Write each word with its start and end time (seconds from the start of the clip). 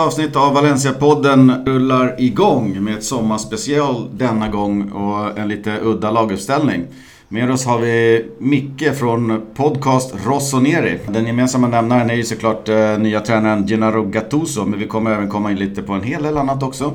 avsnitt 0.00 0.36
av 0.36 0.54
Valencia-podden 0.54 1.64
rullar 1.66 2.14
igång 2.18 2.84
med 2.84 2.94
ett 2.94 3.04
sommarspecial 3.04 4.08
denna 4.12 4.48
gång 4.48 4.90
och 4.90 5.38
en 5.38 5.48
lite 5.48 5.78
udda 5.82 6.10
laguppställning. 6.10 6.86
Med 7.28 7.50
oss 7.50 7.66
har 7.66 7.78
vi 7.78 8.26
Micke 8.38 8.94
från 8.98 9.42
podcast 9.54 10.14
Rossoneri. 10.26 10.98
Den 11.08 11.26
gemensamma 11.26 11.68
nämnaren 11.68 12.10
är 12.10 12.14
ju 12.14 12.24
såklart 12.24 12.68
eh, 12.68 12.98
nya 12.98 13.20
tränaren 13.20 13.66
Gennaro 13.66 14.02
Gattuso, 14.04 14.64
men 14.64 14.78
vi 14.78 14.86
kommer 14.86 15.10
även 15.10 15.28
komma 15.28 15.50
in 15.50 15.58
lite 15.58 15.82
på 15.82 15.92
en 15.92 16.02
hel 16.02 16.22
del 16.22 16.38
annat 16.38 16.62
också. 16.62 16.92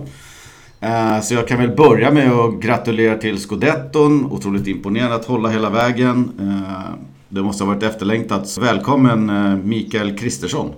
Eh, 0.79 1.21
så 1.21 1.33
jag 1.33 1.47
kan 1.47 1.57
väl 1.57 1.75
börja 1.75 2.11
med 2.11 2.31
att 2.31 2.53
gratulera 2.53 3.17
till 3.17 3.37
scudetton. 3.37 4.31
Otroligt 4.31 4.67
imponerad 4.67 5.11
att 5.11 5.25
hålla 5.25 5.49
hela 5.49 5.69
vägen. 5.69 6.31
Eh, 6.39 6.95
det 7.29 7.41
måste 7.41 7.63
ha 7.63 7.73
varit 7.73 7.83
efterlängtat. 7.83 8.57
Välkommen 8.61 9.29
eh, 9.29 9.55
Mikael 9.55 10.17
Kristersson. 10.17 10.71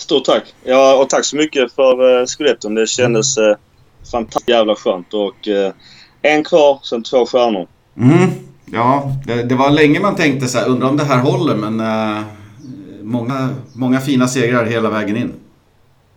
Stort 0.00 0.24
tack. 0.24 0.54
Ja, 0.64 0.96
och 0.96 1.08
tack 1.08 1.24
så 1.24 1.36
mycket 1.36 1.72
för 1.72 2.20
uh, 2.20 2.26
Scudetton. 2.26 2.74
Det 2.74 2.86
kändes 2.86 3.38
uh, 3.38 3.56
fantastiskt 4.12 4.48
jävla 4.48 4.74
skönt. 4.74 5.14
Och 5.14 5.48
uh, 5.48 5.72
en 6.22 6.44
kvar, 6.44 6.78
sen 6.82 7.02
två 7.02 7.26
stjärnor. 7.26 7.66
Mm. 7.96 8.30
Ja, 8.72 9.12
det, 9.26 9.42
det, 9.42 9.54
var 9.54 9.70
länge 9.70 10.00
man 10.00 10.16
tänkte 10.16 10.48
så 10.48 10.58
här, 10.58 10.68
undrar 10.68 10.88
om 10.88 10.96
det 10.96 11.04
här 11.04 11.18
håller, 11.18 11.54
men 11.54 11.80
uh, 11.80 12.22
många, 13.02 13.48
många 13.72 14.00
fina 14.00 14.28
segrar 14.28 14.64
hela 14.64 14.90
vägen 14.90 15.16
in. 15.16 15.32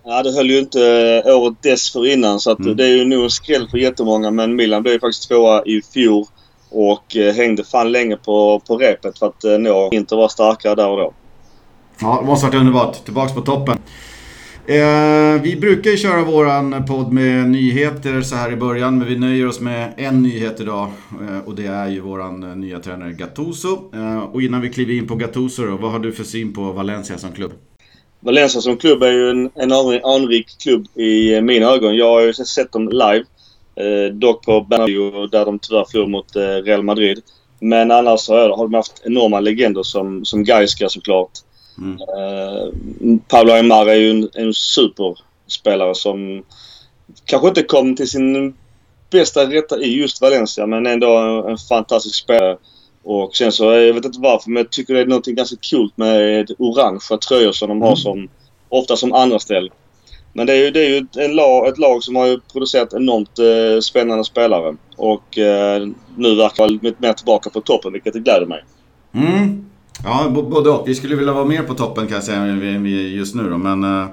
Ja, 0.04 0.22
det 0.22 0.32
höll 0.32 0.50
ju 0.50 0.58
inte 0.58 1.22
året 1.26 1.62
dessförinnan 1.62 2.40
så 2.40 2.50
att 2.50 2.58
mm. 2.58 2.76
det 2.76 2.84
är 2.84 2.96
ju 2.96 3.04
nog 3.04 3.24
en 3.24 3.30
skräll 3.30 3.68
för 3.70 3.78
jättemånga. 3.78 4.30
Men 4.30 4.56
Milan 4.56 4.82
blev 4.82 5.00
faktiskt 5.00 5.28
tvåa 5.28 5.62
i 5.64 5.82
fjol 5.94 6.24
och 6.70 7.16
hängde 7.34 7.64
fan 7.64 7.92
länge 7.92 8.16
på, 8.16 8.60
på 8.66 8.76
repet 8.76 9.18
för 9.18 9.26
att 9.26 9.60
nå 9.60 9.88
inte 9.92 10.14
vara 10.14 10.28
starkare 10.28 10.74
där 10.74 10.88
och 10.88 10.96
då. 10.96 11.12
Ja, 12.00 12.18
det 12.20 12.26
måste 12.26 12.46
varit 12.46 12.60
underbart. 12.60 13.04
Tillbaks 13.04 13.34
på 13.34 13.40
toppen. 13.40 13.78
Eh, 14.66 15.42
vi 15.42 15.56
brukar 15.60 15.90
ju 15.90 15.96
köra 15.96 16.24
våran 16.24 16.84
podd 16.86 17.12
med 17.12 17.48
nyheter 17.48 18.22
så 18.22 18.36
här 18.36 18.52
i 18.52 18.56
början, 18.56 18.98
men 18.98 19.08
vi 19.08 19.18
nöjer 19.18 19.48
oss 19.48 19.60
med 19.60 19.92
en 19.96 20.22
nyhet 20.22 20.60
idag. 20.60 20.88
Eh, 21.28 21.38
och 21.46 21.54
det 21.54 21.66
är 21.66 21.88
ju 21.88 22.00
våran 22.00 22.42
eh, 22.42 22.56
nya 22.56 22.78
tränare 22.78 23.12
Gattuso. 23.12 23.94
Eh, 23.94 24.18
och 24.18 24.42
innan 24.42 24.60
vi 24.60 24.68
kliver 24.68 24.94
in 24.94 25.06
på 25.06 25.14
Gattuso 25.14 25.66
då, 25.66 25.76
vad 25.76 25.92
har 25.92 25.98
du 25.98 26.12
för 26.12 26.24
syn 26.24 26.52
på 26.52 26.72
Valencia 26.72 27.18
som 27.18 27.32
klubb? 27.32 27.52
Valencia 28.20 28.60
som 28.60 28.76
klubb 28.76 29.02
är 29.02 29.12
ju 29.12 29.30
en, 29.30 29.50
en 29.54 29.72
anrik 30.04 30.46
klubb 30.62 30.86
i 30.94 31.34
eh, 31.34 31.40
mina 31.40 31.66
ögon. 31.66 31.96
Jag 31.96 32.10
har 32.10 32.20
ju 32.20 32.32
sett 32.32 32.72
dem 32.72 32.88
live. 32.88 33.24
Eh, 33.76 34.14
dock 34.14 34.44
på 34.44 34.60
Bernabéu 34.60 35.26
där 35.26 35.44
de 35.44 35.58
tyvärr 35.58 35.84
förlorade 35.84 36.10
mot 36.10 36.36
eh, 36.36 36.40
Real 36.40 36.82
Madrid. 36.82 37.22
Men 37.60 37.90
annars 37.90 38.28
har, 38.28 38.56
har 38.56 38.64
de 38.64 38.74
haft 38.74 39.02
enorma 39.04 39.40
legender 39.40 39.82
som, 39.82 40.24
som 40.24 40.44
Gaiska 40.44 40.88
såklart. 40.88 41.30
Mm. 41.78 41.98
Uh, 42.00 43.18
Pablo 43.28 43.52
Aymar 43.52 43.86
är 43.86 43.94
ju 43.94 44.10
en, 44.10 44.28
en 44.34 44.54
superspelare 44.54 45.94
som 45.94 46.44
kanske 47.24 47.48
inte 47.48 47.62
kom 47.62 47.96
till 47.96 48.10
sin 48.10 48.54
bästa 49.10 49.50
rätta 49.50 49.78
i 49.78 49.96
just 49.96 50.20
Valencia 50.20 50.66
men 50.66 50.86
ändå 50.86 51.16
en, 51.16 51.50
en 51.50 51.58
fantastisk 51.58 52.14
spelare. 52.24 52.56
Och 53.02 53.36
sen 53.36 53.52
så, 53.52 53.64
jag 53.64 53.94
vet 53.94 54.04
inte 54.04 54.20
varför, 54.20 54.50
men 54.50 54.62
jag 54.62 54.70
tycker 54.70 54.94
det 54.94 55.00
är 55.00 55.06
något 55.06 55.26
ganska 55.26 55.56
coolt 55.70 55.96
med 55.96 56.50
orangea 56.58 57.18
tröjor 57.18 57.52
som 57.52 57.68
de 57.68 57.80
har 57.80 57.88
mm. 57.88 57.96
som, 57.96 58.28
ofta 58.68 58.96
som 58.96 59.12
andra 59.12 59.38
ställ. 59.38 59.70
Men 60.32 60.46
det 60.46 60.52
är 60.52 60.56
ju, 60.56 60.70
det 60.70 60.80
är 60.80 60.88
ju 60.88 61.06
en 61.16 61.36
lag, 61.36 61.68
ett 61.68 61.78
lag 61.78 62.02
som 62.02 62.16
har 62.16 62.40
producerat 62.52 62.94
enormt 62.94 63.38
eh, 63.38 63.80
spännande 63.80 64.24
spelare. 64.24 64.76
Och 64.96 65.38
eh, 65.38 65.88
nu 66.16 66.34
verkar 66.34 66.62
vara 66.62 66.78
lite 66.82 67.02
mer 67.02 67.12
tillbaka 67.12 67.50
på 67.50 67.60
toppen, 67.60 67.92
vilket 67.92 68.14
gläder 68.14 68.46
mig. 68.46 68.64
Mm. 69.14 69.70
Ja, 70.04 70.28
både 70.28 70.70
och. 70.70 70.88
Vi 70.88 70.94
skulle 70.94 71.16
vilja 71.16 71.32
vara 71.32 71.44
mer 71.44 71.62
på 71.62 71.74
toppen 71.74 72.06
kan 72.06 72.14
jag 72.14 72.24
säga 72.24 72.38
än 72.38 72.82
vi 72.82 73.14
just 73.14 73.34
nu 73.34 73.50
då, 73.50 73.58
men... 73.58 73.84
Uh, 73.84 74.06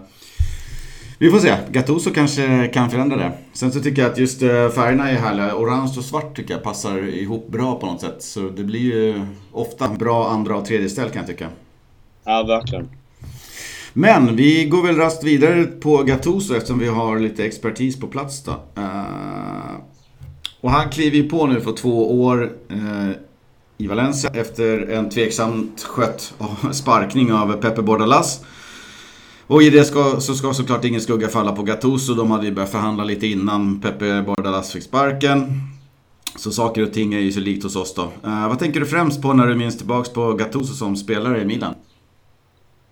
vi 1.22 1.31
får 1.31 1.40
se. 1.40 1.56
Gattuso 1.72 2.12
kanske 2.14 2.68
kan 2.68 2.90
förändra 2.90 3.18
det. 3.18 3.31
Sen 3.53 3.72
så 3.72 3.80
tycker 3.80 4.02
jag 4.02 4.12
att 4.12 4.18
just 4.18 4.44
uh, 4.44 4.70
färgerna 4.70 5.09
är 5.09 5.16
härliga. 5.16 5.56
Orange 5.56 5.94
och 5.97 6.03
svart 6.03 6.36
tycker 6.36 6.53
jag 6.53 6.64
passar 6.64 6.97
ihop 6.97 7.52
bra 7.52 7.80
på 7.80 7.86
något 7.86 8.02
sätt. 8.02 8.24
Så 8.24 8.40
det 8.40 8.64
blir 8.64 8.80
ju 8.80 9.25
ofta 9.52 9.90
bra 9.90 10.30
andra 10.30 10.56
och 10.56 10.66
tredje 10.66 10.90
ställ 10.90 11.09
kan 11.09 11.18
jag 11.18 11.28
tycka. 11.28 11.47
Ja, 12.24 12.44
verkligen. 12.44 12.90
Men 13.94 14.36
vi 14.36 14.66
går 14.66 14.84
väl 14.84 14.96
rast 14.96 15.24
vidare 15.24 15.64
på 15.64 15.97
Gattuso 15.97 16.56
eftersom 16.56 16.80
vi 16.80 16.88
har 16.88 17.20
lite 17.20 17.46
expertis 17.46 18.00
på 18.00 18.08
plats 18.08 18.44
då. 18.44 18.52
Uh, 18.52 19.75
och 20.62 20.72
han 20.72 20.90
kliver 20.90 21.18
ju 21.18 21.30
på 21.30 21.47
nu 21.47 21.62
för 21.62 21.72
två 21.72 22.24
år 22.24 22.52
i 23.81 23.88
Valencia 23.88 24.30
efter 24.34 24.92
en 24.92 25.09
tveksamt 25.09 25.84
skött 25.84 26.34
sparkning 26.72 27.34
av 27.34 27.53
Pepe 27.53 27.81
Bordalas. 27.81 28.46
Och 29.47 29.64
i 29.64 29.69
det 29.69 29.84
ska, 29.84 30.19
så 30.19 30.34
ska 30.34 30.53
såklart 30.53 30.86
ingen 30.86 31.02
skugga 31.02 31.28
falla 31.28 31.52
på 31.52 31.64
Gattuso. 31.64 32.14
De 32.14 32.31
hade 32.31 32.46
ju 32.46 32.52
börjat 32.52 32.72
förhandla 32.72 33.03
lite 33.03 33.28
innan 33.28 33.81
Pepe 33.81 34.22
Bordalas 34.22 34.72
fick 34.72 34.84
sparken. 34.84 35.62
Så 36.36 36.52
saker 36.52 36.84
och 36.84 36.94
ting 36.94 37.14
är 37.14 37.20
ju 37.20 37.31
så 37.31 37.40
likt 37.40 37.64
hos 37.64 37.75
oss 37.75 37.94
då. 37.94 38.02
Uh, 38.02 38.47
vad 38.47 38.59
tänker 38.59 38.80
du 38.80 38.86
främst 38.86 39.22
på 39.22 39.34
när 39.34 39.47
du 39.47 39.56
minns 39.56 39.78
tillbaks 39.78 40.09
på 40.09 40.34
Gattuso 40.34 40.74
som 40.74 40.96
spelare 40.96 41.41
i 41.41 41.46
Milan? 41.46 41.74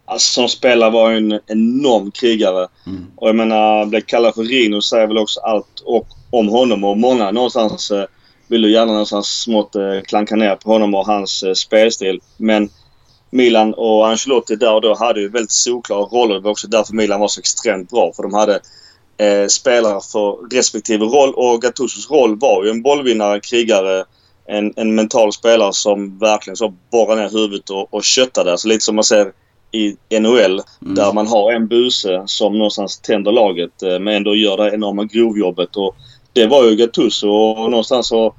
Alltså 0.06 0.34
som 0.34 0.50
spelare 0.50 0.92
var 0.92 1.14
han 1.14 1.32
en 1.32 1.40
enorm 1.48 2.12
krigare. 2.12 2.68
Mm. 2.86 3.06
Och 3.16 3.28
jag 3.30 3.36
menar, 3.36 3.86
blev 3.86 4.02
kallad 4.02 4.36
för 4.36 4.44
Rino 4.44 4.82
säger 4.82 5.08
väl 5.08 5.18
också 5.18 5.40
allt 5.40 5.80
och, 5.86 6.08
om 6.30 6.48
honom 6.48 6.84
och 6.84 6.98
många 6.98 7.32
någonstans 7.32 7.92
eh, 7.92 8.06
vill 8.50 8.62
du 8.62 8.72
gärna 8.72 8.92
någonstans 8.92 9.28
smått 9.28 9.76
eh, 9.76 10.02
klanka 10.08 10.36
ner 10.36 10.56
på 10.56 10.72
honom 10.72 10.96
och 10.96 11.06
hans 11.06 11.44
eh, 11.44 11.54
spelstil. 11.54 12.22
Men 12.38 12.70
Milan 13.30 13.74
och 13.74 14.08
Ancelotti 14.08 14.56
där 14.56 14.74
och 14.74 14.82
då 14.82 14.96
hade 14.96 15.22
ju 15.22 15.30
väldigt 15.30 15.52
solklara 15.52 16.02
roller. 16.02 16.36
Det 16.36 16.42
var 16.42 16.52
också 16.52 16.68
därför 16.68 16.94
Milan 16.94 17.20
var 17.20 17.28
så 17.28 17.40
extremt 17.40 17.90
bra. 17.90 18.12
För 18.16 18.24
de 18.24 18.34
hade 18.34 18.60
eh, 19.18 19.48
spelare 19.48 20.02
för 20.12 20.56
respektive 20.56 21.06
roll 21.06 21.34
och 21.34 21.62
Gattusos 21.62 22.12
roll 22.12 22.40
var 22.40 22.64
ju 22.64 22.70
en 22.70 22.82
bollvinnare, 22.82 23.40
krigare, 23.40 24.06
en, 24.48 24.74
en 24.76 24.96
mental 24.96 25.34
spelare 25.34 25.74
som 25.74 26.20
verkligen 26.20 26.58
så 26.58 26.74
borrade 26.92 27.22
ner 27.22 27.30
huvudet 27.30 27.70
och, 27.70 27.94
och 27.94 28.04
köttade. 28.04 28.52
Alltså 28.52 28.68
lite 28.68 28.86
som 28.86 28.96
man 28.96 29.04
ser 29.04 29.32
i 29.72 30.20
NHL 30.20 30.62
mm. 30.82 30.96
där 30.96 31.14
man 31.14 31.28
har 31.28 31.52
en 31.52 31.68
buse 31.68 32.24
som 32.26 32.58
någonstans 32.58 33.00
tänder 33.00 33.32
laget 33.32 33.84
eh, 33.84 34.00
men 34.00 34.16
ändå 34.16 34.36
gör 34.36 34.58
det 34.58 34.74
enorma 34.74 35.04
grovjobbet. 35.04 35.76
Och 35.76 35.96
det 36.34 36.48
var 36.48 36.64
ju 36.64 36.76
Gattuso 36.76 37.30
och 37.30 37.72
någonstans 37.72 38.08
så... 38.08 38.36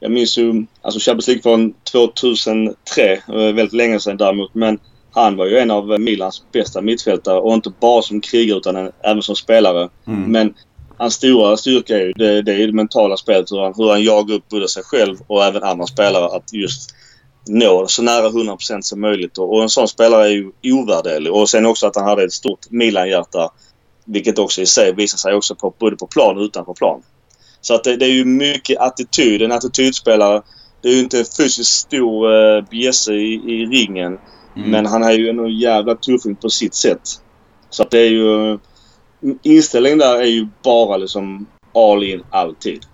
Jag 0.00 0.12
minns 0.12 0.38
ju 0.38 0.66
alltså 0.82 1.00
Champions 1.00 1.28
League 1.28 1.42
från 1.42 1.74
2003. 1.92 3.22
Väldigt 3.26 3.72
länge 3.72 4.00
sedan 4.00 4.16
däremot. 4.16 4.54
Men 4.54 4.78
han 5.10 5.36
var 5.36 5.46
ju 5.46 5.58
en 5.58 5.70
av 5.70 6.00
Milans 6.00 6.42
bästa 6.52 6.80
mittfältare 6.80 7.40
och 7.40 7.54
inte 7.54 7.72
bara 7.80 8.02
som 8.02 8.20
krigare 8.20 8.58
utan 8.58 8.90
även 9.04 9.22
som 9.22 9.36
spelare. 9.36 9.88
Mm. 10.06 10.32
Men 10.32 10.54
hans 10.96 11.14
stora 11.14 11.56
styrka 11.56 11.96
är 11.96 12.06
ju 12.06 12.12
det, 12.12 12.42
det, 12.42 12.52
är 12.52 12.66
det 12.66 12.72
mentala 12.72 13.16
spelet. 13.16 13.52
Hur 13.52 13.60
han, 13.60 13.74
hur 13.76 13.90
han 13.90 14.02
jagar 14.02 14.34
upp 14.34 14.48
både 14.48 14.68
sig 14.68 14.82
själv 14.82 15.16
och 15.26 15.44
även 15.44 15.62
andra 15.62 15.86
spelare 15.86 16.36
att 16.36 16.52
just 16.52 16.94
nå 17.48 17.86
så 17.88 18.02
nära 18.02 18.28
100% 18.28 18.80
som 18.80 19.00
möjligt. 19.00 19.38
Och, 19.38 19.54
och 19.54 19.62
en 19.62 19.68
sån 19.68 19.88
spelare 19.88 20.26
är 20.26 20.32
ju 20.32 20.52
ovärderlig. 20.62 21.32
Och 21.32 21.48
sen 21.48 21.66
också 21.66 21.86
att 21.86 21.96
han 21.96 22.04
hade 22.04 22.24
ett 22.24 22.32
stort 22.32 22.70
Milan-hjärta. 22.70 23.50
Vilket 24.04 24.38
också 24.38 24.60
i 24.60 24.66
sig 24.66 24.94
visar 24.94 25.18
sig 25.18 25.34
också 25.34 25.54
på, 25.54 25.74
både 25.78 25.96
på 25.96 26.06
plan 26.06 26.36
och 26.36 26.42
utanför 26.42 26.74
plan. 26.74 27.02
Så 27.64 27.74
att 27.74 27.84
det, 27.84 27.96
det 27.96 28.04
är 28.04 28.10
ju 28.10 28.24
mycket 28.24 28.80
attityd. 28.80 29.42
En 29.42 29.52
attitydspelare. 29.52 30.42
Det 30.80 30.88
är 30.88 30.92
ju 30.92 31.00
inte 31.00 31.18
en 31.18 31.24
fysiskt 31.24 31.70
stor 31.70 32.32
uh, 32.32 32.64
bjässe 32.70 33.14
i, 33.14 33.34
i 33.34 33.66
ringen. 33.66 34.18
Mm. 34.56 34.70
Men 34.70 34.86
han 34.86 35.02
är 35.02 35.12
ju 35.12 35.28
en 35.28 35.58
jävla 35.58 35.94
tuffing 35.94 36.36
på 36.36 36.50
sitt 36.50 36.74
sätt. 36.74 37.00
Så 37.70 37.82
att 37.82 37.90
det 37.90 37.98
är 37.98 38.10
ju... 38.10 38.58
Inställningen 39.42 39.98
där 39.98 40.16
är 40.16 40.26
ju 40.26 40.48
bara 40.64 40.96
liksom 40.96 41.46
all 41.74 42.04
in 42.04 42.22
alltid. 42.30 42.86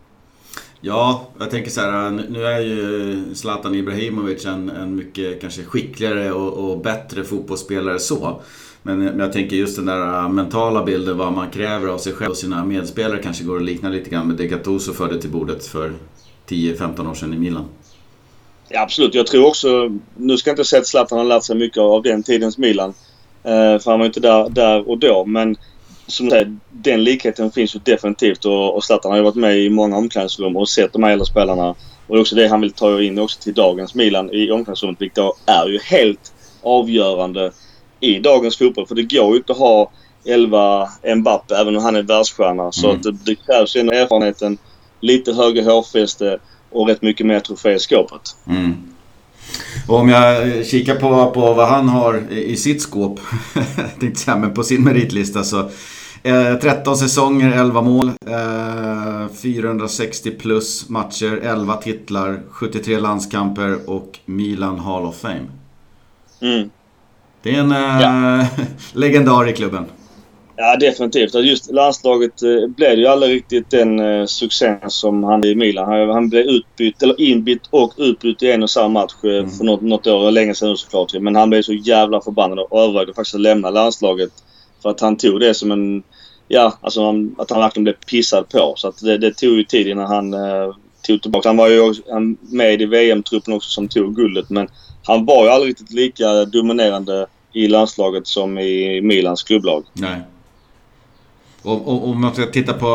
Ja, 0.80 1.28
jag 1.38 1.50
tänker 1.50 1.70
så 1.70 1.80
här. 1.80 2.10
Nu 2.10 2.46
är 2.46 2.60
ju 2.60 3.34
Zlatan 3.34 3.74
Ibrahimovic 3.74 4.46
en, 4.46 4.70
en 4.70 4.96
mycket 4.96 5.40
kanske 5.40 5.62
skickligare 5.62 6.32
och, 6.32 6.52
och 6.52 6.78
bättre 6.78 7.24
fotbollsspelare 7.24 7.98
så. 7.98 8.40
Men, 8.82 9.18
jag 9.18 9.32
tänker 9.32 9.56
just 9.56 9.76
den 9.76 9.86
där 9.86 10.22
äh, 10.22 10.28
mentala 10.28 10.84
bilden, 10.84 11.18
vad 11.18 11.32
man 11.32 11.50
kräver 11.50 11.88
av 11.88 11.98
sig 11.98 12.12
själv 12.12 12.30
och 12.30 12.36
sina 12.36 12.64
medspelare 12.64 13.22
kanske 13.22 13.44
går 13.44 13.56
att 13.56 13.62
likna 13.62 13.88
lite 13.88 14.10
grann 14.10 14.26
med 14.26 14.36
det 14.36 14.46
Gattuso 14.46 14.92
förde 14.92 15.20
till 15.20 15.30
bordet 15.30 15.66
för 15.66 15.92
10-15 16.48 17.10
år 17.10 17.14
sedan 17.14 17.34
i 17.34 17.38
Milan. 17.38 17.64
Ja, 18.68 18.82
absolut. 18.82 19.14
Jag 19.14 19.26
tror 19.26 19.46
också... 19.46 19.98
Nu 20.16 20.36
ska 20.36 20.50
jag 20.50 20.52
inte 20.52 20.64
säga 20.64 20.80
att 20.80 20.86
Zlatan 20.86 21.18
har 21.18 21.24
lärt 21.24 21.44
sig 21.44 21.56
mycket 21.56 21.78
av 21.78 22.02
den 22.02 22.22
tidens 22.22 22.58
Milan. 22.58 22.94
Eh, 23.42 23.78
för 23.78 23.90
han 23.90 23.98
var 23.98 24.04
ju 24.04 24.06
inte 24.06 24.20
där, 24.20 24.48
där 24.48 24.88
och 24.88 24.98
då. 24.98 25.24
Men 25.24 25.56
som 26.06 26.26
du 26.26 26.30
säger, 26.30 26.56
den 26.70 27.04
likheten 27.04 27.50
finns 27.50 27.74
ju 27.74 27.80
definitivt. 27.84 28.44
Och, 28.44 28.76
och 28.76 28.84
Zlatan 28.84 29.10
har 29.10 29.18
ju 29.18 29.24
varit 29.24 29.34
med 29.34 29.58
i 29.58 29.70
många 29.70 29.96
omklädningsrum 29.96 30.56
och 30.56 30.68
sett 30.68 30.92
de 30.92 31.02
här 31.02 31.10
äldre 31.10 31.26
spelarna. 31.26 31.68
Och 32.06 32.16
det 32.16 32.18
är 32.18 32.20
också 32.20 32.36
det 32.36 32.48
han 32.48 32.60
vill 32.60 32.72
ta 32.72 33.02
in 33.02 33.18
också 33.18 33.42
till 33.42 33.54
dagens 33.54 33.94
Milan 33.94 34.30
i 34.30 34.50
omklädningsrummet. 34.50 35.00
Vilket 35.00 35.24
är 35.46 35.68
ju 35.68 35.78
helt 35.78 36.32
avgörande 36.62 37.52
i 38.00 38.18
dagens 38.18 38.58
fotboll. 38.58 38.86
För 38.86 38.94
det 38.94 39.02
går 39.02 39.30
ju 39.30 39.36
inte 39.36 39.52
att 39.52 39.58
ha 39.58 39.90
11 40.24 40.88
Mbappe 41.16 41.56
även 41.56 41.76
om 41.76 41.82
han 41.82 41.96
är 41.96 42.02
världsstjärna. 42.02 42.72
Så 42.72 42.86
mm. 42.86 42.96
att 42.96 43.02
det, 43.02 43.12
det 43.12 43.34
krävs 43.34 43.76
ju 43.76 43.80
erfarenheten, 43.80 44.58
lite 45.00 45.32
högre 45.32 45.62
hårfäste 45.62 46.38
och 46.70 46.88
rätt 46.88 47.02
mycket 47.02 47.26
mer 47.26 47.40
trofé 47.40 47.74
i 47.74 47.78
skåpet. 47.78 48.36
Mm. 48.46 48.76
Och 49.88 49.98
om 49.98 50.08
jag 50.08 50.66
kikar 50.66 50.94
på, 50.94 51.30
på 51.30 51.54
vad 51.54 51.68
han 51.68 51.88
har 51.88 52.32
i 52.32 52.56
sitt 52.56 52.82
skåp, 52.82 53.20
tänkte 54.00 54.20
säga, 54.20 54.36
men 54.36 54.54
på 54.54 54.62
sin 54.62 54.84
meritlista 54.84 55.44
så 55.44 55.70
eh, 56.22 56.54
13 56.60 56.96
säsonger, 56.96 57.52
11 57.60 57.82
mål, 57.82 58.08
eh, 58.26 59.34
460 59.42 60.30
plus 60.30 60.88
matcher, 60.88 61.40
11 61.42 61.76
titlar, 61.76 62.42
73 62.50 63.00
landskamper 63.00 63.90
och 63.90 64.18
Milan 64.26 64.78
Hall 64.78 65.04
of 65.04 65.16
Fame. 65.16 65.46
Mm. 66.40 66.70
Det 67.42 67.50
är 67.50 67.60
en 67.60 67.72
eh, 67.72 68.00
ja. 68.00 68.46
legendar 68.92 69.48
i 69.48 69.52
klubben. 69.52 69.86
Ja, 70.56 70.76
definitivt. 70.76 71.34
Just 71.34 71.70
landslaget 71.70 72.42
eh, 72.42 72.66
blev 72.76 72.98
ju 72.98 73.06
aldrig 73.06 73.34
riktigt 73.34 73.70
den 73.70 74.00
eh, 74.00 74.26
succén 74.26 74.90
som 74.90 75.24
han 75.24 75.44
i 75.44 75.54
Milan. 75.54 76.10
Han, 76.10 76.28
blev 76.28 76.46
utbytt, 76.46 77.02
eller 77.02 77.20
inbytt 77.20 77.62
och 77.70 77.92
utbytt 77.96 78.42
i 78.42 78.50
en 78.50 78.62
och 78.62 78.70
samma 78.70 78.88
match 78.88 79.12
mm. 79.22 79.50
för 79.50 79.64
något, 79.64 79.82
något 79.82 80.06
år. 80.06 80.30
Länge 80.30 80.54
sedan 80.54 80.76
såklart. 80.76 81.14
Men 81.20 81.36
han 81.36 81.50
blev 81.50 81.62
så 81.62 81.72
jävla 81.72 82.20
förbannad 82.20 82.58
och 82.58 82.80
övervägde 82.80 83.14
faktiskt 83.14 83.34
att 83.34 83.40
lämna 83.40 83.70
landslaget. 83.70 84.30
För 84.82 84.90
att 84.90 85.00
han 85.00 85.16
tog 85.16 85.40
det 85.40 85.54
som 85.54 85.70
en... 85.70 86.02
Ja, 86.48 86.78
alltså 86.80 87.00
att 87.38 87.50
han 87.50 87.60
verkligen 87.60 87.84
blev 87.84 87.94
pissad 88.10 88.48
på. 88.48 88.72
Så 88.76 88.88
att 88.88 88.98
det, 89.00 89.18
det 89.18 89.34
tog 89.34 89.56
ju 89.56 89.64
tid 89.64 89.86
innan 89.86 90.06
han 90.06 90.34
tog 91.02 91.22
tillbaka. 91.22 91.48
Han 91.48 91.56
var 91.56 91.68
ju 91.68 91.94
med 92.40 92.82
i 92.82 92.86
VM-truppen 92.86 93.54
också 93.54 93.70
som 93.70 93.88
tog 93.88 94.16
guldet. 94.16 94.50
Men 94.50 94.68
han 95.02 95.24
var 95.24 95.44
ju 95.44 95.50
aldrig 95.50 95.70
riktigt 95.70 95.92
lika 95.92 96.44
dominerande 96.44 97.26
i 97.52 97.68
landslaget 97.68 98.26
som 98.26 98.58
i 98.58 99.00
Milans 99.00 99.42
klubblag. 99.42 99.84
Nej. 99.92 100.20
Och, 101.62 101.88
och, 101.88 102.08
om 102.08 102.20
man 102.20 102.34
ska 102.34 102.46
titta 102.46 102.72
på, 102.72 102.86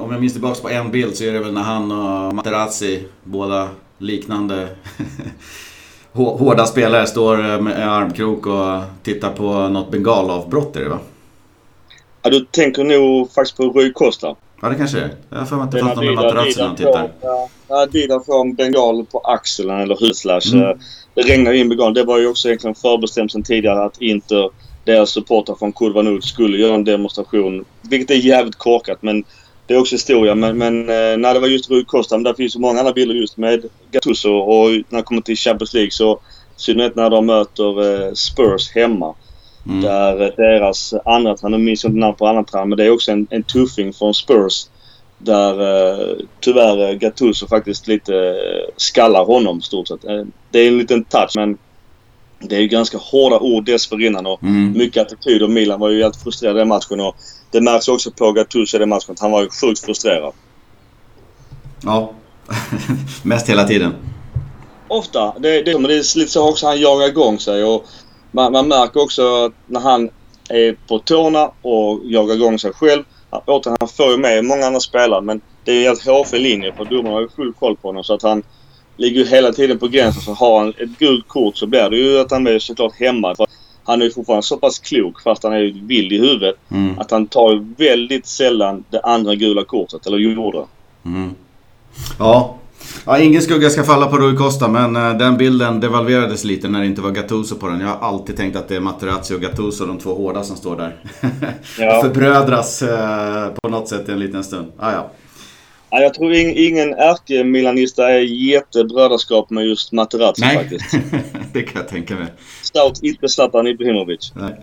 om 0.00 0.08
jag 0.10 0.20
minns 0.20 0.32
tillbaka 0.32 0.60
på 0.60 0.68
en 0.68 0.90
bild 0.90 1.16
så 1.16 1.24
är 1.24 1.32
det 1.32 1.40
väl 1.40 1.52
när 1.52 1.62
han 1.62 1.92
och 1.92 2.34
Materazzi, 2.34 3.04
båda 3.24 3.68
liknande 3.98 4.68
hårda 6.12 6.66
spelare, 6.66 7.06
står 7.06 7.60
med 7.60 7.88
armkrok 7.92 8.46
och 8.46 8.82
tittar 9.02 9.30
på 9.30 9.68
något 9.68 9.90
bengalavbrott 9.90 10.76
är 10.76 10.80
det 10.80 10.88
va? 10.88 10.98
Ja, 12.22 12.30
du 12.30 12.40
tänker 12.40 12.84
nog 12.84 13.32
faktiskt 13.32 13.56
på 13.56 13.62
Rui 13.62 13.92
Costa. 13.92 14.34
Ja, 14.64 14.70
det 14.70 14.76
kanske 14.76 14.98
är. 14.98 15.10
Jag 15.30 15.38
har 15.38 15.46
för 15.46 15.56
mig 15.56 15.64
att 15.64 15.70
det 15.70 15.78
fanns 15.78 15.96
någon 15.96 16.06
med 16.06 16.14
när 16.14 16.64
han 16.66 16.76
tittar. 16.76 17.10
Ja, 17.68 17.86
Didan 17.86 18.24
får 18.24 18.40
en 18.40 18.54
bengal 18.54 19.06
på 19.06 19.18
axeln 19.18 19.70
eller 19.70 19.96
hudslash. 19.96 20.54
Mm. 20.54 20.78
Det 21.14 21.22
regnar 21.22 21.52
in 21.52 21.68
bengal. 21.68 21.94
Det 21.94 22.04
var 22.04 22.18
ju 22.18 22.26
också 22.26 22.48
egentligen 22.48 22.74
förbestämt 22.74 23.32
sedan 23.32 23.42
tidigare 23.42 23.84
att 23.84 24.00
Inter 24.00 24.50
deras 24.84 25.10
supportrar 25.10 25.56
från 25.56 25.72
Kurva 25.72 26.20
skulle 26.20 26.58
göra 26.58 26.74
en 26.74 26.84
demonstration. 26.84 27.64
Vilket 27.82 28.10
är 28.10 28.14
jävligt 28.14 28.56
korkat 28.56 28.98
men 29.02 29.24
det 29.66 29.74
är 29.74 29.78
också 29.80 29.94
historia. 29.94 30.34
Men, 30.34 30.58
men 30.58 30.80
eh, 30.80 31.16
när 31.16 31.34
det 31.34 31.40
var 31.40 31.48
just 31.48 31.70
Rui 31.70 31.84
Costa, 31.84 32.16
men 32.16 32.24
där 32.24 32.34
finns 32.34 32.52
så 32.52 32.60
många 32.60 32.78
andra 32.78 32.92
bilder 32.92 33.14
just 33.14 33.36
med 33.36 33.64
Gattuso 33.90 34.30
och 34.30 34.70
när 34.70 34.96
det 34.98 35.02
kommer 35.02 35.22
till 35.22 35.36
Champions 35.36 35.74
League 35.74 35.90
så 35.90 36.14
i 36.14 36.60
synnerhet 36.60 36.96
när 36.96 37.10
de 37.10 37.26
möter 37.26 38.06
eh, 38.06 38.12
Spurs 38.12 38.70
hemma. 38.74 39.14
Mm. 39.66 39.80
Där 39.80 40.32
deras 40.36 40.94
andra 41.04 41.36
tränare, 41.36 41.58
nu 41.58 41.64
minns 41.64 41.84
jag 41.84 41.90
inte 41.90 42.00
namn 42.00 42.16
på 42.16 42.26
andra 42.26 42.44
tränare, 42.44 42.68
men 42.68 42.78
det 42.78 42.84
är 42.84 42.90
också 42.90 43.12
en, 43.12 43.26
en 43.30 43.42
tuffing 43.42 43.92
från 43.92 44.14
Spurs. 44.14 44.66
Där 45.18 45.60
eh, 45.60 46.16
tyvärr 46.40 46.94
Gattuso 46.94 47.46
faktiskt 47.46 47.86
lite 47.86 48.14
eh, 48.14 48.74
skallar 48.76 49.24
honom 49.24 49.62
stort 49.62 49.88
sett. 49.88 50.04
Eh, 50.04 50.22
det 50.50 50.58
är 50.58 50.68
en 50.68 50.78
liten 50.78 51.04
touch 51.04 51.32
men 51.36 51.58
det 52.38 52.56
är 52.56 52.60
ju 52.60 52.68
ganska 52.68 52.98
hårda 52.98 53.38
ord 53.38 53.64
dessförinnan 53.64 54.26
och 54.26 54.42
mm. 54.42 54.72
mycket 54.72 55.02
attityd 55.02 55.42
och 55.42 55.50
Milan 55.50 55.80
var 55.80 55.90
ju 55.90 56.02
helt 56.02 56.22
frustrerad 56.22 56.56
i 56.56 56.58
den 56.58 56.68
matchen 56.68 57.00
och 57.00 57.16
det 57.50 57.60
märks 57.60 57.88
också 57.88 58.10
på 58.10 58.32
Gattuso 58.32 58.76
i 58.76 58.80
den 58.80 58.88
matchen 58.88 59.12
att 59.12 59.20
han 59.20 59.30
var 59.30 59.42
ju 59.42 59.48
sjukt 59.48 59.80
frustrerad. 59.80 60.32
Ja, 61.84 62.12
mest 63.22 63.48
hela 63.48 63.64
tiden. 63.64 63.94
Ofta. 64.88 65.34
Det, 65.38 65.62
det, 65.62 65.72
men 65.72 65.82
det 65.82 65.94
är 65.94 66.18
lite 66.18 66.32
så 66.32 66.48
också 66.48 66.66
han 66.66 66.80
jagar 66.80 67.08
igång 67.08 67.38
sig 67.38 67.64
och 67.64 67.86
man, 68.34 68.52
man 68.52 68.68
märker 68.68 69.02
också 69.02 69.44
att 69.44 69.52
när 69.66 69.80
han 69.80 70.10
är 70.48 70.76
på 70.88 70.98
tårna 70.98 71.50
och 71.62 72.00
jagar 72.04 72.34
igång 72.34 72.58
sig 72.58 72.72
själv. 72.72 73.02
Återigen, 73.46 73.76
han 73.80 73.88
får 73.88 74.10
ju 74.10 74.16
med 74.16 74.44
många 74.44 74.66
andra 74.66 74.80
spelare 74.80 75.20
men 75.20 75.40
det 75.64 75.72
är 75.72 75.78
en 75.78 75.84
helt 75.84 76.06
hårfin 76.06 76.42
linje 76.42 76.72
för 76.72 76.84
domarna 76.84 77.14
har 77.14 77.20
ju 77.20 77.28
full 77.28 77.52
koll 77.52 77.76
på 77.76 77.88
honom 77.88 78.04
så 78.04 78.14
att 78.14 78.22
han 78.22 78.42
ligger 78.96 79.20
ju 79.20 79.26
hela 79.26 79.52
tiden 79.52 79.78
på 79.78 79.88
gränsen. 79.88 80.22
Så 80.22 80.32
har 80.32 80.58
han 80.58 80.68
ett 80.68 80.98
gult 80.98 81.28
kort 81.28 81.56
så 81.56 81.66
blir 81.66 81.90
det 81.90 81.96
ju 81.96 82.20
att 82.20 82.30
han 82.30 82.46
är 82.46 82.58
såklart 82.58 83.00
hemma. 83.00 83.34
För 83.34 83.46
han 83.84 84.00
är 84.00 84.04
ju 84.04 84.10
fortfarande 84.10 84.42
så 84.42 84.56
pass 84.56 84.78
klok 84.78 85.22
fast 85.22 85.42
han 85.42 85.52
är 85.52 85.86
vild 85.86 86.12
i 86.12 86.18
huvudet. 86.18 86.56
Mm. 86.70 86.98
Att 86.98 87.10
han 87.10 87.26
tar 87.26 87.76
väldigt 87.78 88.26
sällan 88.26 88.84
det 88.90 89.00
andra 89.00 89.34
gula 89.34 89.64
kortet. 89.64 90.06
Eller 90.06 90.18
gjorde. 90.18 90.64
Mm. 91.04 91.34
Ja. 92.18 92.56
Ja. 93.06 93.18
Ingen 93.18 93.42
skugga 93.42 93.70
ska 93.70 93.84
falla 93.84 94.06
på 94.06 94.18
Rui 94.18 94.36
Costa 94.36 94.68
men 94.68 94.96
uh, 94.96 95.18
den 95.18 95.36
bilden 95.36 95.80
devalverades 95.80 96.44
lite 96.44 96.68
när 96.68 96.80
det 96.80 96.86
inte 96.86 97.00
var 97.00 97.10
Gattuso 97.10 97.56
på 97.56 97.68
den. 97.68 97.80
Jag 97.80 97.88
har 97.88 98.08
alltid 98.08 98.36
tänkt 98.36 98.56
att 98.56 98.68
det 98.68 98.76
är 98.76 98.80
Materazzi 98.80 99.34
och 99.34 99.40
Gattuso, 99.40 99.86
de 99.86 99.98
två 99.98 100.14
hårda 100.14 100.44
som 100.44 100.56
står 100.56 100.76
där. 100.76 100.96
Ja. 101.78 102.02
Förbrödras 102.02 102.82
uh, 102.82 102.88
på 103.62 103.68
något 103.68 103.88
sätt 103.88 104.08
en 104.08 104.18
liten 104.18 104.44
stund. 104.44 104.72
Ah, 104.78 104.92
ja. 104.92 105.10
Ja, 105.90 106.00
jag 106.00 106.14
tror 106.14 106.32
ingen 106.32 106.94
ärkemilanista 106.94 108.10
är 108.10 108.18
jättebrödraskap 108.18 109.50
med 109.50 109.66
just 109.66 109.92
Materazzi 109.92 110.40
Nej. 110.40 110.56
faktiskt. 110.56 110.96
det 111.52 111.62
kan 111.62 111.82
jag 111.82 111.88
tänka 111.88 112.14
mig. 112.14 112.26
Stout, 112.62 113.02
inte 113.02 113.28
Zlatan 113.28 113.66
Ibrahimovic. 113.66 114.32
Nej. 114.34 114.60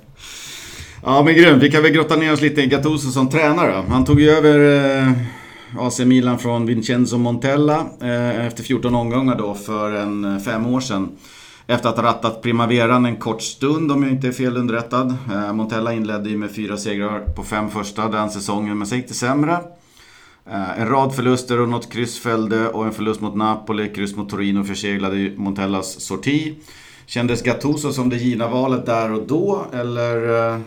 Ja 1.04 1.24
men 1.24 1.36
grymt. 1.36 1.64
Vi 1.64 1.72
kan 1.72 1.84
väl 1.84 1.92
grotta 1.92 2.16
ner 2.16 2.34
oss 2.34 2.42
lite 2.42 2.62
i 2.62 2.68
Gattuso 2.68 3.12
som 3.12 3.30
tränare. 3.30 3.84
Han 3.90 4.06
tog 4.06 4.22
ju 4.22 4.30
över 4.30 4.60
eh, 4.98 5.12
AC 5.80 6.00
Milan 6.00 6.40
från 6.40 6.66
Vincenzo 6.66 7.18
Montella 7.18 7.88
eh, 8.02 8.46
efter 8.46 8.64
14 8.64 8.96
omgångar 8.96 9.36
då 9.36 9.54
för 9.54 9.92
en 9.92 10.26
eh, 10.26 10.40
fem 10.40 10.66
år 10.66 10.80
sedan. 10.80 11.10
Efter 11.68 11.90
att 11.90 11.96
ha 11.96 12.04
rattat 12.04 12.42
Primaveran 12.42 13.06
en 13.06 13.16
kort 13.16 13.42
stund 13.42 13.92
om 13.92 14.04
jag 14.04 14.12
inte 14.12 14.28
är 14.28 14.32
fel 14.32 14.58
underrättad. 14.58 15.16
Eh, 15.32 15.54
Montella 15.54 15.94
inledde 15.94 16.30
ju 16.30 16.38
med 16.38 16.56
fyra 16.56 16.78
segrar 16.78 17.20
på 17.20 17.44
fem 17.44 17.70
första 17.70 18.10
den 18.10 18.30
säsongen 18.30 18.78
men 18.78 18.88
sen 18.88 18.98
gick 18.98 19.08
det 19.08 19.14
sämre. 19.14 19.58
Eh, 20.46 20.80
en 20.80 20.88
rad 20.88 21.16
förluster 21.16 21.60
och 21.60 21.70
något 21.70 21.94
kryss 21.94 22.20
följde 22.20 22.70
och 22.70 22.86
en 22.86 22.94
förlust 22.94 23.22
mot 23.22 23.36
Napoli, 23.36 23.94
kryss 23.94 24.16
mot 24.16 24.30
Torino 24.30 24.64
förseglade 24.64 25.34
Montellas 25.36 26.02
sorti. 26.02 26.56
Kändes 27.06 27.42
Gattuso 27.42 27.94
som 27.94 28.10
det 28.10 28.18
givna 28.18 28.48
valet 28.48 28.86
där 28.86 29.12
och 29.12 29.28
då 29.28 29.66
eller 29.74 30.50
eh, 30.54 30.60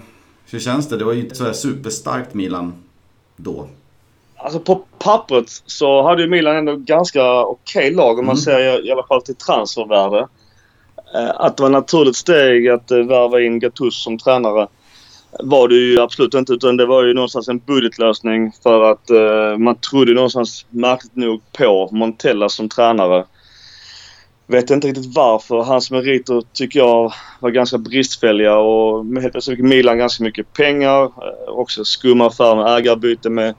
hur 0.50 0.60
känns 0.60 0.88
det? 0.88 0.96
Det 0.96 1.04
var 1.04 1.12
ju 1.12 1.20
inte 1.20 1.34
så 1.34 1.52
superstarkt 1.52 2.34
Milan 2.34 2.72
då. 3.36 3.68
Alltså 4.44 4.60
på 4.60 4.84
pappret 4.98 5.46
så 5.66 6.02
hade 6.02 6.22
ju 6.22 6.28
Milan 6.28 6.56
ändå 6.56 6.76
ganska 6.76 7.40
okej 7.40 7.86
okay 7.86 7.96
lag 7.96 8.18
om 8.18 8.26
man 8.26 8.34
mm. 8.34 8.42
ser 8.42 8.86
i 8.86 8.92
alla 8.92 9.06
fall 9.06 9.22
till 9.22 9.34
transfervärde. 9.34 10.28
Eh, 11.14 11.30
att 11.34 11.56
det 11.56 11.62
var 11.62 11.70
ett 11.70 11.72
naturligt 11.72 12.16
steg 12.16 12.68
att 12.68 12.90
värva 12.90 13.40
in 13.40 13.58
Gattuso 13.58 13.90
som 13.90 14.18
tränare 14.18 14.68
var 15.38 15.68
det 15.68 15.74
ju 15.74 16.00
absolut 16.00 16.34
inte 16.34 16.52
utan 16.52 16.76
det 16.76 16.86
var 16.86 17.04
ju 17.04 17.14
någonstans 17.14 17.48
en 17.48 17.58
budgetlösning 17.58 18.52
för 18.62 18.92
att 18.92 19.10
uh, 19.10 19.58
man 19.58 19.74
trodde 19.74 20.14
någonstans 20.14 20.66
märkligt 20.70 21.16
nog 21.16 21.40
på 21.52 21.88
Montella 21.92 22.48
som 22.48 22.68
tränare. 22.68 23.24
Vet 24.46 24.70
inte 24.70 24.88
riktigt 24.88 25.16
varför. 25.16 25.62
Hans 25.62 25.90
meriter 25.90 26.42
tycker 26.52 26.78
jag 26.78 27.12
var 27.40 27.50
ganska 27.50 27.78
bristfälliga 27.78 28.56
och 28.56 29.04
helt 29.20 29.32
plötsligt 29.32 29.56
fick 29.56 29.64
Milan 29.64 29.98
ganska 29.98 30.24
mycket 30.24 30.52
pengar. 30.52 31.10
Också 31.48 31.84
skumma 31.84 32.26
affär 32.26 32.56
med 32.56 32.78
ägarbyte 32.78 33.30
med, 33.30 33.54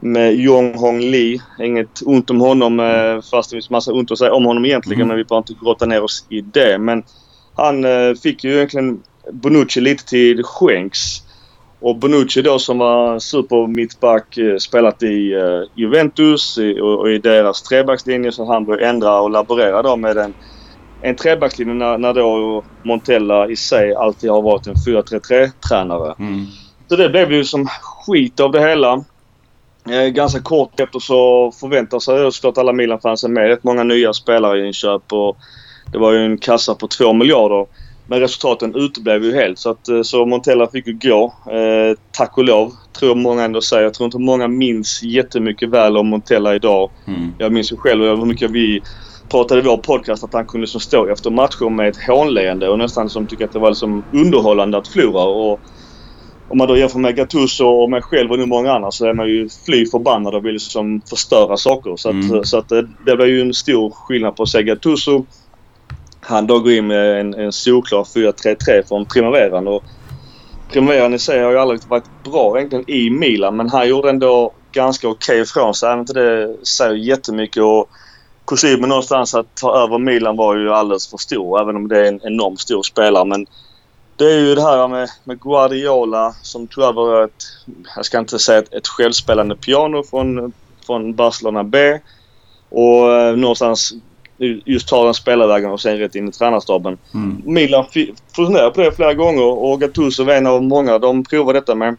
med 0.00 0.34
Jong 0.34 0.74
Hong 0.74 1.00
Lee. 1.00 1.40
Inget 1.60 2.02
ont 2.06 2.30
om 2.30 2.40
honom 2.40 2.80
uh, 2.80 3.20
fast 3.20 3.50
det 3.50 3.54
finns 3.54 3.70
massa 3.70 3.92
ont 3.92 4.10
att 4.10 4.18
säga 4.18 4.32
om 4.32 4.44
honom 4.44 4.64
egentligen 4.64 5.00
mm. 5.00 5.08
men 5.08 5.16
vi 5.16 5.24
behöver 5.24 5.50
inte 5.50 5.64
grotta 5.64 5.86
ner 5.86 6.02
oss 6.02 6.26
i 6.28 6.40
det. 6.40 6.78
Men 6.78 7.02
han 7.56 7.84
fick 8.22 8.44
ju 8.44 8.54
egentligen 8.54 9.02
Bonucci 9.32 9.80
lite 9.80 10.04
till 10.04 10.42
skänks. 10.42 11.00
Och 11.80 11.96
Bonucci 11.96 12.42
då 12.42 12.58
som 12.58 12.78
var 12.78 13.18
super 13.18 13.66
mittback, 13.66 14.38
eh, 14.38 14.56
spelat 14.56 15.02
i 15.02 15.34
Juventus 15.74 16.58
och, 16.82 17.10
i 17.10 17.18
deras 17.18 17.62
trebackslinje 17.62 18.32
så 18.32 18.44
han 18.44 18.64
började 18.64 18.88
ändra 18.88 19.20
och 19.20 19.30
laborera 19.30 19.82
då 19.82 19.96
med 19.96 20.16
en, 20.16 20.34
en 21.02 21.16
trebackslinje 21.16 21.74
när, 21.74 21.98
när 21.98 22.14
då 22.14 22.64
Montella 22.82 23.48
i 23.48 23.56
sig 23.56 23.94
alltid 23.94 24.30
har 24.30 24.42
varit 24.42 24.66
en 24.66 24.74
4-3-3-tränare. 24.74 26.14
Mm. 26.18 26.46
Så 26.88 26.96
det 26.96 27.08
blev 27.08 27.32
ju 27.32 27.44
som 27.44 27.68
skit 27.82 28.40
av 28.40 28.52
det 28.52 28.60
hela. 28.60 29.04
Eh, 29.90 30.08
ganska 30.08 30.40
kort 30.40 30.80
efter 30.80 30.98
så 30.98 31.52
förväntar 31.60 31.98
sig 31.98 32.32
såklart 32.32 32.58
alla 32.58 32.72
Milan-fansen 32.72 33.32
med 33.32 33.48
rätt 33.48 33.64
många 33.64 33.84
nya 33.84 34.12
spelare 34.12 34.60
i 34.60 34.66
inköp 34.66 35.12
och 35.12 35.36
det 35.92 35.98
var 35.98 36.12
ju 36.12 36.18
en 36.18 36.38
kassa 36.38 36.74
på 36.74 36.88
2 36.88 37.12
miljarder. 37.12 37.66
Men 38.06 38.20
resultaten 38.20 38.74
uteblev 38.74 39.24
ju 39.24 39.34
helt 39.34 39.58
så 39.58 39.70
att 39.70 39.88
eh, 39.88 40.02
så 40.02 40.26
Montella 40.26 40.66
fick 40.66 40.86
ju 40.86 40.98
gå. 40.98 41.34
Eh, 41.50 41.96
tack 42.10 42.38
och 42.38 42.44
lov, 42.44 42.72
tror 42.98 43.14
många 43.14 43.44
ändå 43.44 43.60
säger. 43.60 43.82
Jag 43.82 43.94
tror 43.94 44.04
inte 44.04 44.18
många 44.18 44.48
minns 44.48 45.02
jättemycket 45.02 45.70
väl 45.70 45.96
om 45.96 46.06
Montella 46.06 46.54
idag. 46.54 46.90
Mm. 47.06 47.34
Jag 47.38 47.52
minns 47.52 47.72
ju 47.72 47.76
själv 47.76 48.04
hur 48.04 48.26
mycket 48.26 48.50
vi 48.50 48.82
pratade 49.30 49.60
i 49.60 49.64
vår 49.64 49.76
podcast 49.76 50.24
att 50.24 50.32
han 50.32 50.46
kunde 50.46 50.66
som 50.66 50.80
stå 50.80 51.06
efter 51.06 51.30
matcher 51.30 51.70
med 51.70 51.88
ett 51.88 52.06
hånleende 52.06 52.68
och 52.68 52.78
nästan 52.78 53.10
som 53.10 53.26
tycker 53.26 53.44
att 53.44 53.52
det 53.52 53.58
var 53.58 53.70
liksom 53.70 54.04
underhållande 54.12 54.78
att 54.78 54.88
förlora. 54.88 55.24
Och 55.24 55.60
om 56.48 56.58
man 56.58 56.68
då 56.68 56.76
jämför 56.76 56.98
med 56.98 57.16
Gattuso 57.16 57.66
och 57.66 57.90
mig 57.90 58.02
själv 58.02 58.30
och 58.30 58.38
nu 58.38 58.46
många 58.46 58.72
andra 58.72 58.90
så 58.90 59.06
är 59.06 59.14
man 59.14 59.28
ju 59.28 59.48
fly 59.64 59.86
förbannad 59.86 60.34
och 60.34 60.44
vill 60.44 60.52
liksom 60.52 61.00
förstöra 61.00 61.56
saker. 61.56 61.96
Så 61.96 62.08
att, 62.08 62.14
mm. 62.14 62.44
så 62.44 62.58
att 62.58 62.68
det, 62.68 62.88
det 63.06 63.16
var 63.16 63.26
ju 63.26 63.40
en 63.40 63.54
stor 63.54 63.90
skillnad 63.90 64.36
på 64.36 64.42
att 64.42 64.48
se 64.48 64.62
Gattuso 64.62 65.24
han 66.26 66.46
då 66.46 66.58
går 66.58 66.72
in 66.72 66.86
med 66.86 67.20
en, 67.20 67.34
en 67.34 67.52
solklar 67.52 68.04
4-3-3 68.04 68.88
från 68.88 69.06
Primaveran. 69.06 69.68
Och 69.68 69.84
Primaveran 70.72 71.14
i 71.14 71.18
sig 71.18 71.42
har 71.42 71.50
ju 71.50 71.58
aldrig 71.58 71.80
varit 71.88 72.24
bra 72.24 72.56
egentligen 72.58 72.90
i 72.90 73.10
Milan 73.10 73.56
men 73.56 73.70
han 73.70 73.88
gjorde 73.88 74.10
ändå 74.10 74.52
ganska 74.72 75.08
okej 75.08 75.32
okay 75.32 75.42
ifrån 75.42 75.74
sig. 75.74 75.88
Även 75.88 76.00
inte 76.00 76.12
det 76.12 76.56
säger 76.66 76.94
jättemycket. 76.94 77.62
Och 77.62 77.88
kostymen 78.44 78.88
någonstans 78.88 79.34
att 79.34 79.54
ta 79.54 79.76
över 79.84 79.98
Milan 79.98 80.36
var 80.36 80.56
ju 80.56 80.72
alldeles 80.72 81.10
för 81.10 81.16
stor. 81.16 81.60
Även 81.60 81.76
om 81.76 81.88
det 81.88 82.00
är 82.00 82.04
en 82.04 82.20
enormt 82.22 82.60
stor 82.60 82.82
spelare. 82.82 83.24
Men 83.24 83.46
det 84.16 84.24
är 84.24 84.38
ju 84.38 84.54
det 84.54 84.62
här 84.62 84.88
med, 84.88 85.08
med 85.24 85.40
Guardiola 85.40 86.34
som 86.42 86.66
tyvärr 86.66 86.92
var 86.92 87.24
ett, 87.24 87.44
jag 87.96 88.04
ska 88.04 88.18
inte 88.18 88.38
säga 88.38 88.58
ett, 88.58 88.74
ett 88.74 88.88
självspelande 88.88 89.56
piano 89.56 90.02
från, 90.02 90.52
från 90.86 91.14
Barcelona 91.14 91.64
B. 91.64 91.98
Och 92.68 93.12
eh, 93.12 93.36
någonstans 93.36 93.92
just 94.64 94.88
tar 94.88 95.04
den 95.04 95.14
spelarvägen 95.14 95.70
och 95.70 95.80
sen 95.80 95.98
rätt 95.98 96.14
in 96.14 96.28
i 96.28 96.32
tränarstaben. 96.32 96.98
Mm. 97.14 97.42
Milan 97.44 97.84
funderade 98.36 98.70
på 98.70 98.80
det 98.80 98.92
flera 98.92 99.14
gånger 99.14 99.44
och 99.44 99.80
Gattuso 99.80 100.24
var 100.24 100.34
en 100.34 100.46
av 100.46 100.62
många 100.62 100.98
de 100.98 101.24
provade 101.24 101.60
detta 101.60 101.74
med. 101.74 101.96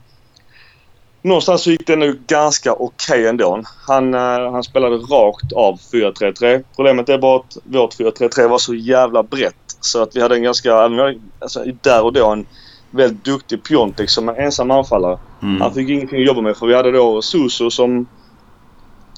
Någonstans 1.22 1.62
så 1.62 1.72
gick 1.72 1.88
det 1.88 1.95
nog 1.95 2.15
ganska 2.27 2.74
okej 2.74 3.19
okay 3.19 3.25
ändå. 3.25 3.62
Han, 3.88 4.13
uh, 4.13 4.51
han 4.51 4.63
spelade 4.63 4.95
rakt 4.95 5.53
av 5.53 5.79
4-3-3. 5.79 6.63
Problemet 6.75 7.10
är 7.10 7.17
bara 7.17 7.39
att 7.39 7.57
vårt 7.63 8.00
4-3-3 8.00 8.48
var 8.48 8.57
så 8.57 8.75
jävla 8.75 9.24
brett 9.24 9.64
så 9.86 10.01
att 10.01 10.15
vi 10.15 10.22
hade 10.22 10.36
en 10.36 10.44
ganska, 10.44 10.75
alltså, 11.39 11.63
där 11.82 12.04
och 12.04 12.13
då 12.13 12.32
en 12.32 12.46
väldigt 12.92 13.24
duktig 13.24 13.63
Piontek 13.63 14.10
som 14.10 14.30
en 14.30 14.36
ensam 14.36 14.72
anfallare. 14.72 15.18
Mm. 15.42 15.62
Han 15.62 15.74
fick 15.74 15.89
ingenting 15.89 16.20
att 16.20 16.27
jobba 16.27 16.42
med 16.42 16.58
för 16.58 16.68
vi 16.68 16.75
hade 16.75 16.92
då 16.92 17.22
Suso 17.22 17.70
som 17.70 18.08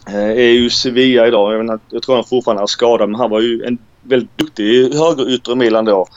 eh, 0.08 0.32
är 0.32 0.52
ju 0.52 0.70
Sevilla 0.70 1.28
idag. 1.28 1.54
Jag, 1.54 1.58
menar, 1.58 1.80
jag 1.90 2.04
tror 2.04 2.16
han 2.16 2.24
fortfarande 2.24 2.64
är 2.64 2.68
skadad 2.68 3.10
men 3.10 3.20
han 3.20 3.30
var 3.30 3.42
ju 3.42 3.64
en 3.64 3.78
väldigt 4.02 4.38
duktig 4.38 4.94
högerytter 4.94 5.52
i 5.52 5.56
Milan 5.56 5.86
då. 5.86 6.08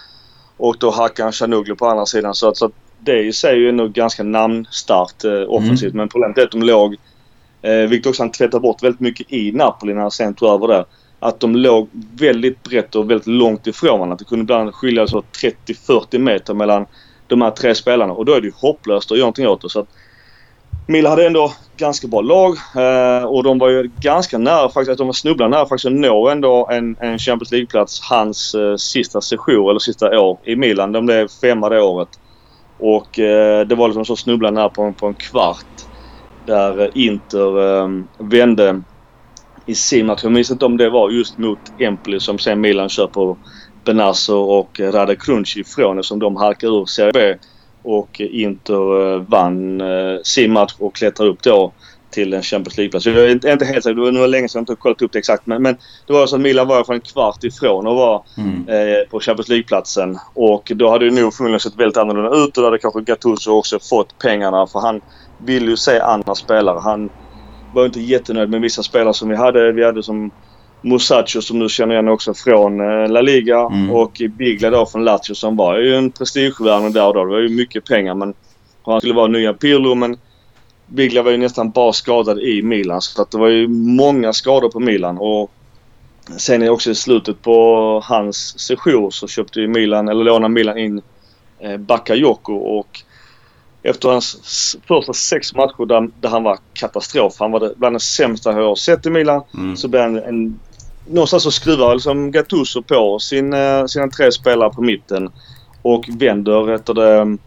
Och 0.56 0.76
då 0.78 0.90
Hakan 0.90 1.32
Chanuglu 1.32 1.74
på 1.74 1.86
andra 1.86 2.06
sidan. 2.06 2.34
Så 2.34 2.48
att, 2.48 2.56
så 2.56 2.66
att 2.66 2.72
det 2.98 3.22
i 3.22 3.32
sig 3.32 3.50
är 3.50 3.56
ju 3.56 3.68
ändå 3.68 3.88
ganska 3.88 4.22
namnstarkt 4.22 5.24
eh, 5.24 5.42
offensivt. 5.48 5.92
Mm. 5.92 5.96
Men 5.96 6.08
problemet 6.08 6.38
är 6.38 6.42
att 6.42 6.50
de 6.50 6.62
låg, 6.62 6.96
eh, 7.62 7.72
vilket 7.72 8.06
också 8.06 8.22
han 8.22 8.32
tvättade 8.32 8.60
bort 8.60 8.82
väldigt 8.82 9.00
mycket 9.00 9.32
i 9.32 9.52
Napoli 9.52 9.94
när 9.94 10.00
han 10.00 10.10
sen 10.10 10.34
tog 10.34 10.48
över 10.48 10.68
där 10.68 10.84
att 11.20 11.40
de 11.40 11.56
låg 11.56 11.88
väldigt 12.18 12.62
brett 12.62 12.94
och 12.94 13.10
väldigt 13.10 13.26
långt 13.26 13.66
ifrån 13.66 13.98
varandra. 13.98 14.16
Det 14.16 14.24
kunde 14.24 14.42
ibland 14.42 14.74
skilja 14.74 15.06
så 15.06 15.22
30-40 15.66 16.18
meter 16.18 16.54
mellan 16.54 16.86
de 17.26 17.42
här 17.42 17.50
tre 17.50 17.74
spelarna 17.74 18.12
och 18.12 18.24
då 18.24 18.32
är 18.32 18.40
det 18.40 18.46
ju 18.46 18.52
hopplöst 18.56 19.12
att 19.12 19.18
göra 19.18 19.24
någonting 19.24 19.48
åt 19.48 19.62
det. 19.62 19.68
Så 19.68 19.80
att 19.80 19.88
Mila 20.86 21.08
hade 21.10 21.26
ändå 21.26 21.52
ganska 21.76 22.08
bra 22.08 22.20
lag 22.20 22.56
eh, 22.76 23.24
och 23.24 23.42
de 23.42 23.58
var 23.58 23.68
ju 23.68 23.90
ganska 24.00 24.38
nära 24.38 24.68
faktiskt, 24.68 24.90
att 24.90 24.98
de 24.98 25.06
var 25.06 25.12
snubblande 25.14 25.56
nära 25.56 25.66
faktiskt 25.66 25.86
att 25.86 25.92
nå 25.92 26.28
ändå 26.28 26.68
en, 26.70 26.96
en 27.00 27.18
Champions 27.18 27.52
League-plats 27.52 28.00
hans 28.02 28.54
eh, 28.54 28.76
sista 28.76 29.20
session 29.20 29.70
eller 29.70 29.78
sista 29.78 30.20
år 30.20 30.38
i 30.44 30.56
Milan. 30.56 30.92
De 30.92 31.06
blev 31.06 31.28
femma 31.28 31.68
det 31.68 31.82
året. 31.82 32.08
Och 32.78 33.18
eh, 33.18 33.66
det 33.66 33.74
var 33.74 33.88
liksom 33.88 34.04
så 34.04 34.16
snubblande 34.16 34.60
nära 34.60 34.68
på, 34.68 34.92
på 34.92 35.06
en 35.06 35.14
kvart 35.14 35.66
där 36.46 36.98
Inter 36.98 38.24
vände 38.30 38.82
i 39.70 39.74
sin 39.74 40.06
match. 40.06 40.20
Jag 40.22 40.32
minns 40.32 40.50
inte 40.50 40.64
om 40.64 40.76
det 40.76 40.90
var 40.90 41.10
just 41.10 41.38
mot 41.38 41.58
Empoli 41.78 42.20
som 42.20 42.38
sen 42.38 42.60
Milan 42.60 42.88
på 43.12 43.36
Benazzo 43.84 44.36
och 44.36 44.80
Rade 44.80 45.16
Krunci 45.16 45.60
ifrån 45.60 45.98
eftersom 45.98 46.18
de 46.18 46.36
halkade 46.36 46.72
ur 46.72 46.86
Serie 46.86 47.12
B. 47.12 47.48
Och 47.82 48.20
Inter 48.20 49.14
eh, 49.14 49.22
vann 49.22 49.80
eh, 49.80 50.18
sin 50.22 50.52
match 50.52 50.74
och 50.78 50.94
klättrade 50.94 51.30
upp 51.30 51.42
då 51.42 51.72
till 52.10 52.34
en 52.34 52.42
Champions 52.42 52.76
League-plats. 52.76 53.06
Jag 53.06 53.16
är 53.16 53.28
inte, 53.28 53.64
helt 53.64 53.84
säker. 53.84 54.12
Det 54.12 54.20
var 54.20 54.26
länge 54.26 54.48
sedan 54.48 54.58
jag 54.58 54.62
inte 54.62 54.80
kollat 54.82 55.02
upp 55.02 55.12
det 55.12 55.18
exakt. 55.18 55.46
Men, 55.46 55.62
men 55.62 55.76
det 56.06 56.12
var 56.12 56.26
så 56.26 56.36
att 56.36 56.42
Milan 56.42 56.68
var 56.68 56.84
för 56.84 56.94
en 56.94 57.00
kvart 57.00 57.44
ifrån 57.44 57.86
och 57.86 57.96
var 57.96 58.24
mm. 58.36 58.68
eh, 58.68 59.08
på 59.10 59.20
Champions 59.20 59.48
League-platsen. 59.48 60.18
Och 60.34 60.72
då 60.74 60.90
hade 60.90 61.10
det 61.10 61.20
nog 61.20 61.34
förmodligen 61.34 61.60
sett 61.60 61.76
väldigt 61.76 61.96
annorlunda 61.96 62.36
ut 62.36 62.56
och 62.56 62.62
då 62.62 62.64
hade 62.64 62.78
kanske 62.78 63.00
Gattuso 63.00 63.50
också 63.50 63.78
fått 63.78 64.18
pengarna 64.18 64.66
för 64.66 64.80
han 64.80 65.00
vill 65.38 65.68
ju 65.68 65.76
se 65.76 66.00
andra 66.00 66.34
spelare. 66.34 66.80
Han 66.80 67.10
var 67.74 67.86
inte 67.86 68.00
jättenöjd 68.00 68.50
med 68.50 68.60
vissa 68.60 68.82
spelare 68.82 69.14
som 69.14 69.28
vi 69.28 69.36
hade. 69.36 69.72
Vi 69.72 69.84
hade 69.84 70.02
som 70.02 70.30
Musacho 70.82 71.42
som 71.42 71.58
du 71.58 71.68
känner 71.68 71.94
igen 71.94 72.08
också 72.08 72.34
från 72.34 72.80
eh, 72.80 73.08
La 73.08 73.20
Liga 73.20 73.60
mm. 73.60 73.90
och 73.90 74.22
Bigla 74.30 74.70
då 74.70 74.86
från 74.86 75.04
Lazio 75.04 75.34
som 75.34 75.56
var 75.56 75.78
ju 75.78 75.94
en 75.94 76.10
prestigevärvning 76.10 76.92
där 76.92 77.06
och 77.06 77.14
då. 77.14 77.24
Det 77.24 77.30
var 77.30 77.40
ju 77.40 77.48
mycket 77.48 77.84
pengar 77.84 78.14
men 78.14 78.34
han 78.82 79.00
skulle 79.00 79.14
vara 79.14 79.26
nya 79.26 79.52
Pirlo 79.52 79.94
men 79.94 80.16
Bigla 80.86 81.22
var 81.22 81.30
ju 81.30 81.36
nästan 81.36 81.70
bara 81.70 81.92
skadad 81.92 82.40
i 82.40 82.62
Milan 82.62 83.00
så 83.00 83.22
att 83.22 83.30
det 83.30 83.38
var 83.38 83.48
ju 83.48 83.68
många 83.68 84.32
skador 84.32 84.68
på 84.68 84.80
Milan 84.80 85.18
och 85.18 85.50
sen 86.38 86.68
också 86.68 86.90
i 86.90 86.94
slutet 86.94 87.42
på 87.42 88.00
hans 88.04 88.60
session 88.60 89.12
så 89.12 89.28
köpte 89.28 89.60
ju 89.60 89.68
Milan, 89.68 90.08
eller 90.08 90.24
lånade 90.24 90.54
Milan 90.54 90.78
in 90.78 91.02
eh, 91.58 91.76
Bakayoko 91.76 92.54
och 92.54 93.02
efter 93.82 94.08
hans 94.08 94.76
första 94.88 95.12
sex 95.12 95.54
matcher 95.54 95.86
där, 95.86 96.10
där 96.20 96.28
han 96.28 96.42
var 96.42 96.58
katastrof. 96.72 97.34
Han 97.38 97.50
var 97.50 97.72
bland 97.76 97.96
det 97.96 98.00
sämsta 98.00 98.52
jag 98.52 98.68
har 98.68 98.74
sett 98.74 99.06
i 99.06 99.10
Milan. 99.10 99.42
Mm. 99.54 99.76
Så 99.76 99.88
blev 99.88 100.02
han 100.02 100.16
en... 100.16 100.60
Någonstans 101.06 101.42
så 101.42 101.50
skruvar 101.50 101.94
liksom 101.94 102.30
Gattuso 102.30 102.82
på 102.82 103.18
sin, 103.18 103.54
uh, 103.54 103.86
sina 103.86 104.08
tre 104.08 104.32
spelare 104.32 104.70
på 104.70 104.82
mitten 104.82 105.30
och 105.82 106.04
vänder 106.08 106.70
efter 106.70 106.94
det, 106.94 107.38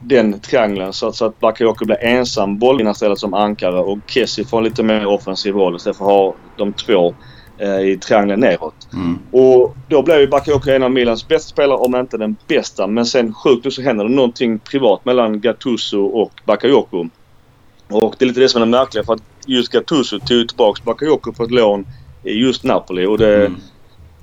den 0.00 0.40
triangeln 0.40 0.92
så 0.92 1.08
att, 1.08 1.16
så 1.16 1.24
att 1.24 1.40
Bakayoko 1.40 1.84
blir 1.84 2.04
ensam 2.04 2.58
bollvinnare 2.58 2.92
istället 2.92 3.18
som 3.18 3.34
ankare 3.34 3.78
och 3.78 3.98
Kessie 4.06 4.44
får 4.44 4.58
en 4.58 4.64
lite 4.64 4.82
mer 4.82 5.06
offensiv 5.06 5.54
roll 5.54 5.76
istället 5.76 5.96
för 5.96 6.04
att 6.04 6.10
ha 6.10 6.34
de 6.56 6.72
två 6.72 7.14
Eh, 7.14 7.37
i 7.60 7.96
triangeln 7.96 8.40
neråt. 8.40 8.88
Mm. 8.92 9.18
Och 9.30 9.76
då 9.88 10.02
blev 10.02 10.20
ju 10.20 10.26
Bakayoko 10.26 10.70
en 10.70 10.82
av 10.82 10.90
Milans 10.90 11.28
bästa 11.28 11.48
spelare, 11.48 11.78
om 11.78 11.96
inte 11.96 12.16
den 12.16 12.36
bästa. 12.48 12.86
Men 12.86 13.06
sen 13.06 13.34
sjukt 13.34 13.64
nog 13.64 13.72
så 13.72 13.82
händer 13.82 14.04
det 14.04 14.10
någonting 14.10 14.58
privat 14.58 15.04
mellan 15.04 15.40
Gattuso 15.40 16.04
och 16.04 16.32
Bakayoko. 16.44 17.08
Och 17.88 18.14
det 18.18 18.24
är 18.24 18.26
lite 18.26 18.40
det 18.40 18.48
som 18.48 18.62
är 18.62 18.66
det 18.66 18.70
märkliga 18.70 19.04
för 19.04 19.12
att 19.12 19.22
just 19.46 19.72
Gattuso 19.72 20.18
tog 20.18 20.48
tillbaka 20.48 20.82
Bakayoko 20.84 21.32
på 21.32 21.42
ett 21.42 21.50
lån 21.50 21.86
i 22.24 22.32
just 22.32 22.64
Napoli. 22.64 23.06
Och 23.06 23.18
det 23.18 23.36
mm. 23.36 23.56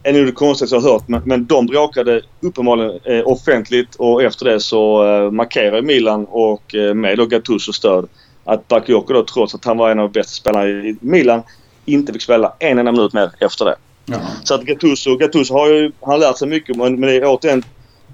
är 0.04 0.14
nog 0.14 0.26
det 0.26 0.32
konstigaste 0.32 0.76
jag 0.76 0.82
har 0.82 0.92
hört. 0.92 1.08
Men, 1.08 1.22
men 1.26 1.46
de 1.46 1.66
bråkade 1.66 2.22
uppenbarligen 2.42 3.00
eh, 3.04 3.28
offentligt 3.28 3.96
och 3.96 4.24
efter 4.24 4.46
det 4.46 4.60
så 4.60 5.06
eh, 5.06 5.32
markerade 5.32 5.82
Milan 5.82 6.26
och 6.26 6.76
eh, 6.76 6.94
med 6.94 7.18
då 7.18 7.26
Gattusos 7.26 7.76
stöd 7.76 8.08
att 8.44 8.68
Bakayoko 8.68 9.14
då 9.14 9.26
trots 9.26 9.56
att 9.56 9.66
han 9.66 9.78
var 9.78 9.92
en 9.92 10.00
av 10.00 10.10
de 10.10 10.20
bästa 10.20 10.32
spelarna 10.32 10.68
i 10.68 10.98
Milan 11.02 11.42
inte 11.86 12.14
fick 12.14 12.22
spela 12.22 12.54
en 12.60 12.80
enda 12.80 12.92
minut 12.92 13.14
mer 13.14 13.32
efter 13.40 13.66
det. 13.66 13.76
Ja. 14.06 14.18
Så 14.44 14.54
att 14.54 14.62
Gattuso, 14.62 15.18
Gattuso 15.18 15.54
har 15.54 15.68
ju 15.68 15.92
han 16.02 16.20
lärt 16.20 16.38
sig 16.38 16.48
mycket 16.48 16.76
men, 16.76 17.00
men 17.00 17.10
det 17.10 17.16
är 17.16 17.26
återigen 17.26 17.64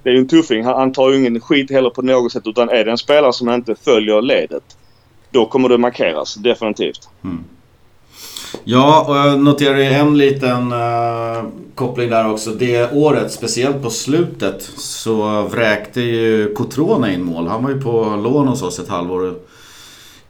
det 0.03 0.09
är 0.09 0.13
ju 0.13 0.19
en 0.19 0.27
tuffing. 0.27 0.65
Han, 0.65 0.75
han 0.75 0.93
tar 0.93 1.09
ju 1.11 1.17
ingen 1.17 1.41
skit 1.41 1.71
heller 1.71 1.89
på 1.89 2.01
något 2.01 2.31
sätt 2.31 2.43
utan 2.45 2.69
är 2.69 2.85
det 2.85 2.91
en 2.91 2.97
spelare 2.97 3.33
som 3.33 3.49
inte 3.49 3.75
följer 3.75 4.21
ledet 4.21 4.63
då 5.31 5.45
kommer 5.45 5.69
det 5.69 5.77
markeras 5.77 6.35
definitivt. 6.35 7.09
Mm. 7.23 7.43
Ja, 8.63 9.05
och 9.07 9.15
jag 9.15 9.39
noterar 9.39 9.77
en 9.77 10.17
liten 10.17 10.73
uh, 10.73 11.43
koppling 11.75 12.09
där 12.09 12.31
också. 12.31 12.49
Det 12.49 12.91
året, 12.91 13.31
speciellt 13.31 13.81
på 13.81 13.89
slutet, 13.89 14.61
så 14.77 15.41
vräkte 15.41 16.01
ju 16.01 16.53
Cotrona 16.53 17.13
in 17.13 17.23
mål. 17.23 17.47
Han 17.47 17.63
var 17.63 17.69
ju 17.69 17.81
på 17.81 18.03
lån 18.23 18.47
hos 18.47 18.61
oss 18.61 18.79
ett 18.79 18.89
halvår. 18.89 19.35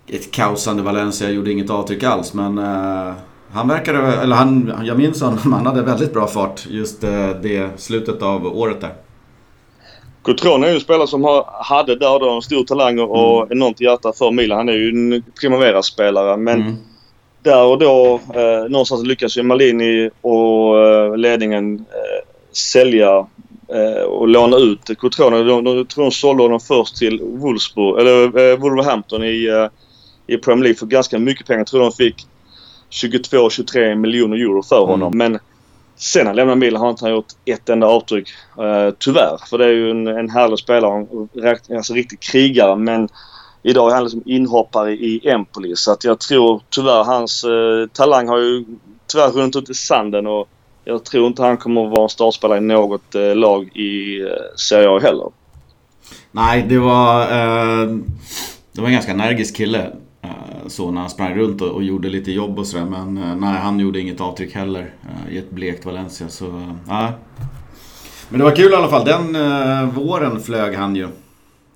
Ett 0.08 0.32
kaosande 0.32 0.84
Valencia 0.84 1.30
gjorde 1.30 1.52
inget 1.52 1.70
avtryck 1.70 2.04
alls, 2.04 2.34
men 2.34 2.58
uh, 2.58 3.14
han 3.54 3.68
verkade, 3.68 3.98
eller 3.98 4.36
han, 4.36 4.82
jag 4.84 4.98
minns 4.98 5.22
honom, 5.22 5.40
han 5.54 5.66
hade 5.66 5.82
väldigt 5.82 6.14
bra 6.14 6.28
fart 6.28 6.66
just 6.70 7.04
eh, 7.04 7.30
det 7.42 7.70
slutet 7.78 8.22
av 8.22 8.46
året 8.46 8.82
där. 8.82 8.94
Cotrone 10.22 10.66
är 10.66 10.70
ju 10.70 10.76
en 10.76 10.82
spelare 10.82 11.08
som 11.08 11.24
har, 11.24 11.46
hade 11.64 11.96
där 11.96 12.20
då 12.20 12.30
en 12.30 12.42
stor 12.42 12.64
talang 12.64 13.00
och 13.00 13.38
mm. 13.38 13.52
enormt 13.52 13.82
hjärta 13.82 14.14
för 14.14 14.32
Milan. 14.32 14.58
Han 14.58 14.70
är 14.70 14.74
ju 14.74 14.90
en 14.90 15.24
Primavera-spelare 15.40 16.38
men 16.38 16.62
mm. 16.62 16.76
där 17.44 17.64
och 17.64 17.80
då 17.80 18.20
eh, 18.36 18.70
någonstans 18.70 19.06
lyckas 19.06 19.38
ju 19.38 19.44
Malini 19.44 20.10
och 20.22 20.86
eh, 20.86 21.18
ledningen 21.18 21.76
eh, 21.76 22.28
sälja 22.52 23.26
eh, 23.68 24.04
och 24.04 24.28
låna 24.28 24.58
ut 24.58 25.00
Cotrone. 25.00 25.44
De, 25.44 25.64
de, 25.64 25.86
tror 25.86 26.04
de 26.04 26.12
sålde 26.12 26.44
honom 26.44 26.60
först 26.60 26.96
till 26.98 27.22
Wolfsburg, 27.22 28.00
eller 28.00 28.24
eh, 28.24 28.58
Wolverhampton 28.58 29.24
i, 29.24 29.48
eh, 29.48 30.36
i 30.36 30.38
Premier 30.38 30.64
League 30.64 30.78
för 30.78 30.86
ganska 30.86 31.20
mycket 31.20 31.48
pengar. 31.48 31.60
Jag 31.60 31.68
tror 31.68 31.82
de 31.82 31.92
fick 31.92 32.28
22-23 32.92 33.96
miljoner 33.96 34.38
euro 34.38 34.64
för 34.64 34.86
honom. 34.86 35.14
Mm. 35.14 35.32
Men 35.32 35.40
sen 35.96 36.28
han 36.28 36.36
lämnade 36.36 36.60
Milan 36.60 36.80
har 36.82 36.88
han 36.88 36.94
inte 36.94 37.10
gjort 37.10 37.34
ett 37.46 37.70
enda 37.70 37.88
avtryck. 37.88 38.30
Uh, 38.60 38.94
tyvärr. 39.00 39.38
För 39.50 39.58
det 39.58 39.66
är 39.66 39.72
ju 39.72 39.92
en, 39.92 40.08
en 40.08 40.30
härlig 40.30 40.60
spelare. 40.60 41.06
Alltså 41.76 41.94
riktig 41.94 42.20
krigare. 42.20 42.76
Men 42.76 43.10
idag 43.64 43.92
är 43.92 43.96
han 43.96 44.04
liksom 44.04 44.24
inhoppare 44.26 44.92
i 44.92 45.30
Empoli. 45.30 45.76
Så 45.76 45.92
att 45.92 46.04
jag 46.04 46.20
tror 46.20 46.62
tyvärr 46.70 47.04
hans 47.04 47.44
uh, 47.44 47.88
talang 47.88 48.28
har 48.28 48.38
ju 48.38 48.66
tyvärr 49.08 49.32
runnit 49.32 49.56
ut 49.56 49.70
i 49.70 49.74
sanden. 49.74 50.28
Och 50.28 50.48
jag 50.86 51.04
tror 51.04 51.28
inte 51.28 51.44
han 51.44 51.58
kommer 51.58 51.86
att 51.86 51.92
vara 51.92 52.04
en 52.04 52.10
startspelare 52.10 52.58
i 52.58 52.62
något 52.62 53.16
uh, 53.16 53.36
lag 53.36 53.78
i 53.78 54.22
uh, 54.22 54.30
Serie 54.56 54.90
A 54.90 55.00
heller. 55.00 55.30
Nej, 56.32 56.66
det 56.70 56.80
var... 56.80 57.28
det 58.72 58.82
var 58.82 58.88
en 58.88 58.94
ganska 58.94 59.12
energisk 59.12 59.56
kille 59.56 59.92
så 60.68 60.92
när 60.92 61.02
han 61.02 61.10
sprang 61.10 61.36
runt 61.36 61.62
och, 61.62 61.84
gjorde 61.84 62.10
lite 62.10 62.32
jobb 62.32 62.60
och 62.60 62.68
sådär. 62.68 62.86
Men 62.86 63.18
eh, 63.18 63.36
nej, 63.36 63.60
han 63.60 63.80
gjorde 63.80 64.00
inget 64.00 64.22
avtryck 64.22 64.56
heller 64.56 64.94
eh, 65.04 65.36
i 65.36 65.38
ett 65.38 65.52
blekt 65.52 65.86
Valencia. 65.86 66.30
Så 66.30 66.76
nej. 66.88 67.12
Men 68.30 68.40
det 68.40 68.46
var 68.46 68.56
kul 68.56 68.72
i 68.72 68.76
alla 68.76 68.90
fall. 68.90 69.06
Den 69.06 69.34
våren 69.92 70.42
flög 70.42 70.76
han 70.76 70.96
ju 70.96 71.08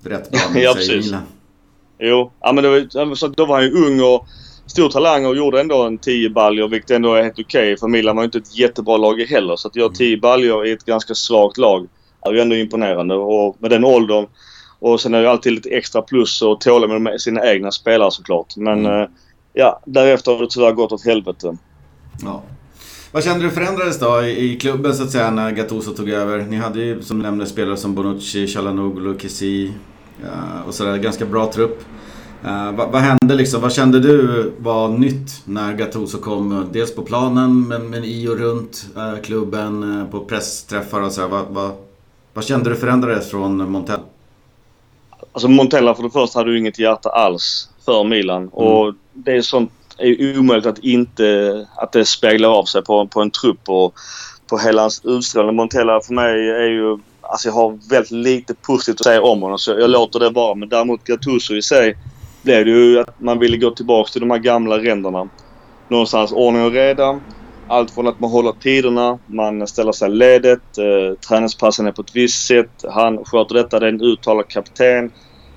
rätt 0.04 0.30
bra 0.30 0.40
med 0.52 0.62
ja, 0.62 0.74
sig 0.74 0.86
precis. 0.86 1.06
Milan. 1.06 1.22
Jo, 1.98 2.30
ja, 2.40 2.52
men 2.52 2.64
det 2.64 2.70
var, 2.70 3.34
då 3.36 3.46
var 3.46 3.54
han 3.54 3.64
ju 3.64 3.86
ung 3.86 4.00
och 4.00 4.26
stor 4.66 4.88
talang 4.88 5.26
och 5.26 5.36
gjorde 5.36 5.60
ändå 5.60 5.82
en 5.82 5.98
10 5.98 6.30
baljor 6.30 6.68
vilket 6.68 6.90
ändå 6.90 7.14
är 7.14 7.22
helt 7.22 7.38
okej. 7.38 7.72
Okay, 7.72 7.76
för 7.76 7.88
Milan 7.88 8.16
var 8.16 8.22
ju 8.22 8.24
inte 8.24 8.38
ett 8.38 8.58
jättebra 8.58 8.96
lag 8.96 9.20
heller. 9.20 9.56
Så 9.56 9.68
att 9.68 9.76
göra 9.76 9.88
10 9.88 10.16
baljor 10.16 10.66
i 10.66 10.72
ett 10.72 10.84
ganska 10.84 11.14
svagt 11.14 11.58
lag 11.58 11.88
är 12.20 12.32
ju 12.32 12.40
ändå 12.40 12.56
imponerande. 12.56 13.14
Och 13.14 13.56
med 13.58 13.70
den 13.70 13.84
åldern 13.84 14.26
och 14.92 15.00
sen 15.00 15.14
är 15.14 15.22
det 15.22 15.30
alltid 15.30 15.52
lite 15.52 15.68
extra 15.68 16.02
plus 16.02 16.42
och 16.42 16.60
tåla 16.60 16.98
med 16.98 17.20
sina 17.20 17.46
egna 17.46 17.70
spelare 17.70 18.10
såklart. 18.10 18.56
Men 18.56 18.86
mm. 18.86 19.10
ja, 19.52 19.82
därefter 19.86 20.32
har 20.32 20.40
det 20.40 20.50
tyvärr 20.50 20.72
gått 20.72 20.92
åt 20.92 21.04
helvete. 21.04 21.56
Ja. 22.22 22.42
Vad 23.12 23.24
kände 23.24 23.44
du 23.44 23.50
förändrades 23.50 23.98
då 23.98 24.22
i 24.22 24.58
klubben 24.60 24.94
så 24.94 25.02
att 25.02 25.10
säga 25.10 25.30
när 25.30 25.50
Gattuso 25.50 25.94
tog 25.94 26.10
över? 26.10 26.38
Ni 26.38 26.56
hade 26.56 26.80
ju 26.80 27.02
som 27.02 27.18
nämnde 27.18 27.46
spelare 27.46 27.76
som 27.76 27.94
Bonucci, 27.94 28.46
Chalanoglu, 28.46 29.18
Kessi 29.18 29.72
och 30.66 30.74
sådär. 30.74 30.96
Ganska 30.96 31.26
bra 31.26 31.52
trupp. 31.52 31.84
Uh, 32.44 32.72
vad, 32.76 32.92
vad, 32.92 33.02
hände 33.02 33.34
liksom? 33.34 33.62
Vad 33.62 33.72
kände 33.72 34.00
du 34.00 34.52
var 34.58 34.88
nytt 34.88 35.42
när 35.44 35.74
Gattuso 35.74 36.18
kom? 36.18 36.68
Dels 36.72 36.94
på 36.94 37.02
planen 37.02 37.68
men, 37.68 37.90
men 37.90 38.04
i 38.04 38.28
och 38.28 38.38
runt 38.38 38.86
uh, 38.96 39.22
klubben, 39.22 39.84
uh, 39.84 40.10
på 40.10 40.20
pressträffar 40.20 41.02
och 41.02 41.12
sådär. 41.12 41.28
Vad, 41.28 41.44
vad, 41.50 41.70
vad, 42.34 42.44
kände 42.44 42.70
du 42.70 42.76
förändrades 42.76 43.30
från 43.30 43.70
Montella? 43.70 44.02
Alltså 45.36 45.48
Montella 45.48 45.94
för 45.94 46.02
det 46.02 46.10
första 46.10 46.38
hade 46.38 46.50
ju 46.50 46.58
inget 46.58 46.78
hjärta 46.78 47.08
alls 47.08 47.68
för 47.84 48.04
Milan. 48.04 48.42
Mm. 48.42 48.52
Och 48.52 48.94
det 49.12 49.32
är 49.32 49.42
sånt 49.42 49.72
är 49.98 50.38
omöjligt 50.38 50.66
att 50.66 50.78
inte 50.78 51.66
att 51.76 51.92
det 51.92 52.04
speglar 52.04 52.48
av 52.48 52.64
sig 52.64 52.82
på, 52.82 53.06
på 53.06 53.20
en 53.20 53.30
trupp 53.30 53.68
och 53.68 53.94
på 54.50 54.58
hela 54.58 54.82
hans 54.82 55.04
utstrålning. 55.04 55.56
Montella 55.56 56.00
för 56.00 56.14
mig 56.14 56.50
är 56.50 56.68
ju... 56.68 56.98
Alltså 57.20 57.48
jag 57.48 57.54
har 57.54 57.90
väldigt 57.90 58.10
lite 58.10 58.54
positivt 58.54 59.00
att 59.00 59.04
säga 59.04 59.22
om 59.22 59.42
honom 59.42 59.58
så 59.58 59.70
jag 59.70 59.90
låter 59.90 60.20
det 60.20 60.30
vara. 60.30 60.54
Men 60.54 60.68
däremot 60.68 61.04
Gattuso 61.04 61.54
i 61.54 61.62
sig 61.62 61.96
blev 62.42 62.64
det 62.64 62.70
ju 62.70 63.00
att 63.00 63.20
man 63.20 63.38
ville 63.38 63.56
gå 63.56 63.70
tillbaka 63.70 64.10
till 64.10 64.20
de 64.20 64.30
här 64.30 64.38
gamla 64.38 64.78
ränderna. 64.78 65.28
Någonstans 65.88 66.32
ordning 66.32 66.64
och 66.64 66.72
reda. 66.72 67.20
Allt 67.68 67.90
från 67.90 68.08
att 68.08 68.20
man 68.20 68.30
håller 68.30 68.52
tiderna, 68.52 69.18
man 69.26 69.66
ställer 69.66 69.92
sig 69.92 70.10
ledet, 70.10 70.78
eh, 70.78 71.18
träningspassen 71.28 71.86
är 71.86 71.92
på 71.92 72.02
ett 72.02 72.16
visst 72.16 72.46
sätt. 72.46 72.84
Han 72.90 73.24
sköter 73.24 73.54
detta, 73.54 73.80
det 73.80 73.86
är 73.86 73.92
en 73.92 74.00
uttalad 74.00 74.48
kapten. 74.48 75.10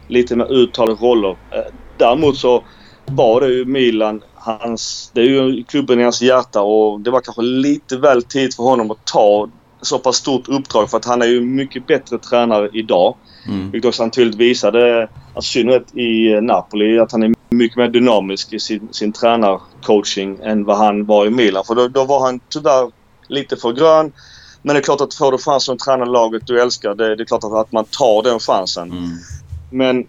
Lite 0.09 0.35
mer 0.35 0.51
uttalade 0.51 1.01
roller. 1.01 1.29
Eh, 1.29 1.73
däremot 1.97 2.37
så 2.37 2.63
var 3.05 3.41
det 3.41 3.47
ju 3.47 3.65
Milan, 3.65 4.21
hans, 4.35 5.11
det 5.13 5.21
är 5.21 5.25
ju 5.25 5.63
klubben 5.63 5.99
i 5.99 6.03
hans 6.03 6.21
hjärta 6.21 6.61
och 6.61 6.99
det 6.99 7.11
var 7.11 7.21
kanske 7.21 7.41
lite 7.41 7.97
väl 7.97 8.23
tidigt 8.23 8.55
för 8.55 8.63
honom 8.63 8.91
att 8.91 9.05
ta 9.05 9.49
så 9.81 9.99
pass 9.99 10.15
stort 10.15 10.47
uppdrag 10.47 10.89
för 10.89 10.97
att 10.97 11.05
han 11.05 11.21
är 11.21 11.25
ju 11.25 11.41
mycket 11.41 11.87
bättre 11.87 12.17
tränare 12.17 12.69
idag. 12.73 13.15
Mm. 13.47 13.71
Vilket 13.71 13.87
också 13.87 14.03
han 14.03 14.11
tydligt 14.11 14.35
visade, 14.35 15.09
alltså, 15.35 15.51
synnerhet 15.51 15.95
i 15.97 16.41
Napoli, 16.41 16.99
att 16.99 17.11
han 17.11 17.23
är 17.23 17.33
mycket 17.49 17.77
mer 17.77 17.87
dynamisk 17.87 18.53
i 18.53 18.59
sin, 18.59 18.87
sin 18.91 19.13
tränarcoaching 19.13 20.39
än 20.43 20.65
vad 20.65 20.77
han 20.77 21.05
var 21.05 21.25
i 21.25 21.29
Milan. 21.29 21.63
För 21.67 21.75
då, 21.75 21.87
då 21.87 22.05
var 22.05 22.25
han 22.25 22.39
tyvärr 22.49 22.91
lite 23.27 23.57
för 23.57 23.71
grön. 23.71 24.11
Men 24.61 24.73
det 24.73 24.79
är 24.79 24.83
klart 24.83 25.01
att 25.01 25.13
får 25.13 25.31
du 25.31 25.37
chansen 25.37 25.73
att 25.73 25.79
träna 25.79 26.05
laget 26.05 26.47
du 26.47 26.61
älskar, 26.61 26.95
det, 26.95 27.15
det 27.15 27.23
är 27.23 27.25
klart 27.25 27.43
att, 27.43 27.53
att 27.53 27.71
man 27.71 27.85
tar 27.85 28.23
den 28.23 28.39
chansen. 28.39 28.91
Mm. 28.91 29.09
Men 29.69 30.07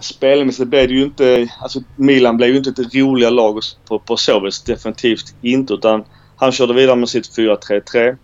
spelmässigt 0.00 0.68
blev 0.68 0.88
det 0.88 0.94
ju 0.94 1.04
inte... 1.04 1.48
Alltså 1.60 1.80
Milan 1.96 2.36
blev 2.36 2.50
ju 2.50 2.56
inte 2.56 2.70
ett 2.70 2.94
roligare 2.94 3.34
lag 3.34 3.60
på, 3.88 3.98
på 3.98 4.16
så 4.16 4.40
vis. 4.40 4.62
Definitivt 4.62 5.34
inte. 5.42 5.74
Utan 5.74 6.04
han 6.36 6.52
körde 6.52 6.74
vidare 6.74 6.96
med 6.96 7.08
sitt 7.08 7.36
4-3-3. 7.38 8.16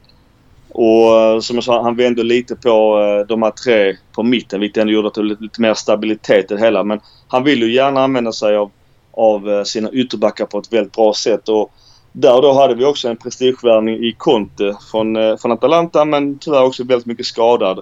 Och 0.68 1.20
eh, 1.20 1.40
som 1.40 1.56
jag 1.56 1.64
sa, 1.64 1.82
han 1.82 1.96
vände 1.96 2.22
lite 2.22 2.56
på 2.56 3.00
eh, 3.00 3.26
de 3.26 3.42
här 3.42 3.50
tre 3.50 3.96
på 4.12 4.22
mitten 4.22 4.60
vilket 4.60 4.80
ändå 4.80 4.92
gjorde 4.92 5.08
att 5.08 5.14
det 5.14 5.22
blev 5.22 5.40
lite 5.40 5.60
mer 5.60 5.74
stabilitet 5.74 6.50
i 6.50 6.54
det 6.54 6.60
hela. 6.60 6.84
Men 6.84 7.00
han 7.28 7.44
vill 7.44 7.62
ju 7.62 7.74
gärna 7.74 8.02
använda 8.02 8.32
sig 8.32 8.56
av, 8.56 8.70
av 9.12 9.50
eh, 9.50 9.62
sina 9.64 9.90
ytterbackar 9.90 10.46
på 10.46 10.58
ett 10.58 10.72
väldigt 10.72 10.92
bra 10.92 11.14
sätt. 11.14 11.48
Och 11.48 11.72
där 12.12 12.36
och 12.36 12.42
då 12.42 12.52
hade 12.52 12.74
vi 12.74 12.84
också 12.84 13.08
en 13.08 13.16
prestigevärvning 13.16 13.94
i 13.94 14.14
Conte 14.18 14.76
från, 14.90 15.38
från 15.38 15.52
Atalanta 15.52 16.04
men 16.04 16.38
tyvärr 16.38 16.62
också 16.62 16.84
väldigt 16.84 17.06
mycket 17.06 17.26
skadad. 17.26 17.80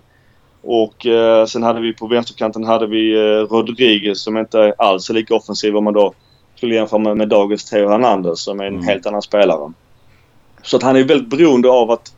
Och 0.63 1.07
eh, 1.07 1.47
sen 1.47 1.63
hade 1.63 1.81
vi 1.81 1.93
på 1.93 2.07
vänsterkanten 2.07 2.65
hade 2.65 2.87
vi 2.87 3.13
eh, 3.13 3.55
Rodriguez 3.55 4.21
som 4.21 4.37
inte 4.37 4.75
alls 4.79 5.11
är 5.11 5.15
lika 5.15 5.35
offensiv 5.35 5.77
om 5.77 5.85
man 5.85 5.95
då 5.95 6.15
skulle 6.57 6.75
jämföra 6.75 7.01
med, 7.01 7.17
med 7.17 7.29
dagens 7.29 7.65
Theo 7.65 7.89
Hernandez 7.89 8.41
som 8.41 8.61
är 8.61 8.65
en 8.65 8.75
mm. 8.75 8.87
helt 8.87 9.07
annan 9.07 9.23
spelare. 9.23 9.73
Så 10.63 10.77
att 10.77 10.83
han 10.83 10.97
är 10.97 11.05
väldigt 11.05 11.31
beroende 11.31 11.71
av 11.71 11.91
att 11.91 12.13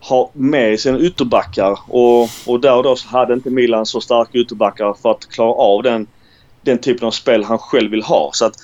ha 0.00 0.30
med 0.32 0.80
sina 0.80 0.98
ytterbackar 0.98 1.78
och, 1.88 2.28
och 2.46 2.60
där 2.60 2.76
och 2.76 2.82
då 2.82 2.96
så 2.96 3.08
hade 3.08 3.34
inte 3.34 3.50
Milan 3.50 3.86
så 3.86 4.00
starka 4.00 4.38
ytterbackar 4.38 4.96
för 5.02 5.10
att 5.10 5.28
klara 5.28 5.52
av 5.52 5.82
den, 5.82 6.06
den 6.62 6.78
typen 6.78 7.06
av 7.06 7.10
spel 7.10 7.44
han 7.44 7.58
själv 7.58 7.90
vill 7.90 8.02
ha. 8.02 8.30
Så 8.32 8.44
att 8.44 8.54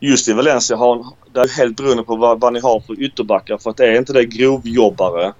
just 0.00 0.28
i 0.28 0.32
Valencia 0.32 0.76
har 0.76 1.06
det 1.32 1.40
är 1.40 1.48
helt 1.48 1.76
beroende 1.76 2.02
på 2.02 2.16
vad, 2.16 2.40
vad 2.40 2.52
ni 2.52 2.60
har 2.60 2.80
för 2.80 3.02
ytterbackar 3.02 3.58
för 3.58 3.70
att 3.70 3.80
är 3.80 3.98
inte 3.98 4.12
det 4.12 4.24
grovjobbare 4.24 5.32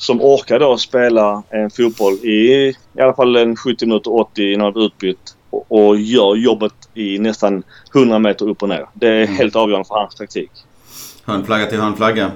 som 0.00 0.20
orkar 0.20 0.58
då 0.58 0.78
spela 0.78 1.42
en 1.50 1.70
fotboll 1.70 2.14
i 2.14 2.74
i 2.98 3.00
alla 3.00 3.14
fall 3.14 3.36
en 3.36 3.56
70 3.56 3.86
minuter, 3.86 4.20
80 4.20 4.52
innan 4.52 4.72
det 4.72 4.80
utbytt 4.80 5.36
och, 5.50 5.72
och 5.72 5.96
gör 5.96 6.36
jobbet 6.36 6.72
i 6.94 7.18
nästan 7.18 7.62
100 7.94 8.18
meter 8.18 8.48
upp 8.48 8.62
och 8.62 8.68
ner. 8.68 8.86
Det 8.94 9.08
är 9.08 9.22
mm. 9.22 9.36
helt 9.36 9.56
avgörande 9.56 9.88
för 9.88 9.94
hans 9.94 10.14
taktik. 10.14 10.50
Hörnflagga 11.24 11.66
till 11.66 11.80
hörnflagga? 11.80 12.30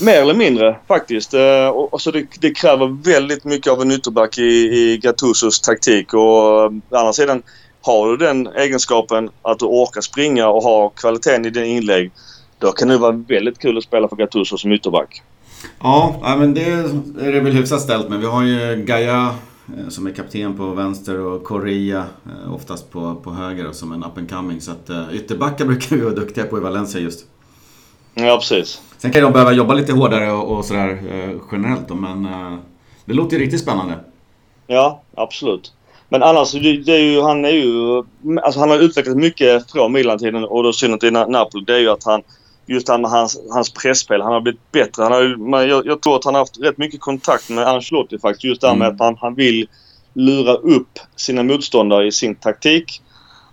Mer 0.00 0.22
eller 0.22 0.34
mindre 0.34 0.76
faktiskt. 0.88 1.34
Eh, 1.34 1.68
och, 1.68 1.94
och 1.94 2.00
så 2.00 2.10
det, 2.10 2.26
det, 2.40 2.50
kräver 2.50 3.04
väldigt 3.04 3.44
mycket 3.44 3.72
av 3.72 3.82
en 3.82 3.90
ytterback 3.90 4.38
i, 4.38 4.42
i 4.42 4.98
Gattusos 5.02 5.60
taktik. 5.60 6.14
Och 6.14 6.20
eh, 6.20 6.72
å 6.90 6.96
andra 6.96 7.12
sidan, 7.12 7.42
har 7.82 8.08
du 8.08 8.16
den 8.16 8.46
egenskapen 8.46 9.30
att 9.42 9.58
du 9.58 9.66
orkar 9.66 10.00
springa 10.00 10.48
och 10.48 10.62
ha 10.62 10.88
kvaliteten 10.88 11.44
i 11.44 11.50
din 11.50 11.64
inlägg. 11.64 12.10
Då 12.58 12.72
kan 12.72 12.88
det 12.88 12.98
vara 12.98 13.12
väldigt 13.12 13.58
kul 13.58 13.78
att 13.78 13.84
spela 13.84 14.08
för 14.08 14.16
Gattuso 14.16 14.58
som 14.58 14.72
ytterback. 14.72 15.22
Ja, 15.80 16.34
men 16.38 16.54
det 16.54 16.64
är 17.20 17.32
det 17.32 17.40
väl 17.40 17.52
hyfsat 17.52 17.80
ställt 17.80 18.08
med. 18.08 18.18
Vi 18.18 18.26
har 18.26 18.42
ju 18.42 18.84
Gaia 18.84 19.34
eh, 19.78 19.88
som 19.88 20.06
är 20.06 20.10
kapten 20.10 20.56
på 20.56 20.66
vänster 20.66 21.18
och 21.18 21.44
Correa 21.44 22.04
eh, 22.26 22.54
oftast 22.54 22.90
på, 22.90 23.14
på 23.14 23.30
höger 23.30 23.72
som 23.72 23.92
en 23.92 24.04
up 24.04 24.18
and 24.18 24.30
coming. 24.30 24.60
Så 24.60 24.70
att 24.70 24.90
uh, 24.90 25.14
ytterbackar 25.14 25.64
brukar 25.66 25.96
vi 25.96 26.02
vara 26.02 26.14
duktiga 26.14 26.44
på 26.44 26.58
i 26.58 26.60
Valencia 26.60 27.00
just. 27.00 27.24
Ja, 28.14 28.36
precis. 28.36 28.82
Sen 28.98 29.12
kan 29.12 29.22
de 29.22 29.32
behöva 29.32 29.52
jobba 29.52 29.74
lite 29.74 29.92
hårdare 29.92 30.32
och, 30.32 30.56
och 30.56 30.64
sådär 30.64 31.02
generellt 31.52 31.88
då, 31.88 31.94
men 31.94 32.28
det 33.04 33.14
låter 33.14 33.36
ju 33.36 33.42
riktigt 33.42 33.60
spännande. 33.60 33.94
Ja, 34.66 35.02
absolut. 35.14 35.72
Men 36.08 36.22
annars, 36.22 36.52
det, 36.52 36.92
är 36.92 36.98
ju, 36.98 37.22
han 37.22 37.44
är 37.44 37.50
ju... 37.50 38.04
Alltså 38.42 38.60
han 38.60 38.70
har 38.70 38.78
utvecklat 38.78 39.16
mycket 39.16 39.70
från 39.72 39.92
Milan-tiden 39.92 40.44
och 40.44 40.62
då 40.62 40.72
synnerhet 40.72 41.04
i 41.04 41.10
Napoli. 41.10 41.64
Det 41.64 41.74
är 41.74 41.78
ju 41.78 41.90
att 41.90 42.04
han 42.04 42.22
just 42.68 42.88
med 42.88 43.10
hans, 43.10 43.40
hans 43.50 43.72
pressspel. 43.72 44.20
Han 44.20 44.32
har 44.32 44.40
blivit 44.40 44.72
bättre. 44.72 45.02
Han 45.02 45.12
har, 45.12 45.62
jag, 45.62 45.86
jag 45.86 46.02
tror 46.02 46.16
att 46.16 46.24
han 46.24 46.34
har 46.34 46.40
haft 46.40 46.60
rätt 46.60 46.78
mycket 46.78 47.00
kontakt 47.00 47.48
med 47.50 47.68
Ancelotti 47.68 48.18
faktiskt. 48.18 48.44
Just 48.44 48.60
det 48.60 48.68
här 48.68 48.74
med 48.74 48.86
mm. 48.86 48.94
att 48.94 49.00
han, 49.00 49.16
han 49.20 49.34
vill 49.34 49.68
lura 50.12 50.54
upp 50.54 50.98
sina 51.16 51.42
motståndare 51.42 52.06
i 52.06 52.12
sin 52.12 52.34
taktik. 52.34 53.02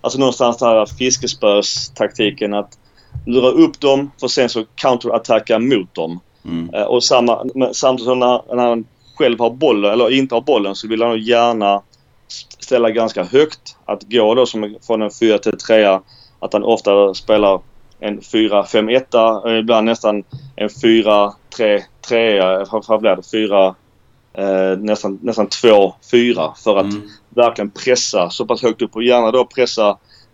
Alltså 0.00 0.18
någonstans 0.18 0.58
den 0.58 0.68
här 0.68 0.86
fiskespös-taktiken 0.86 2.54
att 2.54 2.78
lura 3.26 3.48
upp 3.48 3.80
dem 3.80 4.10
för 4.20 4.28
sen 4.28 4.48
så 4.48 4.64
counterattacka 4.74 5.58
mot 5.58 5.94
dem. 5.94 6.20
Mm. 6.44 6.74
Uh, 6.74 6.82
och 6.82 7.04
samma, 7.04 7.44
samtidigt 7.72 8.08
som 8.08 8.18
när, 8.18 8.56
när 8.56 8.66
han 8.66 8.84
själv 9.14 9.38
har 9.38 9.50
bollen, 9.50 9.92
eller 9.92 10.12
inte 10.12 10.34
har 10.34 10.42
bollen, 10.42 10.74
så 10.74 10.88
vill 10.88 11.02
han 11.02 11.20
gärna 11.20 11.82
ställa 12.58 12.90
ganska 12.90 13.24
högt. 13.24 13.76
Att 13.84 14.02
gå 14.02 14.34
då 14.34 14.46
som 14.46 14.76
från 14.86 15.02
en 15.02 15.10
4 15.10 15.38
till 15.38 15.58
3 15.58 15.84
att 16.38 16.52
han 16.52 16.64
ofta 16.64 17.14
spelar 17.14 17.60
en 18.00 18.20
4-5-1, 18.20 19.48
eh, 19.48 19.58
ibland 19.58 19.84
nästan 19.84 20.24
en 20.56 20.68
4-3-3. 20.68 22.66
Vad 22.88 23.00
blir 23.00 23.16
det? 23.16 23.22
4, 23.30 23.74
eh, 24.34 24.78
nästan, 24.78 25.18
nästan 25.22 25.48
2-4 25.48 26.54
för 26.64 26.76
att 26.76 26.92
mm. 26.92 27.08
verkligen 27.28 27.70
pressa 27.70 28.30
så 28.30 28.46
pass 28.46 28.62
högt 28.62 28.82
upp 28.82 28.96
och 28.96 29.02
gärna 29.02 29.30
då 29.30 29.44
pressa, 29.44 29.88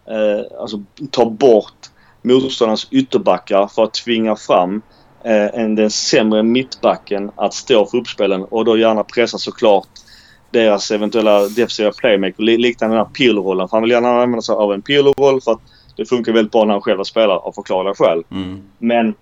eh, 0.06 0.60
alltså 0.60 0.82
ta 1.10 1.30
bort 1.30 1.90
motståndarens 2.22 2.88
ytterbackar 2.90 3.66
för 3.66 3.84
att 3.84 3.94
tvinga 3.94 4.36
fram 4.36 4.82
eh, 5.24 5.60
en, 5.60 5.74
den 5.74 5.90
sämre 5.90 6.42
mittbacken 6.42 7.30
att 7.36 7.54
stå 7.54 7.86
för 7.86 7.98
uppspelen 7.98 8.44
och 8.44 8.64
då 8.64 8.78
gärna 8.78 9.04
pressa 9.04 9.38
såklart 9.38 9.88
deras 10.50 10.90
eventuella 10.90 11.40
defensiva 11.40 11.92
playmaker 11.92 12.42
liknande 12.42 12.96
den 12.96 13.06
här 13.06 13.12
Pirlo-rollen. 13.12 13.68
För 13.68 13.76
han 13.76 13.82
vill 13.82 13.90
gärna 13.90 14.08
använda 14.08 14.42
sig 14.42 14.54
av 14.54 14.72
en 14.72 14.82
Pirlo-roll 14.82 15.40
för 15.40 15.52
att 15.52 15.60
det 15.96 16.04
funkar 16.04 16.32
väldigt 16.32 16.52
bra 16.52 16.64
när 16.64 16.72
han 16.72 16.82
själv 16.82 17.04
spelar 17.04 17.34
av 17.34 17.52
förklarliga 17.52 17.94
skäl. 17.94 18.22
Mm. 18.30 18.62
Men 18.78 19.14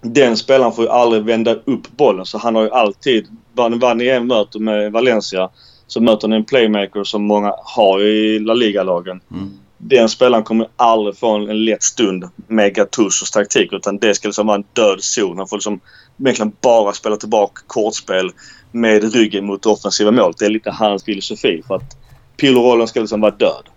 den 0.00 0.36
spelaren 0.36 0.72
får 0.72 0.84
ju 0.84 0.90
aldrig 0.90 1.22
vända 1.22 1.54
upp 1.54 1.96
bollen 1.96 2.26
så 2.26 2.38
han 2.38 2.54
har 2.54 2.62
ju 2.62 2.70
alltid, 2.70 3.26
vad 3.52 3.96
ni 3.96 4.06
än 4.06 4.26
möter 4.26 4.58
med 4.58 4.92
Valencia, 4.92 5.48
så 5.86 6.00
möter 6.00 6.28
ni 6.28 6.36
en 6.36 6.44
playmaker 6.44 7.04
som 7.04 7.22
många 7.22 7.54
har 7.64 8.02
i 8.02 8.38
La 8.38 8.54
Liga-lagen. 8.54 9.20
Mm. 9.30 9.50
den 9.78 10.08
spelaren 10.08 10.44
kommer 10.44 10.68
aldrig 10.76 11.16
få 11.16 11.28
en, 11.28 11.64
lätt 11.64 11.82
stund 11.82 12.28
med 12.46 12.74
Gattusos 12.74 13.30
taktik 13.30 13.72
utan 13.72 13.98
det 13.98 14.14
ska 14.14 14.28
liksom 14.28 14.46
vara 14.46 14.56
en 14.56 14.64
död 14.72 15.02
zon. 15.02 15.38
Han 15.38 15.48
får 15.48 15.56
liksom 15.56 15.80
egentligen 16.18 16.52
bara 16.60 16.92
spela 16.92 17.16
tillbaka 17.16 17.62
kortspel 17.66 18.32
med 18.72 19.14
ryggen 19.14 19.46
mot 19.46 19.66
offensiva 19.66 20.10
mål. 20.10 20.34
Det 20.38 20.44
är 20.44 20.50
lite 20.50 20.70
hans 20.70 21.04
filosofi 21.04 21.62
för 21.66 21.74
att 21.74 21.96
Pirlo-rollen 22.36 22.86
ska 22.86 23.00
liksom 23.00 23.20
vara 23.20 23.30
död. 23.30 23.68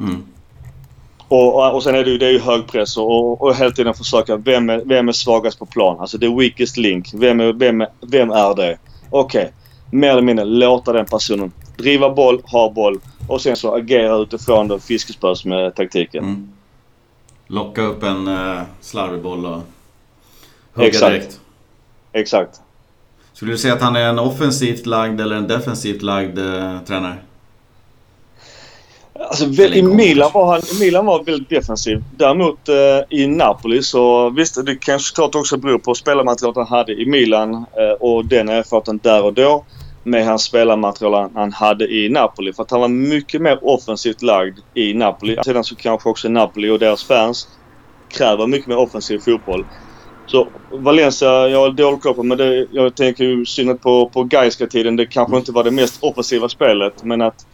Mm. 0.00 0.22
Och, 1.30 1.74
och 1.74 1.82
sen 1.82 1.94
är 1.94 2.04
det 2.04 2.10
ju, 2.10 2.18
det 2.18 2.26
är 2.26 2.30
ju 2.30 2.38
hög 2.38 2.66
press 2.66 2.96
och, 2.96 3.42
och 3.42 3.56
hela 3.56 3.70
tiden 3.70 3.94
försöka. 3.94 4.36
Vem 4.36 4.70
är, 4.70 4.82
vem 4.84 5.08
är 5.08 5.12
svagast 5.12 5.58
på 5.58 5.66
plan? 5.66 6.00
Alltså 6.00 6.18
the 6.18 6.28
weakest 6.28 6.76
link. 6.76 7.10
Vem 7.14 7.40
är, 7.40 7.52
vem 7.52 7.84
vem 8.00 8.30
är 8.30 8.54
det? 8.54 8.78
Okej. 9.10 9.40
Okay. 9.42 9.52
Mer 9.90 10.10
eller 10.10 10.22
mindre 10.22 10.44
låta 10.44 10.92
den 10.92 11.06
personen 11.06 11.52
driva 11.76 12.14
boll, 12.14 12.42
ha 12.44 12.70
boll 12.70 13.00
och 13.28 13.40
sen 13.40 13.56
så 13.56 13.74
agera 13.74 14.16
utifrån 14.16 14.68
då 14.68 14.78
fiskespös 14.78 15.44
med 15.44 15.74
taktiken. 15.74 16.24
Mm. 16.24 16.52
Locka 17.46 17.82
upp 17.82 18.02
en 18.02 18.28
uh, 18.28 18.62
slarvig 18.80 19.22
boll 19.22 19.46
och 19.46 19.60
hugga 20.72 20.88
Exakt. 20.88 21.12
direkt. 21.12 21.40
Exakt. 22.12 22.60
Skulle 23.32 23.52
du 23.52 23.58
säga 23.58 23.74
att 23.74 23.82
han 23.82 23.96
är 23.96 24.08
en 24.08 24.18
offensivt 24.18 24.86
lagd 24.86 25.20
eller 25.20 25.36
en 25.36 25.48
defensivt 25.48 26.02
lagd 26.02 26.38
uh, 26.38 26.78
tränare? 26.86 27.16
Alltså, 29.18 29.44
I 29.62 29.82
Milan 29.82 30.30
var 30.34 30.46
han 30.46 30.60
Milan 30.80 31.06
var 31.06 31.24
väldigt 31.24 31.50
defensiv. 31.50 32.04
Däremot 32.16 32.68
eh, 32.68 33.18
i 33.18 33.26
Napoli 33.26 33.82
så 33.82 34.30
visst, 34.30 34.66
det 34.66 34.76
kanske 34.76 35.14
klart 35.14 35.34
också 35.34 35.56
beror 35.56 35.78
på 35.78 35.94
spelarmaterialet 35.94 36.56
han 36.56 36.78
hade 36.78 36.92
i 36.92 37.06
Milan 37.06 37.54
eh, 37.54 37.92
och 38.00 38.24
den 38.24 38.48
erfarenheten 38.48 39.00
där 39.02 39.24
och 39.24 39.34
då 39.34 39.64
med 40.02 40.26
hans 40.26 40.42
spelarmaterial 40.42 41.30
han 41.34 41.52
hade 41.52 41.94
i 41.94 42.08
Napoli. 42.08 42.52
För 42.52 42.62
att 42.62 42.70
han 42.70 42.80
var 42.80 42.88
mycket 42.88 43.42
mer 43.42 43.58
offensivt 43.62 44.22
lagd 44.22 44.58
i 44.74 44.94
Napoli. 44.94 45.36
Sedan 45.44 45.64
så 45.64 45.76
kanske 45.76 46.08
också 46.08 46.28
Napoli 46.28 46.70
och 46.70 46.78
deras 46.78 47.04
fans 47.04 47.48
kräver 48.08 48.46
mycket 48.46 48.66
mer 48.66 48.78
offensiv 48.78 49.18
fotboll. 49.18 49.64
Så 50.26 50.48
Valencia, 50.72 51.48
jag 51.48 51.60
har 51.60 51.70
dålig 51.70 52.02
koll 52.02 52.14
på 52.14 52.22
men 52.22 52.38
det, 52.38 52.66
jag 52.72 52.94
tänker 52.94 53.24
ju 53.24 53.46
synnerhet 53.46 53.82
på, 53.82 54.08
på 54.08 54.24
Gaiska 54.24 54.66
tiden. 54.66 54.96
Det 54.96 55.06
kanske 55.06 55.36
inte 55.36 55.52
var 55.52 55.64
det 55.64 55.70
mest 55.70 56.02
offensiva 56.02 56.48
spelet 56.48 57.04
men 57.04 57.20
att 57.20 57.46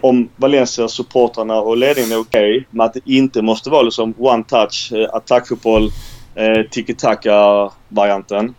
om 0.00 0.28
Valencia 0.36 0.88
supportrarna 0.88 1.60
och 1.60 1.76
ledningen 1.76 2.12
är 2.12 2.20
okej 2.20 2.56
okay, 2.56 2.64
med 2.70 2.86
att 2.86 2.94
det 2.94 3.00
inte 3.04 3.42
måste 3.42 3.70
vara 3.70 3.82
liksom 3.82 4.14
one 4.18 4.44
touch, 4.44 4.92
eh, 4.92 5.08
attackfotboll, 5.12 5.90
eh, 6.34 6.62
tiki-taka-varianten. 6.70 8.54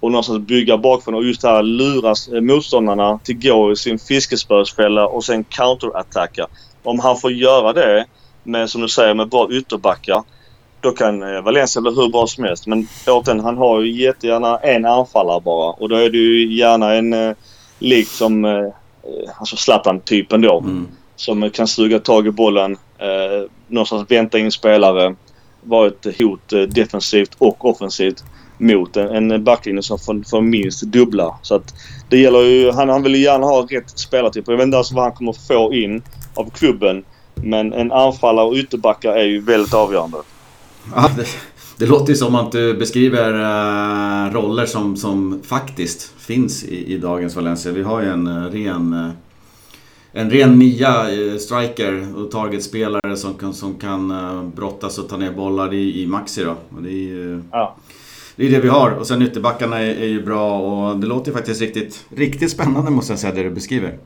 Och 0.00 0.10
någonstans 0.10 0.38
bygga 0.38 0.78
bakifrån 0.78 1.14
och 1.14 1.24
just 1.24 1.42
här 1.42 1.62
lura 1.62 2.14
eh, 2.36 2.40
motståndarna 2.40 3.18
till 3.24 3.38
gå 3.38 3.72
i 3.72 3.76
sin 3.76 3.98
fiskespösfälla 3.98 5.06
och 5.06 5.24
sen 5.24 5.44
counterattacka. 5.44 6.46
Om 6.82 6.98
han 6.98 7.16
får 7.16 7.32
göra 7.32 7.72
det 7.72 8.06
med, 8.42 8.70
som 8.70 8.80
du 8.80 8.88
säger, 8.88 9.14
med 9.14 9.28
bra 9.28 9.48
ytterbackar. 9.50 10.22
Då 10.80 10.90
kan 10.90 11.22
eh, 11.22 11.42
Valencia 11.42 11.82
bli 11.82 11.90
hur 11.90 12.08
bra 12.08 12.26
som 12.26 12.44
helst. 12.44 12.66
Men 12.66 12.88
återigen, 13.06 13.40
han 13.40 13.56
har 13.56 13.80
ju 13.80 14.02
jättegärna 14.02 14.58
en 14.58 14.84
anfallare 14.84 15.40
bara. 15.40 15.70
Och 15.70 15.88
då 15.88 15.96
är 15.96 16.10
det 16.10 16.18
ju 16.18 16.56
gärna 16.56 16.94
en 16.94 17.12
eh, 17.12 17.34
likt 17.78 18.10
som 18.10 18.44
Eh, 18.44 18.68
alltså 19.38 19.56
Zlatan-typen 19.56 20.40
då. 20.40 20.58
Mm. 20.58 20.88
Som 21.16 21.50
kan 21.50 21.66
suga 21.66 21.98
tag 21.98 22.26
i 22.26 22.30
bollen, 22.30 22.72
eh, 22.98 23.50
någonstans 23.68 24.10
vänta 24.10 24.38
in 24.38 24.52
spelare, 24.52 25.14
vara 25.62 25.86
ett 25.86 26.06
hot 26.18 26.52
eh, 26.52 26.60
defensivt 26.60 27.34
och 27.38 27.64
offensivt 27.64 28.24
mot 28.58 28.96
en, 28.96 29.30
en 29.30 29.44
backlinje 29.44 29.82
som 29.82 29.98
får, 29.98 30.30
får 30.30 30.40
minst 30.40 30.82
dubbla. 30.82 31.38
Så 31.42 31.54
att 31.54 31.74
det 32.08 32.18
gäller 32.18 32.42
ju, 32.42 32.70
han, 32.70 32.88
han 32.88 33.02
vill 33.02 33.14
ju 33.14 33.22
gärna 33.22 33.46
ha 33.46 33.66
rätt 33.70 33.98
spelartyp. 33.98 34.44
Jag 34.48 34.56
vet 34.56 34.64
inte 34.64 34.78
alltså 34.78 34.94
vad 34.94 35.04
han 35.04 35.12
kommer 35.12 35.32
få 35.32 35.74
in 35.74 36.02
av 36.34 36.50
klubben. 36.50 37.04
Men 37.34 37.72
en 37.72 37.92
anfallare 37.92 38.46
och 38.46 38.54
ytterbackar 38.54 39.12
är 39.12 39.24
ju 39.24 39.40
väldigt 39.40 39.74
avgörande. 39.74 40.18
Ja, 40.94 41.10
det, 41.16 41.26
det 41.80 41.86
låter 41.86 42.12
ju 42.12 42.16
som 42.16 42.34
att 42.34 42.52
du 42.52 42.74
beskriver 42.74 43.32
uh, 43.32 44.32
roller 44.32 44.66
som, 44.66 44.96
som 44.96 45.40
faktiskt 45.42 46.12
finns 46.18 46.64
i, 46.64 46.94
i 46.94 46.98
dagens 46.98 47.36
Valencia. 47.36 47.72
Vi 47.72 47.82
har 47.82 48.02
ju 48.02 48.08
en 48.08 48.26
uh, 48.26 48.50
ren 48.50 48.94
uh, 48.94 49.10
en 50.12 50.30
ren 50.30 50.58
nia 50.58 51.06
striker 51.38 52.06
och 52.16 52.30
targetspelare 52.30 53.16
som 53.16 53.34
kan, 53.34 53.54
som 53.54 53.74
kan 53.74 54.12
brottas 54.56 54.98
och 54.98 55.08
ta 55.08 55.16
ner 55.16 55.32
bollar 55.32 55.74
i, 55.74 56.02
i 56.02 56.06
maxi 56.06 56.44
då. 56.44 56.50
Och 56.76 56.82
det 56.82 56.88
är 56.88 57.08
ju 57.08 57.42
ja. 57.50 57.76
det, 58.36 58.46
är 58.46 58.50
det 58.50 58.60
vi 58.60 58.68
har. 58.68 58.90
Och 58.90 59.06
sen 59.06 59.22
ytterbackarna 59.22 59.78
är, 59.78 59.94
är 59.94 60.06
ju 60.06 60.22
bra 60.22 60.60
och 60.60 60.98
det 60.98 61.06
låter 61.06 61.30
ju 61.30 61.36
faktiskt 61.36 61.60
riktigt, 61.60 62.04
riktigt 62.16 62.50
spännande 62.50 62.90
måste 62.90 63.12
jag 63.12 63.20
säga 63.20 63.34
det 63.34 63.42
du 63.42 63.50
beskriver. 63.50 63.98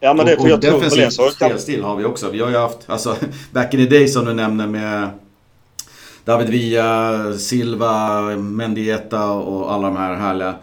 Ja 0.00 0.14
men 0.14 0.26
det, 0.26 0.36
och, 0.36 0.42
och 0.42 0.48
jag 0.48 0.60
defensiv 0.60 1.08
spelstil 1.34 1.82
har 1.82 1.96
vi 1.96 2.04
också. 2.04 2.30
Vi 2.30 2.40
har 2.40 2.50
ju 2.50 2.56
haft, 2.56 2.78
alltså 2.86 3.16
back 3.52 3.74
in 3.74 3.80
the 3.80 3.98
day 3.98 4.08
som 4.08 4.24
du 4.24 4.34
nämner 4.34 4.66
med 4.66 5.10
David 6.24 6.48
Villa, 6.48 7.32
Silva, 7.38 8.20
Mendieta 8.36 9.30
och 9.30 9.72
alla 9.72 9.86
de 9.86 9.96
här 9.96 10.14
härliga. 10.14 10.54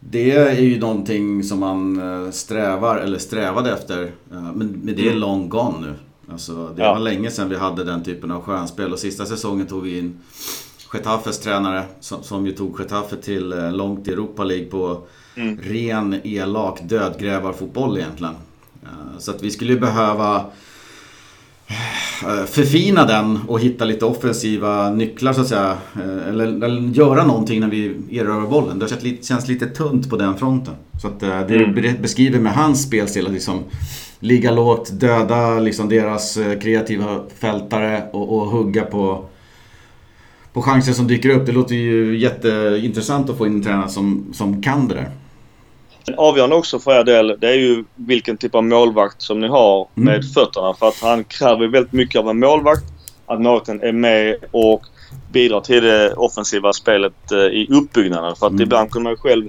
Det 0.00 0.30
är 0.30 0.60
ju 0.60 0.80
någonting 0.80 1.44
som 1.44 1.60
man 1.60 2.00
eh, 2.00 2.30
strävar, 2.30 2.96
eller 2.96 3.18
strävade 3.18 3.72
efter. 3.72 4.02
Eh, 4.02 4.52
men, 4.54 4.80
det 4.82 5.02
är 5.02 5.06
mm. 5.06 5.18
long 5.18 5.48
gone 5.48 5.80
nu. 5.80 5.94
Alltså, 6.32 6.68
det 6.76 6.82
ja. 6.82 6.92
var 6.92 7.00
länge 7.00 7.30
sedan 7.30 7.48
vi 7.48 7.56
hade 7.56 7.84
den 7.84 8.04
typen 8.04 8.30
av 8.30 8.42
skönspel 8.42 8.92
och 8.92 8.98
sista 8.98 9.26
säsongen 9.26 9.66
tog 9.66 9.82
vi 9.82 9.98
in 9.98 10.18
Getafes 10.94 11.38
tränare 11.38 11.84
som, 12.00 12.22
som 12.22 12.46
ju 12.46 12.52
tog 12.52 12.80
Getafe 12.80 13.16
till 13.16 13.52
eh, 13.52 13.72
långt 13.72 14.08
i 14.08 14.12
Europa 14.12 14.44
League 14.44 14.66
på 14.66 15.02
mm. 15.34 15.58
ren 15.62 16.20
elak 16.24 16.80
dödgrävarfotboll 16.82 17.98
egentligen. 17.98 18.34
Så 19.18 19.30
att 19.30 19.42
vi 19.42 19.50
skulle 19.50 19.76
behöva 19.76 20.36
Eh, 20.36 20.46
förfina 22.46 23.04
den 23.04 23.38
och 23.48 23.60
hitta 23.60 23.84
lite 23.84 24.04
offensiva 24.04 24.90
nycklar 24.90 25.32
så 25.32 25.40
att 25.40 25.48
säga. 25.48 25.76
Eh, 25.94 26.28
eller, 26.28 26.46
eller 26.64 26.80
göra 26.80 27.24
någonting 27.24 27.60
när 27.60 27.68
vi 27.68 27.96
erövrar 28.10 28.46
bollen. 28.46 28.78
Det 28.78 28.84
har 28.84 29.22
känns 29.22 29.48
lite 29.48 29.66
tunt 29.66 30.10
på 30.10 30.16
den 30.16 30.36
fronten. 30.36 30.74
Så 31.02 31.08
att 31.08 31.22
eh, 31.22 31.40
det 31.48 31.54
mm. 31.54 32.02
beskriver 32.02 32.38
med 32.40 32.52
hans 32.52 32.82
spelstil 32.82 33.26
att 33.26 33.32
liksom 33.32 33.64
ligga 34.20 34.50
lågt, 34.50 35.00
döda 35.00 35.58
liksom 35.58 35.88
deras 35.88 36.38
kreativa 36.62 37.20
fältare 37.38 38.02
och, 38.12 38.36
och 38.36 38.46
hugga 38.46 38.84
på, 38.84 39.24
på 40.52 40.62
chanser 40.62 40.92
som 40.92 41.06
dyker 41.06 41.28
upp. 41.28 41.46
Det 41.46 41.52
låter 41.52 41.74
ju 41.74 42.18
jätteintressant 42.18 43.30
att 43.30 43.38
få 43.38 43.46
in 43.46 43.54
en 43.54 43.62
tränare 43.62 43.88
som, 43.88 44.26
som 44.32 44.62
kan 44.62 44.88
det 44.88 44.94
där. 44.94 45.10
Avgörande 46.16 46.56
också 46.56 46.78
för 46.78 47.00
er 47.00 47.04
del, 47.04 47.36
det 47.40 47.48
är 47.48 47.54
ju 47.54 47.84
vilken 47.94 48.36
typ 48.36 48.54
av 48.54 48.64
målvakt 48.64 49.22
som 49.22 49.40
ni 49.40 49.48
har 49.48 49.88
mm. 49.96 50.06
med 50.06 50.32
fötterna. 50.32 50.74
För 50.74 50.88
att 50.88 51.00
han 51.00 51.24
kräver 51.24 51.66
väldigt 51.66 51.92
mycket 51.92 52.20
av 52.20 52.28
en 52.28 52.38
målvakt. 52.38 52.84
Att 53.26 53.40
målvakten 53.40 53.82
är 53.82 53.92
med 53.92 54.36
och 54.50 54.82
bidrar 55.32 55.60
till 55.60 55.82
det 55.82 56.12
offensiva 56.12 56.72
spelet 56.72 57.32
eh, 57.32 57.38
i 57.38 57.66
uppbyggnaden. 57.70 58.36
För 58.36 58.46
att 58.46 58.52
mm. 58.52 58.62
ibland 58.62 58.90
kunde 58.90 59.10
man 59.10 59.16
själv, 59.16 59.48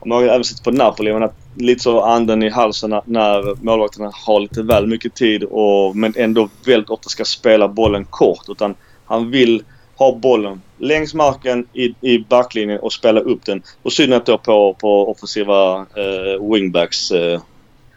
om 0.00 0.08
man 0.08 0.24
även 0.24 0.44
sett 0.44 0.64
på 0.64 0.70
Napoli, 0.70 1.12
men 1.12 1.22
att 1.22 1.36
lite 1.54 1.82
så 1.82 2.00
anden 2.00 2.42
i 2.42 2.50
halsen 2.50 2.90
när 3.04 3.64
målvakterna 3.64 4.10
har 4.26 4.40
lite 4.40 4.62
väl 4.62 4.86
mycket 4.86 5.14
tid 5.14 5.44
och, 5.44 5.96
men 5.96 6.14
ändå 6.16 6.48
väldigt 6.66 6.90
ofta 6.90 7.08
ska 7.08 7.24
spela 7.24 7.68
bollen 7.68 8.04
kort. 8.04 8.48
Utan 8.48 8.74
han 9.04 9.30
vill 9.30 9.62
ha 9.96 10.12
bollen 10.12 10.62
längs 10.78 11.14
marken 11.14 11.66
i, 11.72 11.94
i 12.00 12.18
backlinjen 12.18 12.80
och 12.80 12.92
spela 12.92 13.20
upp 13.20 13.44
den. 13.44 13.62
Och 13.82 13.92
synnerhet 13.92 14.26
då 14.26 14.38
på, 14.38 14.74
på 14.74 15.10
offensiva 15.10 15.76
eh, 15.78 16.52
wingbacks 16.52 17.10
eh, 17.10 17.40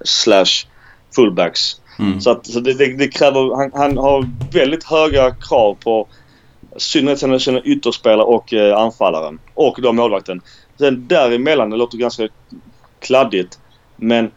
slash 0.04 0.68
fullbacks. 1.16 1.82
Mm. 2.00 2.22
Så, 2.22 2.30
att, 2.30 2.46
så 2.48 2.60
det, 2.60 2.74
det, 2.74 2.98
det, 2.98 3.08
kräver... 3.08 3.56
Han, 3.56 3.72
han, 3.74 3.98
har 3.98 4.30
väldigt 4.54 4.84
höga 4.84 5.32
krav 5.32 5.78
på 5.84 6.08
synnerhet 6.78 7.42
sina 7.42 7.62
ytterspelare 7.62 8.26
och 8.26 8.54
eh, 8.54 8.78
anfallaren. 8.78 9.40
Och 9.54 9.80
då 9.82 9.94
målvakten. 9.94 10.42
Sen 10.78 11.08
däremellan, 11.08 11.70
det 11.70 11.78
låter 11.78 11.98
ganska 11.98 12.28
kladdigt. 13.00 13.60
Men 13.96 14.32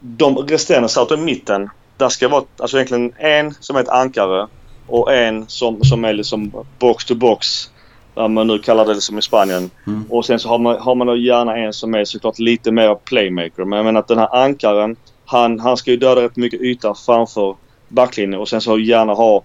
de 0.00 0.36
resterande 0.36 0.88
startar 0.88 1.16
i 1.16 1.20
mitten. 1.20 1.70
Där 1.96 2.08
ska 2.08 2.28
vara 2.28 2.44
alltså 2.56 2.76
egentligen 2.76 3.12
en 3.16 3.54
som 3.60 3.76
är 3.76 3.80
ett 3.80 3.88
ankare 3.88 4.48
och 4.86 5.14
en 5.14 5.44
som, 5.48 5.84
som 5.84 6.04
är 6.04 6.12
liksom 6.12 6.52
box 6.78 7.04
to 7.04 7.14
box 7.14 7.70
vad 8.14 8.30
man 8.30 8.46
nu 8.46 8.58
kallar 8.58 8.84
det 8.86 9.00
som 9.00 9.18
i 9.18 9.22
Spanien. 9.22 9.70
Mm. 9.86 10.04
Och 10.10 10.26
sen 10.26 10.38
så 10.38 10.48
har 10.48 10.58
man, 10.58 10.80
har 10.80 10.94
man 10.94 11.06
då 11.06 11.16
gärna 11.16 11.56
en 11.56 11.72
som 11.72 11.94
är 11.94 12.04
såklart 12.04 12.38
lite 12.38 12.72
mer 12.72 12.94
playmaker. 12.94 13.64
Men 13.64 13.76
jag 13.76 13.86
menar 13.86 14.00
att 14.00 14.08
den 14.08 14.18
här 14.18 14.36
ankaren, 14.36 14.96
han, 15.24 15.60
han 15.60 15.76
ska 15.76 15.90
ju 15.90 15.96
döda 15.96 16.22
rätt 16.22 16.36
mycket 16.36 16.60
yta 16.60 16.94
framför 16.94 17.56
backlinjen 17.88 18.40
och 18.40 18.48
sen 18.48 18.60
så 18.60 18.78
gärna 18.78 19.12
ha 19.12 19.44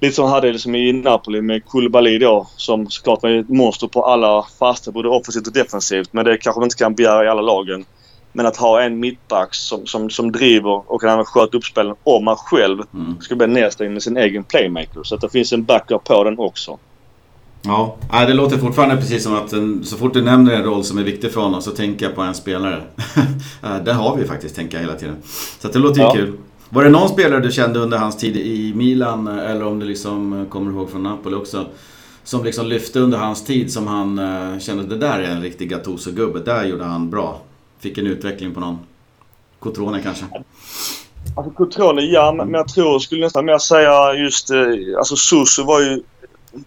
Lite 0.00 0.14
som 0.14 0.24
han 0.24 0.34
hade 0.34 0.52
liksom 0.52 0.74
i 0.74 0.92
Napoli 0.92 1.42
med 1.42 1.64
Koulibaly 1.64 2.18
då 2.18 2.46
som 2.56 2.90
såklart 2.90 3.22
var 3.22 3.30
ett 3.30 3.48
monster 3.48 3.86
på 3.86 4.04
alla 4.04 4.46
fasta 4.58 4.92
både 4.92 5.08
offensivt 5.08 5.46
och 5.46 5.52
defensivt. 5.52 6.12
Men 6.12 6.24
det 6.24 6.36
kanske 6.36 6.60
man 6.60 6.66
inte 6.66 6.76
kan 6.76 6.94
begära 6.94 7.24
i 7.24 7.28
alla 7.28 7.40
lagen. 7.40 7.84
Men 8.32 8.46
att 8.46 8.56
ha 8.56 8.82
en 8.82 9.00
mittback 9.00 9.54
som, 9.54 9.86
som, 9.86 10.10
som 10.10 10.32
driver 10.32 10.92
och 10.92 11.00
kan 11.00 11.24
sköta 11.24 11.56
upp 11.56 11.64
spelen 11.64 11.94
om 12.02 12.24
man 12.24 12.36
själv 12.36 12.82
mm. 12.94 13.20
ska 13.20 13.36
bli 13.36 13.46
nedstängd 13.46 13.92
med 13.92 14.02
sin 14.02 14.16
egen 14.16 14.44
playmaker. 14.44 15.02
Så 15.02 15.14
att 15.14 15.20
det 15.20 15.28
finns 15.28 15.52
en 15.52 15.64
backup 15.64 16.04
på 16.04 16.24
den 16.24 16.38
också. 16.38 16.78
Ja, 17.62 17.96
det 18.10 18.34
låter 18.34 18.58
fortfarande 18.58 18.96
precis 18.96 19.22
som 19.22 19.34
att 19.34 19.50
så 19.86 19.96
fort 19.96 20.14
du 20.14 20.22
nämner 20.22 20.52
en 20.52 20.64
roll 20.64 20.84
som 20.84 20.98
är 20.98 21.02
viktig 21.02 21.32
för 21.32 21.40
honom 21.40 21.62
så 21.62 21.70
tänker 21.70 22.06
jag 22.06 22.14
på 22.14 22.22
en 22.22 22.34
spelare. 22.34 22.82
Den 23.84 23.96
har 23.96 24.16
vi 24.16 24.24
faktiskt, 24.24 24.56
tänker 24.56 24.76
jag 24.76 24.84
hela 24.84 24.98
tiden. 24.98 25.16
Så 25.58 25.68
det 25.68 25.78
låter 25.78 26.00
ju 26.00 26.06
ja. 26.06 26.12
kul. 26.12 26.38
Var 26.68 26.84
det 26.84 26.90
någon 26.90 27.08
spelare 27.08 27.40
du 27.40 27.52
kände 27.52 27.78
under 27.78 27.98
hans 27.98 28.16
tid 28.16 28.36
i 28.36 28.72
Milan, 28.74 29.28
eller 29.28 29.66
om 29.66 29.78
du 29.78 29.86
liksom 29.86 30.46
kommer 30.50 30.72
ihåg 30.72 30.90
från 30.90 31.02
Napoli 31.02 31.36
också, 31.36 31.66
som 32.24 32.44
liksom 32.44 32.66
lyfte 32.66 33.00
under 33.00 33.18
hans 33.18 33.44
tid 33.44 33.72
som 33.72 33.86
han 33.86 34.20
kände 34.60 34.84
det 34.84 34.96
där 34.96 35.18
är 35.18 35.30
en 35.30 35.42
riktig 35.42 35.72
Gattuso-gubbe. 35.72 36.44
Där 36.44 36.64
gjorde 36.64 36.84
han 36.84 37.10
bra. 37.10 37.40
Fick 37.80 37.98
en 37.98 38.06
utveckling 38.06 38.54
på 38.54 38.60
någon. 38.60 38.78
Cotrone 39.58 40.02
kanske? 40.02 40.24
Alltså 41.36 41.52
Cotrone, 41.52 42.02
ja. 42.02 42.32
Men 42.32 42.54
jag 42.54 42.68
tror, 42.68 42.98
skulle 42.98 43.24
nästan 43.24 43.44
mer 43.44 43.58
säga 43.58 44.14
just... 44.14 44.50
Eh, 44.50 44.58
alltså 44.98 45.16
Susu 45.16 45.62
var 45.62 45.80
ju 45.80 46.02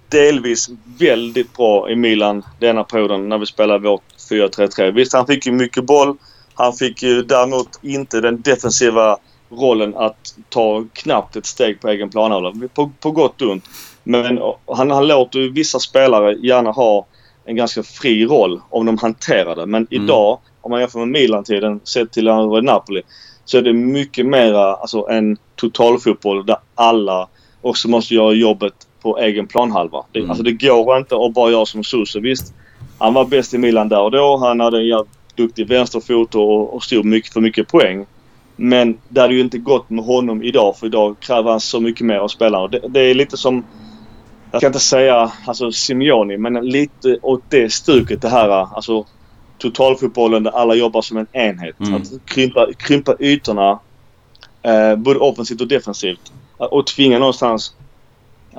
delvis 0.10 0.70
väldigt 1.00 1.58
bra 1.58 1.90
i 1.90 1.96
Milan 1.96 2.44
denna 2.60 2.84
perioden 2.84 3.30
när 3.30 3.38
vi 3.38 3.46
spelade 3.46 3.90
vårt 3.90 4.04
4-3-3. 4.30 4.92
Visst, 4.92 5.14
han 5.14 5.28
fick 5.28 5.46
ju 5.46 5.52
mycket 5.52 5.86
boll. 5.86 6.18
Han 6.54 6.74
fick 6.74 7.04
ju 7.04 7.22
däremot 7.22 7.80
inte 7.82 8.22
den 8.22 8.42
defensiva 8.42 9.18
rollen 9.50 9.96
att 9.96 10.36
ta 10.50 10.86
knappt 10.94 11.36
ett 11.36 11.46
steg 11.46 11.82
på 11.82 11.90
egen 11.90 12.10
planhalva. 12.10 12.54
På, 12.74 12.92
på 13.00 13.12
gott 13.12 13.42
och 13.42 13.52
ont. 13.52 13.70
Men 14.04 14.40
han, 14.68 14.92
han 14.92 15.08
låter 15.08 15.40
ju 15.40 15.52
vissa 15.52 15.80
spelare 15.80 16.34
gärna 16.34 16.72
ha 16.72 17.06
en 17.46 17.56
ganska 17.56 17.84
fri 17.84 18.26
roll 18.26 18.62
om 18.70 18.86
de 18.86 18.98
hanterar 18.98 19.56
det. 19.56 19.66
Men 19.66 19.88
mm. 19.92 20.04
idag, 20.04 20.40
om 20.64 20.72
man 20.72 20.80
jämför 20.80 21.00
med 21.00 21.08
Milan-tiden 21.08 21.80
sett 21.84 22.12
till 22.12 22.26
Napoli, 22.64 23.02
så 23.46 23.58
är 23.58 23.62
det 23.62 23.74
mycket 23.74 24.26
mera 24.26 24.76
alltså, 24.76 25.08
en 25.10 25.38
totalfotboll 25.56 26.46
där 26.46 26.58
alla 26.76 27.28
också 27.62 27.90
måste 27.90 28.16
göra 28.16 28.34
jobbet 28.34 28.74
på 29.02 29.18
egen 29.18 29.48
planhalva. 29.48 30.06
Det, 30.12 30.20
mm. 30.20 30.32
Alltså 30.32 30.44
det 30.44 30.52
går 30.52 30.98
inte 30.98 31.16
att 31.16 31.34
bara 31.34 31.52
göra 31.52 31.66
som 31.66 31.84
Suso. 31.84 32.20
Visst, 32.20 32.54
han 32.98 33.14
var 33.14 33.26
bäst 33.26 33.54
i 33.54 33.58
Milan 33.58 33.90
där 33.90 34.02
och 34.02 34.12
då. 34.12 34.38
Han 34.38 34.60
hade 34.60 34.78
en 34.78 35.06
duktig 35.36 35.68
vänsterfot 35.68 36.36
och, 36.36 36.74
och 36.76 36.84
stod 36.84 37.06
mycket 37.06 37.34
för 37.34 37.42
mycket 37.42 37.68
poäng. 37.68 38.06
Men 38.56 38.98
det 39.10 39.22
hade 39.22 39.34
ju 39.34 39.42
inte 39.42 39.58
gått 39.58 39.90
med 39.90 40.06
honom 40.06 40.44
idag 40.44 40.78
för 40.78 40.88
idag 40.88 41.16
kräver 41.20 41.52
han 41.52 41.60
så 41.60 41.80
mycket 41.80 42.06
mer 42.06 42.18
av 42.18 42.28
spelarna. 42.28 42.68
Det, 42.68 42.80
det 42.88 43.00
är 43.00 43.14
lite 43.14 43.38
som 43.38 43.64
jag 44.52 44.62
ska 44.62 44.68
inte 44.68 44.80
säga 44.80 45.32
alltså 45.46 45.72
Simeoni, 45.72 46.38
men 46.38 46.54
lite 46.54 47.18
åt 47.22 47.42
det 47.50 47.74
stuket 47.74 48.22
det 48.22 48.30
här. 48.30 48.50
Alltså 48.50 49.06
totalfotbollen 49.58 50.44
där 50.44 50.52
alla 50.52 50.76
jobbar 50.76 51.02
som 51.02 51.18
en 51.18 51.28
enhet. 51.32 51.80
Mm. 51.80 51.94
Att 51.94 52.26
krympa, 52.26 52.68
krympa 52.78 53.16
ytorna 53.20 53.80
eh, 54.62 54.96
både 54.96 55.20
offensivt 55.20 55.62
och 55.62 55.68
defensivt. 55.68 56.34
Och 56.58 56.88
tvinga 56.88 57.20
någonstans 57.20 57.76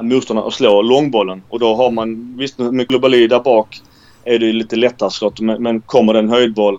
motståndarna 0.00 0.48
att 0.48 0.54
slå 0.54 0.82
långbollen. 0.82 1.42
Och 1.48 1.58
då 1.58 1.74
har 1.74 1.90
man, 1.90 2.36
visst 2.38 2.58
med 2.58 2.88
Globali 2.88 3.26
där 3.26 3.40
bak 3.40 3.80
är 4.24 4.38
det 4.38 4.52
lite 4.52 4.76
lättare 4.76 5.10
skott. 5.10 5.40
Men, 5.40 5.62
men 5.62 5.80
kommer 5.80 6.12
det 6.12 6.18
en 6.18 6.28
höjdboll 6.28 6.78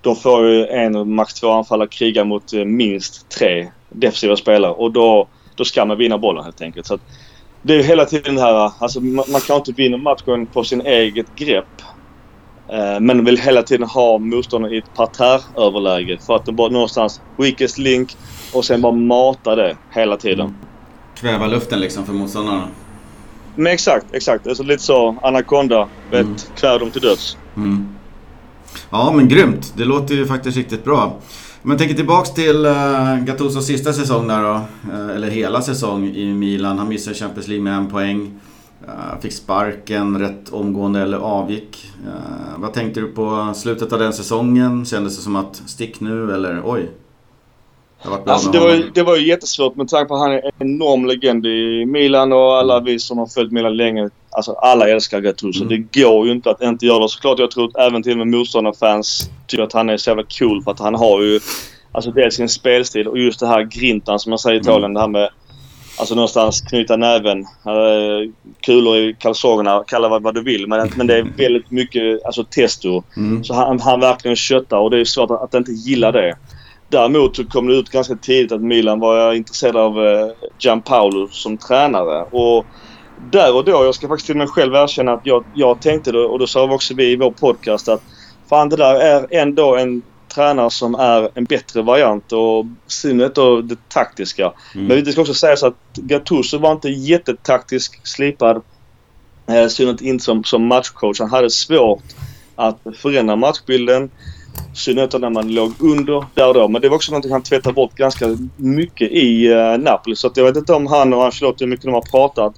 då 0.00 0.14
får 0.14 0.46
ju 0.46 0.66
en, 0.66 1.14
max 1.14 1.34
två 1.34 1.50
anfallare 1.50 1.88
kriga 1.88 2.24
mot 2.24 2.52
eh, 2.52 2.64
minst 2.64 3.28
tre 3.28 3.68
defensiva 3.88 4.36
spelare. 4.36 4.72
Och 4.72 4.92
då, 4.92 5.28
då 5.54 5.64
ska 5.64 5.84
man 5.84 5.98
vinna 5.98 6.18
bollen 6.18 6.44
helt 6.44 6.60
enkelt. 6.60 6.86
Så 6.86 6.94
att, 6.94 7.00
det 7.62 7.74
är 7.74 7.82
hela 7.82 8.04
tiden 8.04 8.34
det 8.34 8.40
här, 8.40 8.72
alltså 8.78 9.00
man, 9.00 9.24
man 9.28 9.40
kan 9.40 9.56
inte 9.56 9.72
vinna 9.72 9.96
matchen 9.96 10.46
på 10.46 10.64
sin 10.64 10.80
eget 10.80 11.36
grepp. 11.36 11.82
Eh, 12.72 13.00
men 13.00 13.24
vill 13.24 13.38
hela 13.38 13.62
tiden 13.62 13.88
ha 13.88 14.18
motståndaren 14.18 14.74
i 14.74 14.78
ett 14.78 14.94
parterröverläge 14.94 16.18
för 16.26 16.36
att 16.36 16.44
de 16.46 16.56
bara 16.56 16.68
någonstans 16.68 17.20
weakest 17.36 17.78
link 17.78 18.16
och 18.52 18.64
sen 18.64 18.80
bara 18.82 18.92
mata 18.92 19.54
det 19.54 19.76
hela 19.90 20.16
tiden. 20.16 20.54
Kväva 21.16 21.46
luften 21.46 21.80
liksom 21.80 22.06
för 22.06 22.12
motståndarna. 22.12 22.68
Men 23.54 23.72
exakt, 23.72 24.06
exakt. 24.12 24.46
Alltså 24.46 24.62
lite 24.62 24.82
så 24.82 25.16
Anaconda, 25.22 25.88
vet, 26.10 26.20
mm. 26.20 26.36
kväv 26.56 26.80
dem 26.80 26.90
till 26.90 27.00
döds. 27.00 27.36
Mm. 27.56 27.88
Ja 28.90 29.12
men 29.16 29.28
grymt. 29.28 29.72
Det 29.76 29.84
låter 29.84 30.14
ju 30.14 30.26
faktiskt 30.26 30.56
riktigt 30.56 30.84
bra. 30.84 31.16
Om 31.62 31.70
jag 31.70 31.78
tänker 31.78 31.94
tillbaks 31.94 32.34
till 32.34 32.66
uh, 32.66 33.16
Gattusos 33.24 33.66
sista 33.66 33.92
säsong 33.92 34.28
där 34.28 34.42
då. 34.42 34.60
Uh, 34.92 35.16
eller 35.16 35.30
hela 35.30 35.62
säsong 35.62 36.06
i 36.06 36.34
Milan. 36.34 36.78
Han 36.78 36.88
missade 36.88 37.16
Champions 37.16 37.48
League 37.48 37.64
med 37.64 37.74
en 37.74 37.90
poäng. 37.90 38.40
Uh, 38.88 39.20
fick 39.20 39.32
sparken 39.32 40.18
rätt 40.18 40.52
omgående 40.52 41.00
eller 41.00 41.18
avgick. 41.18 41.86
Uh, 42.06 42.60
vad 42.60 42.72
tänkte 42.72 43.00
du 43.00 43.06
på 43.06 43.52
slutet 43.54 43.92
av 43.92 43.98
den 43.98 44.12
säsongen? 44.12 44.84
Kändes 44.84 45.16
det 45.16 45.22
som 45.22 45.36
att 45.36 45.62
stick 45.66 46.00
nu 46.00 46.34
eller 46.34 46.62
oj? 46.64 46.90
Det, 48.02 48.32
alltså, 48.32 48.50
det, 48.50 48.58
var, 48.58 48.90
det 48.94 49.02
var 49.02 49.16
ju 49.16 49.26
jättesvårt 49.26 49.76
med 49.76 49.88
tanke 49.88 50.08
på 50.08 50.14
att 50.14 50.20
han 50.20 50.32
är 50.32 50.44
en 50.44 50.52
enorm 50.58 51.06
legend 51.06 51.46
i 51.46 51.84
Milan 51.86 52.32
och 52.32 52.56
alla 52.56 52.74
mm. 52.74 52.84
vi 52.84 52.98
som 52.98 53.18
har 53.18 53.26
följt 53.26 53.52
Milan 53.52 53.76
länge. 53.76 54.10
Alltså 54.30 54.52
alla 54.52 54.88
älskar 54.88 55.20
Gattuso. 55.20 55.64
Mm. 55.64 55.68
Det 55.68 56.00
går 56.00 56.26
ju 56.26 56.32
inte 56.32 56.50
att 56.50 56.62
inte 56.62 56.86
göra 56.86 56.98
det. 56.98 57.08
Såklart 57.08 57.38
jag 57.38 57.50
tror 57.50 57.68
att 57.68 57.76
även 57.76 58.02
till 58.02 58.12
och 58.12 58.18
med 58.18 58.26
motståndarfans 58.26 59.30
tycker 59.46 59.62
att 59.62 59.72
han 59.72 59.88
är 59.88 59.96
så 59.96 60.10
jävla 60.10 60.24
cool 60.38 60.62
för 60.62 60.70
att 60.70 60.80
han 60.80 60.94
har 60.94 61.22
ju 61.22 61.40
Alltså 61.92 62.10
dels 62.10 62.34
sin 62.34 62.48
spelstil 62.48 63.08
och 63.08 63.18
just 63.18 63.40
det 63.40 63.46
här 63.46 63.62
grintan 63.62 64.18
som 64.18 64.30
man 64.30 64.38
säger 64.38 64.56
i 64.56 64.60
Italien. 64.60 64.84
Mm. 64.84 64.94
Det 64.94 65.00
här 65.00 65.08
med 65.08 65.30
Alltså 65.98 66.14
någonstans 66.14 66.60
knyta 66.60 66.96
näven. 66.96 67.44
Kulor 68.60 68.96
i 68.96 69.16
kalsongerna. 69.18 69.84
Kalla 69.86 70.08
vad, 70.08 70.22
vad 70.22 70.34
du 70.34 70.42
vill. 70.42 70.66
Men, 70.66 70.90
men 70.96 71.06
det 71.06 71.16
är 71.16 71.26
väldigt 71.36 71.70
mycket 71.70 72.24
alltså, 72.24 72.44
testo. 72.44 73.02
Mm. 73.16 73.44
Så 73.44 73.54
han, 73.54 73.80
han 73.80 74.00
verkligen 74.00 74.36
köttar 74.36 74.76
och 74.78 74.90
det 74.90 75.00
är 75.00 75.04
svårt 75.04 75.30
att, 75.30 75.42
att 75.42 75.54
inte 75.54 75.72
gilla 75.72 76.12
det. 76.12 76.36
Däremot 76.88 77.36
så 77.36 77.44
kom 77.44 77.66
det 77.66 77.74
ut 77.74 77.90
ganska 77.90 78.14
tidigt 78.14 78.52
att 78.52 78.62
Milan 78.62 79.00
var 79.00 79.32
intresserad 79.32 79.76
av 79.76 79.98
uh, 79.98 80.30
Gianpaolo 80.58 81.28
som 81.28 81.56
tränare. 81.56 82.22
Och 82.22 82.66
där 83.30 83.54
och 83.54 83.64
då, 83.64 83.70
jag 83.70 83.94
ska 83.94 84.08
faktiskt 84.08 84.26
till 84.26 84.36
mig 84.36 84.46
själv 84.46 84.74
erkänna 84.74 85.12
att 85.12 85.26
jag, 85.26 85.44
jag 85.54 85.80
tänkte 85.80 86.12
det 86.12 86.18
och 86.18 86.38
då 86.38 86.46
sa 86.46 86.74
också 86.74 86.94
vi 86.94 87.12
i 87.12 87.16
vår 87.16 87.30
podcast 87.30 87.88
att 87.88 88.02
fan 88.48 88.68
det 88.68 88.76
där 88.76 88.94
är 88.94 89.26
ändå 89.30 89.76
en 89.76 90.02
tränare 90.28 90.70
som 90.70 90.94
är 90.94 91.30
en 91.34 91.44
bättre 91.44 91.82
variant 91.82 92.32
och 92.32 92.66
synnerhet 92.86 93.34
då 93.34 93.60
det 93.60 93.88
taktiska. 93.88 94.52
Mm. 94.74 94.86
Men 94.86 95.04
det 95.04 95.12
ska 95.12 95.20
också 95.20 95.34
sägas 95.34 95.62
att 95.62 95.74
Gattuso 95.94 96.58
var 96.58 96.72
inte 96.72 96.88
jättetaktisk 96.88 98.06
slipad. 98.06 98.62
Eh, 99.46 99.66
synnerhet 99.68 100.00
inte 100.00 100.24
som, 100.24 100.44
som 100.44 100.66
matchcoach. 100.66 101.20
Han 101.20 101.30
hade 101.30 101.50
svårt 101.50 102.02
att 102.56 102.78
förändra 102.96 103.36
matchbilden. 103.36 104.10
Synnerhet 104.74 105.20
när 105.20 105.30
man 105.30 105.54
låg 105.54 105.72
under 105.78 106.24
där 106.34 106.48
och 106.48 106.54
då. 106.54 106.68
Men 106.68 106.82
det 106.82 106.88
var 106.88 106.96
också 106.96 107.12
någonting 107.12 107.32
han 107.32 107.42
tvättade 107.42 107.74
bort 107.74 107.94
ganska 107.94 108.36
mycket 108.56 109.10
i 109.10 109.46
eh, 109.46 109.78
Napoli. 109.78 110.16
Så 110.16 110.30
jag 110.34 110.44
vet 110.44 110.56
inte 110.56 110.72
om 110.72 110.86
han 110.86 111.14
och 111.14 111.24
Ancelotti 111.24 111.64
hur 111.64 111.70
mycket 111.70 111.84
de 111.84 111.94
har 111.94 112.10
pratat. 112.10 112.54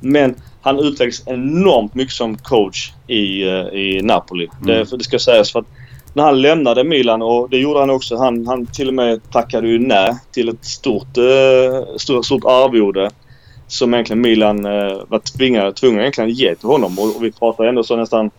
Men 0.00 0.34
han 0.62 0.78
utvecklades 0.78 1.22
enormt 1.26 1.94
mycket 1.94 2.14
som 2.14 2.38
coach 2.38 2.92
i, 3.06 3.44
uh, 3.44 3.66
i 3.74 4.00
Napoli. 4.02 4.48
Mm. 4.62 4.66
Det, 4.66 4.96
det 4.96 5.04
ska 5.04 5.18
sägas 5.18 5.52
för 5.52 5.58
att 5.58 5.66
när 6.16 6.22
han 6.22 6.42
lämnade 6.42 6.84
Milan 6.84 7.22
och 7.22 7.50
det 7.50 7.58
gjorde 7.58 7.80
han 7.80 7.90
också. 7.90 8.16
Han, 8.16 8.46
han 8.46 8.66
till 8.66 8.88
och 8.88 8.94
med 8.94 9.30
tackade 9.30 9.68
ju 9.68 9.78
nej 9.78 10.14
till 10.32 10.48
ett 10.48 10.64
stort, 10.64 11.16
eh, 11.16 11.96
stort, 11.96 12.24
stort 12.24 12.44
arvode. 12.44 13.10
Som 13.66 13.94
egentligen 13.94 14.20
Milan 14.20 14.66
eh, 14.66 15.00
var 15.08 15.18
tvingade, 15.18 15.72
tvungna 15.72 16.00
egentligen 16.00 16.30
ge 16.30 16.54
till 16.54 16.68
honom. 16.68 16.98
Och, 16.98 17.16
och 17.16 17.24
vi 17.24 17.32
pratar 17.32 17.64
ändå 17.64 17.82
så 17.84 17.96
nästan... 17.96 18.30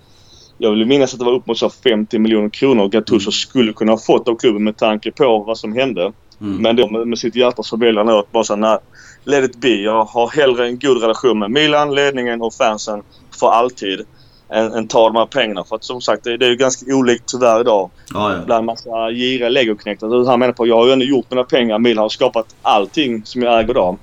Jag 0.58 0.72
vill 0.72 0.86
minnas 0.86 1.14
att 1.14 1.20
det 1.20 1.26
var 1.26 1.34
upp 1.34 1.48
mot 1.48 1.58
så 1.58 1.70
50 1.70 2.20
miljoner 2.20 2.50
kronor 2.50 2.88
Gattuso 2.88 3.28
mm. 3.28 3.32
skulle 3.32 3.74
kunna 3.74 3.92
ha 3.92 4.00
fått 4.00 4.28
av 4.28 4.36
klubben 4.36 4.64
med 4.64 4.78
tanke 4.78 5.12
på 5.12 5.40
vad 5.40 5.58
som 5.58 5.74
hände. 5.74 6.12
Mm. 6.42 6.62
Men 6.62 6.76
då 6.76 6.90
med, 6.90 7.08
med 7.08 7.20
sitt 7.20 7.36
hjärta 7.36 7.64
så 7.64 7.78
väljer 7.78 8.04
han 8.04 8.20
att 8.20 8.32
bara 8.32 8.44
säga 8.44 8.58
nej, 8.58 8.78
let 9.24 9.44
it 9.44 9.58
be. 9.58 9.76
Jag 9.76 10.04
har 10.04 10.30
hellre 10.30 10.68
en 10.68 10.80
god 10.80 11.02
relation 11.02 11.40
med 11.40 11.52
Milan, 11.52 11.96
ledningen 11.96 12.42
och 12.42 12.54
fansen 12.54 13.04
för 13.40 13.52
alltid 13.52 14.06
än, 14.50 14.74
än 14.74 14.88
ta 14.88 15.08
de 15.08 15.16
här 15.16 15.26
pengarna. 15.26 15.64
För 15.64 15.76
att 15.76 15.84
som 15.84 16.02
sagt, 16.02 16.24
det, 16.24 16.38
det 16.38 16.46
är 16.46 16.50
ju 16.50 16.56
ganska 16.56 16.96
olikt 16.96 17.24
tyvärr 17.28 17.62
idag. 17.62 17.90
Ja, 18.14 18.34
ja. 18.34 18.40
Bland 18.46 18.66
massa 18.66 19.12
giriga 19.12 19.50
legoknektar. 19.50 20.26
Han 20.26 20.40
menar 20.40 20.54
på 20.54 20.68
jag 20.68 20.76
har 20.76 20.86
ju 20.86 20.94
ändå 20.94 21.06
gjort 21.06 21.32
mina 21.32 21.44
pengar. 21.44 21.80
Milan 21.80 22.02
har 22.02 22.10
skapat 22.10 22.56
allting 22.62 23.26
som 23.26 23.42
jag 23.42 23.60
äger 23.60 23.70
idag. 23.70 23.98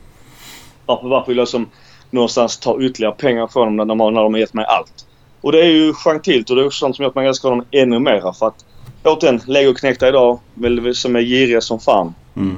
Varför, 0.87 1.09
varför 1.09 1.29
vill 1.29 1.39
jag 1.39 1.49
som 1.49 1.69
någonstans 2.11 2.59
ta 2.59 2.81
ytterligare 2.81 3.15
pengar 3.15 3.47
från 3.47 3.67
dem 3.67 3.77
när 3.77 3.85
de, 3.85 4.15
när 4.15 4.23
de 4.23 4.35
har 4.35 4.41
gett 4.41 4.55
mig 4.55 4.65
allt? 4.65 5.07
Och 5.41 5.53
det 5.53 5.61
är 5.61 5.71
ju 5.71 5.93
gentilt 5.95 6.51
och 6.51 6.57
det 6.57 6.63
är 6.63 6.67
också 6.67 6.79
sånt 6.79 6.97
som 6.97 7.03
gör 7.03 7.09
att 7.09 7.15
man 7.15 7.27
älskar 7.27 7.51
dem 7.51 7.65
ännu 7.71 7.99
mera. 7.99 8.33
För 8.33 8.47
att 8.47 8.65
återigen, 9.05 9.41
legoknektar 9.47 10.09
idag 10.09 10.39
som 10.95 11.17
är 11.17 11.21
giriga 11.21 11.61
som 11.61 11.81
fan. 11.81 12.15
Mm. 12.37 12.57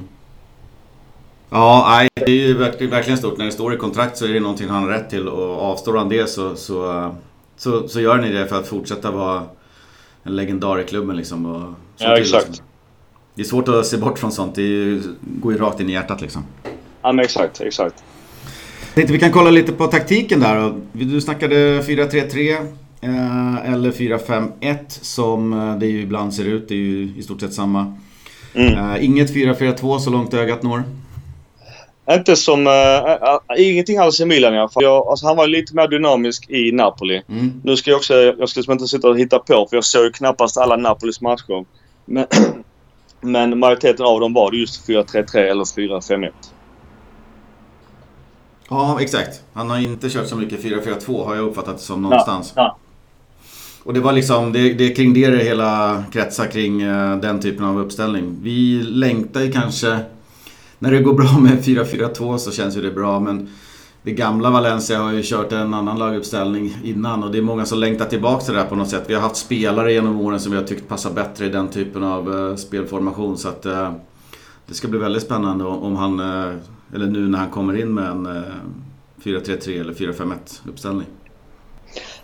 Ja, 1.51 1.87
nej, 1.89 2.09
det 2.15 2.33
är 2.33 2.47
ju 2.47 2.55
verkligen 2.55 3.19
stort. 3.19 3.39
När 3.39 3.45
det 3.45 3.53
står 3.53 3.75
i 3.75 3.77
kontrakt 3.77 4.17
så 4.17 4.25
är 4.25 4.29
det 4.29 4.41
någonting 4.41 4.69
han 4.69 4.83
har 4.83 4.91
rätt 4.91 5.11
till 5.11 5.29
och 5.29 5.63
avstår 5.63 5.97
han 5.97 6.09
det 6.09 6.31
så, 6.31 6.57
så 6.57 7.11
så, 7.57 7.89
så 7.89 8.01
gör 8.01 8.17
ni 8.17 8.33
det 8.33 8.47
för 8.47 8.59
att 8.59 8.69
fortsätta 8.69 9.11
vara 9.11 9.43
en 10.23 10.37
legendar 10.37 10.81
i 10.81 10.85
klubben 10.85 11.17
liksom. 11.17 11.47
Och 11.47 11.75
ja, 11.97 12.19
exakt. 12.19 12.49
Liksom. 12.49 12.65
Det 13.35 13.43
är 13.43 13.45
svårt 13.45 13.69
att 13.69 13.87
se 13.87 13.97
bort 13.97 14.19
från 14.19 14.33
sånt. 14.33 14.55
Det 14.55 14.63
ju, 14.63 15.03
går 15.21 15.53
ju 15.53 15.59
rakt 15.59 15.81
in 15.81 15.91
i 15.91 15.93
hjärtat 15.93 16.21
liksom. 16.21 16.45
Ja, 17.03 17.13
men 17.13 17.25
exakt, 17.25 17.61
exakt. 17.61 18.05
Jag 18.81 18.95
tänkte 18.95 19.13
vi 19.13 19.19
kan 19.19 19.33
kolla 19.33 19.51
lite 19.51 19.73
på 19.73 19.87
taktiken 19.87 20.41
där. 20.41 20.75
Du 20.93 21.21
snackade 21.21 21.83
4-3-3 21.83 22.67
eh, 23.01 23.73
eller 23.73 23.91
4-5-1 23.91 24.77
som 24.89 25.53
eh, 25.53 25.79
det 25.79 25.87
ju 25.87 26.03
ibland 26.03 26.35
ser 26.35 26.45
ut. 26.45 26.69
Det 26.69 26.75
är 26.75 26.79
ju 26.79 27.13
i 27.17 27.23
stort 27.23 27.41
sett 27.41 27.55
samma. 27.55 27.99
Mm. 28.55 28.75
Eh, 28.75 29.05
inget 29.05 29.35
4-4-2 29.35 29.99
så 29.99 30.11
långt 30.11 30.35
ögat 30.35 30.63
når. 30.63 30.83
Inte 32.11 32.37
som... 32.37 32.67
Äh, 32.67 33.71
ingenting 33.71 33.99
alls 33.99 34.21
i 34.21 34.25
Milan 34.25 34.55
i 34.55 34.59
alla 34.59 34.69
fall. 34.69 34.83
Jag, 34.83 35.07
alltså, 35.07 35.27
han 35.27 35.37
var 35.37 35.47
lite 35.47 35.75
mer 35.75 35.89
dynamisk 35.89 36.51
i 36.51 36.73
Napoli. 36.73 37.23
Mm. 37.29 37.61
Nu 37.65 37.77
ska 37.77 37.91
jag 37.91 37.99
också... 37.99 38.15
Jag 38.15 38.49
ska 38.49 38.61
liksom 38.61 38.73
inte 38.73 38.87
sitta 38.87 39.09
och 39.09 39.19
hitta 39.19 39.39
på 39.39 39.67
för 39.71 39.77
jag 39.77 39.85
såg 39.85 40.15
knappast 40.15 40.59
alla 40.59 40.77
Napolis 40.77 41.21
matcher. 41.21 41.65
Men 42.05 42.27
Men 43.21 43.59
majoriteten 43.59 44.07
av 44.07 44.21
dem 44.21 44.33
var 44.33 44.53
just 44.53 44.89
4-3-3 44.89 45.37
eller 45.37 45.65
4-5-1. 45.65 46.31
Ja, 48.69 49.01
exakt. 49.01 49.43
Han 49.53 49.71
har 49.71 49.79
inte 49.79 50.11
kört 50.11 50.29
så 50.29 50.37
mycket 50.37 50.65
4-4-2 50.65 51.25
har 51.25 51.35
jag 51.35 51.45
uppfattat 51.45 51.77
det 51.77 51.83
som 51.83 52.03
någonstans. 52.03 52.53
Ja, 52.57 52.63
ja. 52.63 52.79
Och 53.85 53.95
det 53.95 54.01
var 54.01 54.13
liksom, 54.13 54.53
det, 54.53 54.73
det 54.73 54.91
är 54.91 54.95
kring 54.95 55.15
det 55.15 55.31
det 55.31 55.45
hela 55.45 56.05
kretsar 56.13 56.47
kring 56.47 56.85
uh, 56.85 57.17
den 57.17 57.41
typen 57.41 57.65
av 57.65 57.81
uppställning. 57.81 58.39
Vi 58.43 58.83
längtar 58.83 59.41
ju 59.41 59.53
kanske... 59.53 59.99
När 60.79 60.91
det 60.91 61.01
går 61.01 61.15
bra 61.15 61.39
med 61.41 61.65
4-4-2 61.65 62.37
så 62.39 62.53
känns 62.53 62.77
ju 62.77 62.83
det 62.83 62.91
bra 62.91 63.21
men 63.21 63.49
det 64.07 64.13
gamla 64.13 64.51
Valencia 64.51 64.99
har 64.99 65.13
ju 65.13 65.23
kört 65.25 65.53
en 65.53 65.75
annan 65.75 65.99
laguppställning 65.99 66.77
innan 66.85 67.23
och 67.23 67.33
det 67.33 67.39
är 67.39 67.43
många 67.43 67.65
som 67.65 67.79
längtar 67.79 68.05
tillbaka 68.05 68.45
till 68.45 68.55
det 68.55 68.61
där 68.61 68.67
på 68.67 68.75
något 68.75 68.89
sätt. 68.89 69.05
Vi 69.07 69.15
har 69.15 69.21
haft 69.21 69.37
spelare 69.37 69.93
genom 69.93 70.21
åren 70.21 70.41
som 70.41 70.53
vi 70.53 70.59
har 70.59 70.65
tyckt 70.65 70.89
passar 70.89 71.11
bättre 71.11 71.47
i 71.47 71.49
den 71.49 71.69
typen 71.69 72.05
av 72.05 72.29
uh, 72.29 72.57
spelformation 72.57 73.39
så 73.39 73.49
att 73.49 73.67
uh, 73.67 73.93
det 74.67 74.75
ska 74.75 74.89
bli 74.89 74.99
väldigt 74.99 75.23
spännande 75.23 75.65
om 75.65 75.97
han, 75.97 76.21
uh, 76.21 76.55
eller 76.95 77.07
nu 77.07 77.29
när 77.29 77.39
han 77.39 77.51
kommer 77.51 77.81
in 77.81 77.95
med 77.95 78.11
en 78.11 78.29
4-3-3 79.25 79.81
eller 79.81 79.93
4-5-1 79.93 80.35
uppställning. 80.69 81.07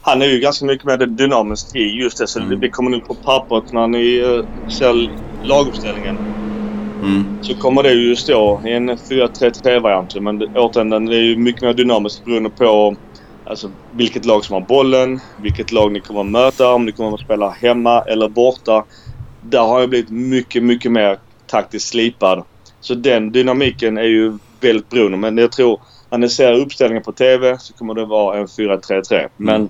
Han 0.00 0.22
är 0.22 0.26
ju 0.26 0.40
ganska 0.40 0.64
mycket 0.64 0.86
mer 0.86 1.06
dynamisk 1.06 1.76
i 1.76 2.02
just 2.02 2.18
det 2.18 2.26
så 2.26 2.40
mm. 2.40 2.60
det 2.60 2.68
kommer 2.68 2.90
nu 2.90 3.00
på 3.00 3.14
pappret 3.14 3.72
när 3.72 3.86
ni 3.86 4.22
ser 4.68 5.18
laguppställningen. 5.44 6.41
Mm. 7.02 7.38
Så 7.42 7.54
kommer 7.54 7.82
det 7.82 7.92
ju 7.92 8.16
stå 8.16 8.62
i 8.66 8.72
en 8.72 8.90
4-3-3-variant. 8.90 10.20
Men 10.20 10.42
återigen, 10.56 11.06
det 11.06 11.16
är 11.16 11.20
ju 11.22 11.36
mycket 11.36 11.62
mer 11.62 11.72
dynamiskt 11.72 12.24
beroende 12.24 12.50
på 12.50 12.96
alltså, 13.44 13.70
vilket 13.90 14.24
lag 14.24 14.44
som 14.44 14.54
har 14.54 14.60
bollen, 14.60 15.20
vilket 15.42 15.72
lag 15.72 15.92
ni 15.92 16.00
kommer 16.00 16.20
att 16.20 16.26
möta, 16.26 16.72
om 16.72 16.86
ni 16.86 16.92
kommer 16.92 17.14
att 17.14 17.20
spela 17.20 17.50
hemma 17.50 18.02
eller 18.02 18.28
borta. 18.28 18.84
Där 19.40 19.62
har 19.62 19.80
jag 19.80 19.88
blivit 19.88 20.10
mycket, 20.10 20.62
mycket 20.62 20.92
mer 20.92 21.18
taktiskt 21.46 21.88
slipad. 21.88 22.44
Så 22.80 22.94
den 22.94 23.32
dynamiken 23.32 23.98
är 23.98 24.02
ju 24.02 24.38
väldigt 24.60 24.88
beroende. 24.88 25.18
Men 25.18 25.38
jag 25.38 25.52
tror 25.52 25.80
när 26.10 26.18
ni 26.18 26.28
ser 26.28 26.52
uppställningen 26.52 27.02
på 27.02 27.12
TV 27.12 27.58
så 27.58 27.72
kommer 27.72 27.94
det 27.94 28.04
vara 28.04 28.38
en 28.38 28.46
4-3-3. 28.46 29.14
Mm. 29.14 29.28
Men 29.36 29.68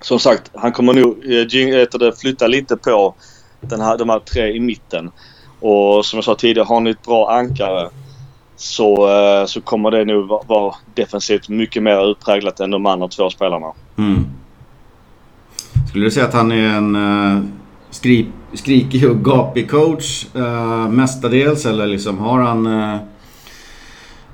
som 0.00 0.18
sagt, 0.18 0.50
han 0.54 0.72
kommer 0.72 0.92
nog 0.92 2.04
äh, 2.04 2.12
flytta 2.20 2.46
lite 2.46 2.76
på 2.76 3.14
den 3.60 3.80
här, 3.80 3.98
de 3.98 4.08
här 4.08 4.18
tre 4.18 4.52
i 4.52 4.60
mitten. 4.60 5.10
Och 5.66 6.06
som 6.06 6.16
jag 6.16 6.24
sa 6.24 6.34
tidigare, 6.34 6.66
har 6.66 6.80
ni 6.80 6.90
ett 6.90 7.02
bra 7.02 7.30
ankare 7.30 7.90
så, 8.56 9.08
eh, 9.10 9.46
så 9.46 9.60
kommer 9.60 9.90
det 9.90 10.04
nog 10.04 10.28
vara 10.46 10.74
defensivt 10.94 11.48
mycket 11.48 11.82
mer 11.82 12.10
utpräglat 12.10 12.60
än 12.60 12.70
de 12.70 12.86
andra 12.86 13.08
två 13.08 13.30
spelarna. 13.30 13.72
Mm. 13.98 14.26
Skulle 15.88 16.04
du 16.04 16.10
säga 16.10 16.26
att 16.26 16.34
han 16.34 16.52
är 16.52 16.68
en 16.68 16.96
uh, 16.96 17.44
skri 17.90 18.26
skrikig 18.52 19.10
och 19.10 19.24
gapig 19.24 19.70
coach 19.70 20.26
uh, 20.36 20.88
mestadels 20.88 21.66
eller 21.66 21.86
liksom 21.86 22.18
har 22.18 22.40
han 22.40 22.66
uh, 22.66 22.96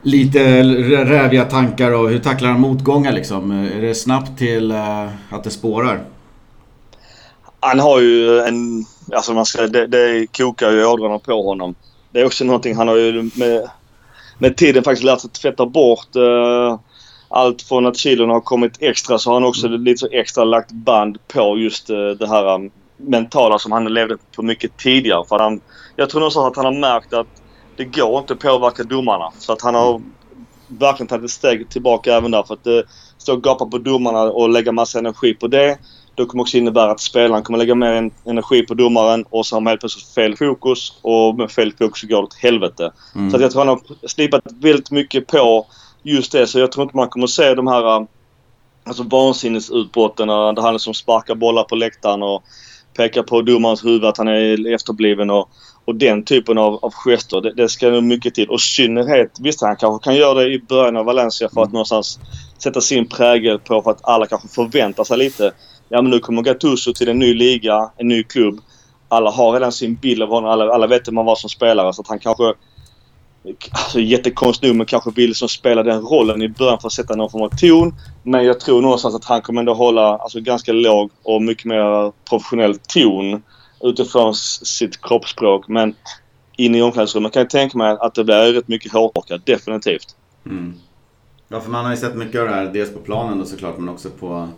lite 0.03 0.63
räviga 1.05 1.45
tankar 1.45 1.91
och 1.91 2.09
hur 2.09 2.19
tacklar 2.19 2.49
han 2.51 2.61
motgångar 2.61 3.13
liksom? 3.13 3.51
Är 3.51 3.81
det 3.81 3.95
snabbt 3.95 4.39
till 4.39 4.73
uh, 4.73 5.09
att 5.31 5.45
det 5.45 5.51
spårar? 5.51 6.01
Han 7.61 7.79
har 7.79 8.01
ju 8.01 8.41
en 8.41 8.85
Alltså 9.15 9.33
man 9.33 9.47
ska, 9.47 9.67
det, 9.67 9.87
det 9.87 10.27
kokar 10.37 10.71
ju 10.71 10.87
ådrarna 10.87 11.19
på 11.19 11.43
honom. 11.43 11.75
Det 12.11 12.21
är 12.21 12.27
också 12.27 12.45
någonting 12.45 12.77
han 12.77 12.89
har 12.89 12.97
ju 12.97 13.31
med, 13.35 13.71
med 14.39 14.57
tiden 14.57 14.85
faktiskt 14.85 15.05
lärt 15.05 15.21
sig 15.21 15.31
tvätta 15.31 15.67
bort. 15.67 16.17
Uh, 16.17 16.79
allt 17.29 17.63
från 17.63 17.87
att 17.87 17.97
kilon 17.97 18.31
har 18.31 18.41
kommit 18.41 18.83
extra 18.83 19.19
så 19.19 19.31
har 19.31 19.35
han 19.35 19.49
också 19.49 19.69
lite 19.69 19.99
så 19.99 20.09
extra 20.13 20.45
lagt 20.45 20.73
band 20.73 21.19
på 21.29 21.59
just 21.59 21.91
uh, 21.91 22.11
det 22.11 22.29
här 22.29 22.55
um, 22.55 22.71
mentala 22.97 23.59
som 23.59 23.73
han 23.73 23.95
levde 23.95 24.17
på 24.37 24.43
mycket 24.43 24.77
tidigare. 24.77 25.25
För 25.29 25.39
han, 25.39 25.61
jag 25.97 26.11
tror 26.11 26.21
nog 26.21 26.47
att 26.47 26.57
han 26.57 26.65
har 26.65 26.81
märkt 26.81 27.13
att 27.13 27.27
det 27.77 27.85
går 27.85 28.19
inte 28.19 28.33
att 28.33 28.41
påverka 28.41 28.83
domarna. 28.83 29.33
Så 29.39 29.53
att 29.53 29.63
han 29.63 29.75
har 29.75 30.03
verkligen 30.67 31.09
tagit 31.09 31.25
ett 31.25 31.31
steg 31.31 31.69
tillbaka 31.69 32.17
även 32.17 32.31
där. 32.31 32.43
För 32.43 32.55
att 32.55 32.67
uh, 32.67 32.81
stå 33.19 33.33
och 33.33 33.43
gapa 33.43 33.67
på 33.67 33.79
domarna 33.79 34.23
och 34.23 34.49
lägga 34.49 34.73
massa 34.73 34.99
energi 34.99 35.35
på 35.35 35.47
det 35.47 35.79
det 36.21 36.27
kommer 36.27 36.43
också 36.43 36.57
innebära 36.57 36.91
att 36.91 37.01
spelaren 37.01 37.43
kommer 37.43 37.59
lägga 37.59 37.75
mer 37.75 38.11
energi 38.25 38.63
på 38.63 38.75
domaren 38.75 39.25
och 39.31 39.47
så 39.47 39.57
har 39.57 39.61
man 39.61 39.71
helt 39.71 39.81
plötsligt 39.81 40.15
fel 40.15 40.37
fokus 40.37 40.93
och 41.03 41.37
med 41.37 41.51
fel 41.51 41.73
fokus 41.79 42.03
går 42.03 42.17
det 42.17 42.23
åt 42.23 42.35
helvete. 42.35 42.93
Mm. 43.15 43.31
Så 43.31 43.37
att 43.37 43.43
jag 43.43 43.51
tror 43.51 43.65
han 43.65 43.69
har 43.69 44.09
slipat 44.09 44.43
väldigt 44.61 44.91
mycket 44.91 45.27
på 45.27 45.67
just 46.03 46.33
det. 46.33 46.47
Så 46.47 46.59
jag 46.59 46.73
tror 46.73 46.83
inte 46.83 46.97
man 46.97 47.09
kommer 47.09 47.27
se 47.27 47.55
de 47.55 47.67
här 47.67 48.07
alltså 48.85 49.03
vansinnesutbrotten 49.03 50.29
där 50.29 50.63
han 50.63 50.75
liksom 50.75 50.95
sparkar 50.95 51.35
bollar 51.35 51.65
på 51.65 51.77
läktaren 51.77 52.23
och 52.23 52.45
pekar 52.97 53.23
på 53.23 53.43
domarens 53.43 53.85
huvud 53.85 54.05
att 54.05 54.19
han 54.19 54.29
är 54.29 54.75
efterbliven 54.75 55.31
och, 55.31 55.49
och 55.85 55.95
den 55.95 56.25
typen 56.25 56.59
av, 56.59 56.79
av 56.85 56.93
gester. 56.93 57.41
Det, 57.41 57.53
det 57.55 57.69
ska 57.69 57.91
nog 57.91 58.03
mycket 58.03 58.35
till. 58.35 58.49
Och 58.49 58.59
i 58.59 58.63
synnerhet, 58.63 59.39
visst 59.41 59.61
han 59.61 59.77
kanske 59.77 60.05
kan 60.05 60.17
göra 60.17 60.35
det 60.35 60.49
i 60.49 60.59
början 60.59 60.97
av 60.97 61.05
Valencia 61.05 61.49
för 61.49 61.61
att 61.61 61.67
mm. 61.67 61.73
någonstans 61.73 62.21
sätta 62.59 62.81
sin 62.81 63.09
prägel 63.09 63.59
på 63.59 63.83
för 63.83 63.91
att 63.91 64.09
alla 64.09 64.27
kanske 64.27 64.49
förväntar 64.49 65.05
sig 65.05 65.19
lite 65.19 65.53
ja 65.91 66.03
men 66.03 66.11
nu 66.11 66.19
kommer 66.19 66.43
Gattuso 66.43 66.93
till 66.93 67.09
en 67.09 67.19
ny 67.19 67.35
liga, 67.35 67.91
en 67.97 68.09
ny 68.09 68.23
klubb. 68.23 68.61
Alla 69.09 69.31
har 69.31 69.53
redan 69.53 69.73
sin 69.73 69.95
bild 69.95 70.23
av 70.23 70.29
honom. 70.29 70.51
Alla, 70.51 70.73
alla 70.73 70.87
vet 70.87 71.13
man 71.13 71.25
var 71.25 71.37
som 71.37 71.51
spelare. 71.51 71.93
Så 71.93 72.03
att 72.03 72.09
han 72.09 72.19
kanske... 72.19 72.55
Alltså 73.71 74.01
jättekonstigt 74.01 74.67
nog 74.67 74.77
men 74.77 74.87
kanske 74.87 75.11
vill 75.11 75.35
som 75.35 75.49
spela 75.49 75.83
den 75.83 76.01
rollen 76.01 76.43
i 76.43 76.49
början 76.49 76.81
för 76.81 76.87
att 76.89 76.93
sätta 76.93 77.17
någon 77.17 77.31
form 77.31 77.43
av 77.43 77.49
ton. 77.49 77.95
Men 78.23 78.45
jag 78.45 78.61
tror 78.61 78.83
någonstans 78.83 79.15
att 79.15 79.25
han 79.25 79.43
kommer 79.43 79.61
ändå 79.61 79.75
hålla 79.75 80.17
alltså, 80.17 80.41
ganska 80.41 80.73
låg 80.73 81.11
och 81.23 81.43
mycket 81.43 81.65
mer 81.65 82.13
professionell 82.29 82.79
ton 82.79 83.43
utifrån 83.81 84.35
sitt 84.35 85.03
kroppsspråk. 85.03 85.69
Men 85.69 85.95
in 86.57 86.75
i 86.75 86.83
omklädningsrummet 86.83 87.33
kan 87.33 87.41
jag 87.41 87.51
tänka 87.51 87.79
mig 87.79 87.97
att 88.01 88.15
det 88.15 88.25
blir 88.25 88.53
rätt 88.53 88.69
mycket 88.69 88.93
hårdrockat. 88.93 89.47
Definitivt. 89.47 90.17
Mm. 90.47 90.75
Ja, 91.49 91.61
för 91.61 91.71
man 91.71 91.85
har 91.85 91.93
ju 91.93 91.97
sett 91.97 92.17
mycket 92.17 92.41
av 92.41 92.47
det 92.47 92.55
här. 92.55 92.65
Dels 92.65 92.95
på 92.95 92.99
planen 92.99 93.39
då 93.39 93.45
såklart 93.45 93.79
men 93.79 93.89
också 93.89 94.11
på 94.11 94.49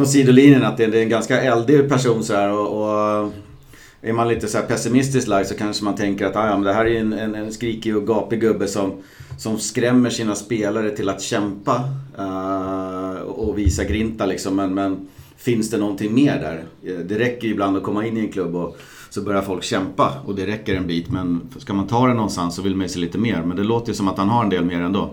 från 0.00 0.08
sidolinjen 0.08 0.64
att 0.64 0.76
det 0.76 0.84
är 0.84 0.94
en 0.94 1.08
ganska 1.08 1.40
eldig 1.40 1.88
person 1.88 2.24
så 2.24 2.34
här, 2.34 2.52
och, 2.52 2.66
och 2.66 3.32
är 4.02 4.12
man 4.12 4.28
lite 4.28 4.48
så 4.48 4.58
här 4.58 4.66
pessimistisk 4.66 5.28
lagd 5.28 5.46
så 5.46 5.54
kanske 5.54 5.84
man 5.84 5.94
tänker 5.94 6.26
att 6.26 6.36
ah, 6.36 6.46
ja, 6.46 6.54
men 6.54 6.62
det 6.62 6.72
här 6.72 6.86
är 6.86 7.00
en, 7.00 7.12
en, 7.12 7.34
en 7.34 7.52
skrikig 7.52 7.96
och 7.96 8.06
gapig 8.06 8.40
gubbe 8.40 8.68
som, 8.68 9.02
som 9.38 9.58
skrämmer 9.58 10.10
sina 10.10 10.34
spelare 10.34 10.90
till 10.90 11.08
att 11.08 11.22
kämpa 11.22 11.84
uh, 12.18 13.20
och 13.20 13.58
visa 13.58 13.84
grinta 13.84 14.26
liksom. 14.26 14.56
Men, 14.56 14.74
men 14.74 15.08
finns 15.36 15.70
det 15.70 15.78
någonting 15.78 16.14
mer 16.14 16.38
där? 16.40 16.64
Eh, 16.92 16.98
det 16.98 17.18
räcker 17.18 17.46
ju 17.46 17.52
ibland 17.52 17.76
att 17.76 17.82
komma 17.82 18.06
in 18.06 18.16
i 18.16 18.20
en 18.20 18.32
klubb 18.32 18.56
och 18.56 18.76
så 19.10 19.22
börjar 19.22 19.42
folk 19.42 19.64
kämpa 19.64 20.12
och 20.26 20.34
det 20.34 20.46
räcker 20.46 20.74
en 20.74 20.86
bit. 20.86 21.10
Men 21.10 21.40
ska 21.58 21.72
man 21.72 21.86
ta 21.86 22.06
det 22.06 22.14
någonstans 22.14 22.56
så 22.56 22.62
vill 22.62 22.76
man 22.76 22.82
ju 22.82 22.88
se 22.88 22.98
lite 22.98 23.18
mer. 23.18 23.42
Men 23.42 23.56
det 23.56 23.64
låter 23.64 23.88
ju 23.88 23.94
som 23.94 24.08
att 24.08 24.18
han 24.18 24.28
har 24.28 24.44
en 24.44 24.50
del 24.50 24.64
mer 24.64 24.80
ändå. 24.80 25.10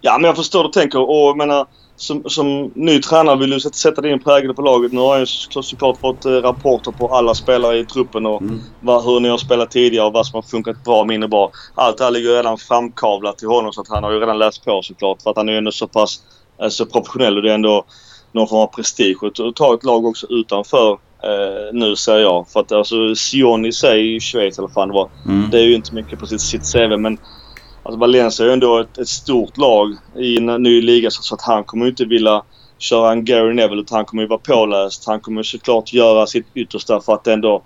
Ja, 0.00 0.18
men 0.18 0.24
jag 0.24 0.36
förstår 0.36 0.58
vad 0.58 0.72
du 0.72 0.80
tänker 0.80 1.10
och 1.10 1.36
menar 1.36 1.66
som, 2.00 2.24
som 2.26 2.72
ny 2.74 3.00
tränare 3.00 3.38
vill 3.38 3.50
du 3.50 3.60
sätta 3.60 4.00
din 4.00 4.20
prägel 4.20 4.54
på 4.54 4.62
laget. 4.62 4.92
Nu 4.92 5.00
har 5.00 5.18
jag 5.18 5.28
så, 5.28 5.62
såklart 5.62 6.00
fått 6.00 6.24
eh, 6.24 6.30
rapporter 6.30 6.92
på 6.92 7.08
alla 7.08 7.34
spelare 7.34 7.78
i 7.78 7.84
truppen 7.84 8.26
och 8.26 8.42
mm. 8.42 8.60
vad, 8.80 9.04
hur 9.04 9.20
ni 9.20 9.28
har 9.28 9.38
spelat 9.38 9.70
tidigare 9.70 10.06
och 10.06 10.12
vad 10.12 10.26
som 10.26 10.34
har 10.34 10.42
funkat 10.42 10.84
bra 10.84 11.00
och 11.00 11.06
mindre 11.06 11.28
bra. 11.28 11.50
Allt 11.74 11.98
det 11.98 12.04
här 12.04 12.10
ligger 12.10 12.30
redan 12.30 12.58
framkavlat 12.58 13.38
till 13.38 13.48
honom 13.48 13.72
så 13.72 13.80
att 13.80 13.88
han 13.88 14.04
har 14.04 14.12
ju 14.12 14.20
redan 14.20 14.38
läst 14.38 14.64
på 14.64 14.82
såklart. 14.82 15.22
För 15.22 15.30
att 15.30 15.36
han 15.36 15.48
är 15.48 15.52
ju 15.52 15.58
ändå 15.58 15.72
så 15.72 15.86
pass 15.86 16.20
eh, 16.62 16.68
så 16.68 16.86
professionell 16.86 17.36
och 17.36 17.42
det 17.42 17.50
är 17.50 17.54
ändå 17.54 17.84
någon 18.32 18.48
form 18.48 18.60
av 18.60 18.66
prestige. 18.66 19.18
Och 19.22 19.56
ta 19.56 19.74
ett 19.74 19.84
lag 19.84 20.06
också 20.06 20.26
utanför 20.30 20.90
eh, 21.22 21.72
nu 21.72 21.96
säger 21.96 22.20
jag. 22.20 22.48
För 22.48 22.60
att 22.60 22.72
alltså 22.72 23.14
Sion 23.14 23.66
i 23.66 23.72
sig 23.72 24.16
i 24.16 24.20
Schweiz 24.20 24.58
eller 24.58 24.68
fan 24.68 24.88
det 24.88 24.94
var. 24.94 25.10
Mm. 25.26 25.50
Det 25.50 25.58
är 25.58 25.64
ju 25.64 25.74
inte 25.74 25.94
mycket 25.94 26.18
på 26.18 26.26
sitt, 26.26 26.40
sitt 26.40 26.72
CV 26.72 26.96
men 26.96 27.18
Alltså 27.82 27.98
Valencia 27.98 28.44
är 28.44 28.48
ju 28.48 28.52
ändå 28.52 28.78
ett, 28.78 28.98
ett, 28.98 29.08
stort 29.08 29.56
lag 29.56 29.96
i 30.16 30.36
en 30.36 30.46
ny 30.46 30.82
liga 30.82 31.10
så 31.10 31.34
att 31.34 31.42
han 31.42 31.64
kommer 31.64 31.84
ju 31.84 31.90
inte 31.90 32.04
vilja 32.04 32.42
köra 32.78 33.12
en 33.12 33.24
Gary 33.24 33.54
Neville 33.54 33.82
utan 33.82 33.96
han 33.96 34.04
kommer 34.04 34.22
ju 34.22 34.28
vara 34.28 34.38
påläst. 34.38 35.06
Han 35.06 35.20
kommer 35.20 35.42
såklart 35.42 35.92
göra 35.92 36.26
sitt 36.26 36.46
yttersta 36.54 37.00
för 37.00 37.14
att 37.14 37.26
ändå 37.26 37.62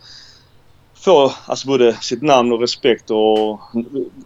få 1.04 1.32
alltså 1.46 1.68
både 1.68 1.92
sitt 2.00 2.22
namn 2.22 2.52
och 2.52 2.60
respekt 2.60 3.10
och 3.10 3.60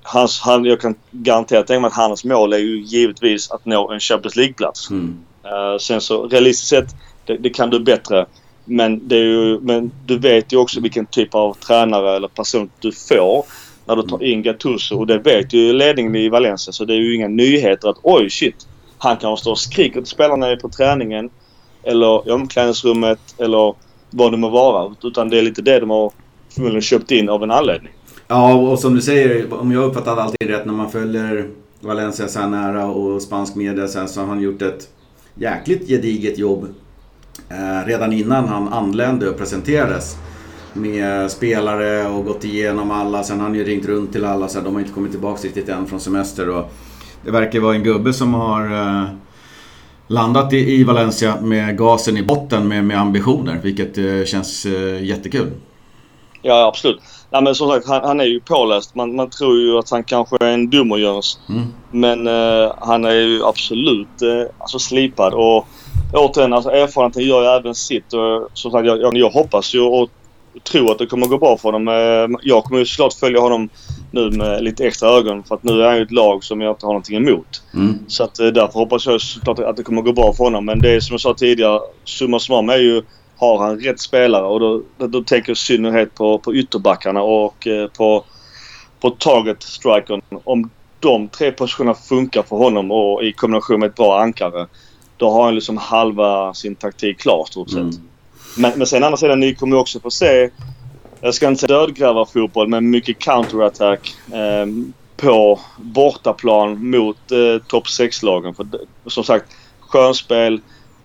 hans, 0.03 0.41
han, 0.41 0.65
jag 0.65 0.81
kan 0.81 0.95
garantera 1.11 1.87
att 1.87 1.93
hans 1.93 2.25
mål 2.25 2.53
är 2.53 2.59
ju 2.59 2.81
givetvis 2.81 3.51
att 3.51 3.65
nå 3.65 3.91
en 3.91 4.01
Champions 4.01 4.37
League-plats. 4.37 4.91
Mm. 4.91 5.19
Uh, 5.45 5.79
sen 5.79 6.01
så 6.01 6.27
realistiskt 6.27 6.69
sett, 6.69 6.97
det, 7.25 7.37
det, 7.37 7.51
kan 7.51 7.71
du 7.71 7.81
bättre. 7.81 8.27
Men, 8.65 9.09
det 9.09 9.17
är 9.17 9.25
ju, 9.25 9.61
men 9.61 9.91
du 10.07 10.19
vet 10.19 10.53
ju 10.53 10.57
också 10.57 10.81
vilken 10.81 11.07
typ 11.07 11.35
av 11.35 11.55
tränare 11.55 12.17
eller 12.17 12.29
person 12.29 12.71
du 12.81 12.93
får 12.93 13.45
när 13.89 13.97
du 13.97 14.03
tar 14.03 14.23
in 14.23 14.43
Gattuso. 14.43 14.99
Och 14.99 15.07
det 15.07 15.19
vet 15.19 15.53
ju 15.53 15.73
ledningen 15.73 16.17
i 16.17 16.29
Valencia 16.29 16.73
så 16.73 16.85
det 16.85 16.95
är 16.95 16.99
ju 16.99 17.15
inga 17.15 17.29
nyheter 17.29 17.89
att 17.89 17.99
oj 18.03 18.31
shit. 18.31 18.67
Han 18.99 19.17
kan 19.17 19.37
stå 19.37 19.51
och 19.51 19.59
skrika 19.59 20.01
till 20.01 20.11
spelarna 20.11 20.57
på 20.57 20.69
träningen 20.69 21.31
eller 21.83 22.29
i 22.29 22.31
omklädningsrummet 22.31 23.19
eller 23.39 23.75
vad 24.11 24.33
det 24.33 24.37
må 24.37 24.49
vara. 24.49 24.95
Utan 25.03 25.29
det 25.29 25.39
är 25.39 25.43
lite 25.43 25.63
det 25.63 25.81
de 25.81 25.91
har 25.91 26.13
förmodligen 26.55 26.83
köpt 26.83 27.11
in 27.11 27.29
av 27.29 27.43
en 27.43 27.51
anledning. 27.51 27.93
Ja, 28.29 28.55
och 28.55 28.79
som 28.79 28.95
du 28.95 29.03
säger, 29.03 29.55
om 29.61 29.73
jag 29.73 29.85
uppfattat 29.85 30.19
allting 30.19 30.49
rätt 30.49 30.67
när 30.67 30.73
man 30.73 30.91
följer 30.91 31.49
Valencia 31.81 32.29
så 32.29 32.41
här 32.41 32.49
nära 32.49 32.87
och 32.87 33.23
spansk 33.23 33.55
media 33.55 33.89
så, 33.89 33.99
här, 33.99 34.07
så 34.07 34.21
har 34.21 34.27
han 34.27 34.41
gjort 34.41 34.63
ett 34.63 34.89
jäkligt 35.35 35.89
gediget 35.89 36.39
jobb 36.39 36.75
eh, 37.49 37.87
redan 37.87 38.13
innan 38.13 38.49
han 38.49 38.69
anlände 38.69 39.29
och 39.29 39.39
presenterades 39.39 40.17
med 40.79 41.31
spelare 41.31 42.09
och 42.09 42.25
gått 42.25 42.45
igenom 42.45 42.91
alla. 42.91 43.25
Sen 43.25 43.41
har 43.41 43.47
han 43.47 43.55
ju 43.55 43.65
ringt 43.65 43.87
runt 43.87 44.13
till 44.13 44.25
alla 44.25 44.49
så 44.49 44.61
de 44.61 44.75
har 44.75 44.81
inte 44.81 44.93
kommit 44.93 45.11
tillbaka 45.11 45.43
riktigt 45.43 45.69
än 45.69 45.87
från 45.87 46.01
semester. 46.01 46.51
Och 46.51 46.73
det 47.25 47.31
verkar 47.31 47.61
vara 47.61 47.75
en 47.75 47.83
gubbe 47.83 48.13
som 48.13 48.35
har 48.35 48.65
eh, 48.65 49.05
landat 50.07 50.53
i, 50.53 50.85
Valencia 50.85 51.41
med 51.41 51.79
gasen 51.79 52.17
i 52.17 52.23
botten 52.23 52.69
med, 52.69 52.85
med 52.85 53.01
ambitioner. 53.01 53.61
Vilket 53.63 53.99
eh, 53.99 54.25
känns 54.25 54.67
eh, 54.67 55.05
jättekul. 55.05 55.51
Ja, 56.43 56.67
absolut. 56.67 57.01
Nej, 57.31 57.43
men 57.43 57.55
som 57.55 57.69
sagt, 57.69 57.89
han, 57.89 58.05
han 58.05 58.21
är 58.21 58.25
ju 58.25 58.41
påläst. 58.41 58.95
Man, 58.95 59.17
man 59.17 59.31
tror 59.31 59.59
ju 59.59 59.79
att 59.79 59.91
han 59.91 60.05
kanske 60.05 60.37
är 60.41 60.53
en 60.53 60.71
dummerjöns. 60.71 61.41
Mm. 61.49 61.63
Men 61.91 62.27
uh, 62.27 62.73
han 62.81 63.05
är 63.05 63.13
ju 63.13 63.45
absolut 63.45 64.23
uh, 64.23 64.51
alltså 64.59 64.79
slipad. 64.79 65.35
Och 65.35 65.67
återigen, 66.13 66.53
alltså, 66.53 66.71
erfarenheten 66.71 67.23
gör 67.23 67.43
ju 67.43 67.49
även 67.49 67.75
sitt. 67.75 68.13
Och, 68.13 68.49
som 68.53 68.71
sagt, 68.71 68.87
jag, 68.87 69.01
jag, 69.01 69.17
jag 69.17 69.31
hoppas 69.31 69.75
ju 69.75 69.81
och 69.81 70.11
tror 70.63 70.93
att 70.93 70.99
det 70.99 71.07
kommer 71.07 71.27
gå 71.27 71.39
bra 71.39 71.57
för 71.57 71.73
honom. 71.73 71.89
Uh, 71.89 72.39
jag 72.43 72.65
kommer 72.65 72.79
ju 72.79 72.87
såklart 72.87 73.15
följa 73.15 73.41
honom 73.41 73.69
nu 74.11 74.31
med 74.31 74.65
lite 74.65 74.87
extra 74.87 75.09
ögon. 75.09 75.45
För 75.45 75.55
att 75.55 75.63
nu 75.63 75.83
är 75.83 75.87
han 75.87 75.97
ju 75.97 76.03
ett 76.03 76.11
lag 76.13 76.45
som 76.45 76.61
jag 76.61 76.73
inte 76.73 76.87
har 76.87 76.93
någonting 76.93 77.17
emot. 77.17 77.63
Mm. 77.75 77.99
Så 78.07 78.25
att, 78.25 78.35
därför 78.35 78.73
hoppas 78.73 79.07
jag 79.07 79.21
såklart 79.21 79.59
att 79.59 79.77
det 79.77 79.83
kommer 79.83 80.03
gå 80.03 80.13
bra 80.13 80.33
för 80.33 80.45
honom. 80.45 80.65
Men 80.65 80.79
det 80.79 80.91
är 80.91 81.01
som 81.01 81.15
jag 81.15 81.21
sa 81.21 81.35
tidigare, 81.35 81.81
summa 82.05 82.39
summarum 82.39 82.69
är 82.69 82.77
ju 82.79 83.03
har 83.39 83.59
han 83.59 83.81
rätt 83.81 84.01
spelare 84.01 84.47
och 84.47 84.61
då, 84.61 84.83
då, 84.99 85.07
då 85.07 85.23
tänker 85.23 85.51
jag 85.51 85.55
i 85.55 85.59
synnerhet 85.59 86.15
på, 86.15 86.39
på 86.39 86.55
ytterbackarna 86.55 87.23
och 87.23 87.67
eh, 87.67 87.89
på, 87.89 88.25
på 89.01 89.11
target 89.11 89.63
strikern. 89.63 90.23
Om 90.45 90.71
de 91.01 91.29
tre 91.29 91.53
positionerna 91.53 91.95
funkar 91.95 92.43
för 92.43 92.57
honom 92.57 92.91
och 92.91 93.25
i 93.25 93.33
kombination 93.33 93.81
med 93.81 93.89
ett 93.89 93.97
bra 93.97 94.21
ankare. 94.21 94.67
Då 95.17 95.31
har 95.31 95.45
han 95.45 95.55
liksom 95.55 95.77
halva 95.77 96.55
sin 96.55 96.75
taktik 96.75 97.19
klar 97.19 97.45
stort 97.45 97.71
sett. 97.71 97.79
Mm. 97.79 98.09
Men, 98.57 98.79
men 98.79 98.87
sen 98.87 99.05
andra 99.05 99.17
sidan, 99.17 99.41
ni 99.41 99.55
kommer 99.55 99.77
också 99.77 100.01
få 100.01 100.11
se, 100.11 100.51
jag 101.21 101.35
ska 101.35 101.49
inte 101.49 101.61
säga 101.61 101.79
dödgrävarfotboll, 101.79 102.69
men 102.69 102.91
mycket 102.91 103.19
counterattack 103.19 104.15
eh, 104.33 104.67
på 105.17 105.61
bortaplan 105.79 106.91
mot 106.91 107.33
eh, 107.33 107.63
topp 107.67 107.87
6-lagen. 107.87 108.55
För 108.55 108.67
som 109.07 109.25
sagt, 109.25 109.45
skönspel, 109.81 110.61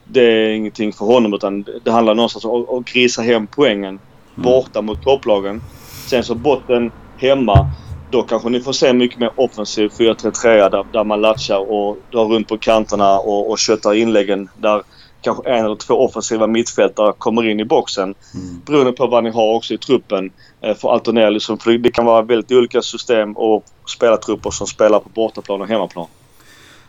det 0.05 0.21
är 0.21 0.49
ingenting 0.49 0.93
för 0.93 1.05
honom 1.05 1.33
utan 1.33 1.65
det 1.83 1.91
handlar 1.91 2.15
någonstans 2.15 2.45
om 2.45 2.79
att 2.79 2.85
grisa 2.85 3.21
hem 3.21 3.47
poängen 3.47 3.83
mm. 3.89 3.99
borta 4.35 4.81
mot 4.81 5.03
topplagen. 5.03 5.61
Sen 6.07 6.23
så 6.23 6.35
botten 6.35 6.91
hemma. 7.17 7.69
Då 8.11 8.23
kanske 8.23 8.49
ni 8.49 8.61
får 8.61 8.73
se 8.73 8.93
mycket 8.93 9.19
mer 9.19 9.31
offensiv 9.35 9.89
4-3-3 9.89 10.69
där, 10.69 10.85
där 10.91 11.03
man 11.03 11.21
latchar 11.21 11.71
och 11.71 11.97
drar 12.11 12.25
runt 12.25 12.47
på 12.47 12.57
kanterna 12.57 13.19
och, 13.19 13.49
och 13.49 13.59
köttar 13.59 13.93
inläggen. 13.93 14.49
Där 14.57 14.81
kanske 15.23 15.49
en 15.49 15.65
eller 15.65 15.75
två 15.75 16.05
offensiva 16.05 16.47
mittfältare 16.47 17.13
kommer 17.17 17.49
in 17.49 17.59
i 17.59 17.65
boxen. 17.65 18.03
Mm. 18.33 18.61
Beroende 18.65 18.91
på 18.91 19.07
vad 19.07 19.23
ni 19.23 19.29
har 19.29 19.55
också 19.55 19.73
i 19.73 19.77
truppen. 19.77 20.31
Eh, 20.61 20.75
för 20.75 20.89
alternera 20.89 21.29
liksom, 21.29 21.57
för 21.57 21.77
det 21.77 21.91
kan 21.91 22.05
vara 22.05 22.21
väldigt 22.21 22.51
olika 22.51 22.81
system 22.81 23.33
och 23.33 23.65
spelartrupper 23.85 24.49
som 24.49 24.67
spelar 24.67 24.99
på 24.99 25.09
bortaplan 25.09 25.61
och 25.61 25.67
hemmaplan. 25.67 26.07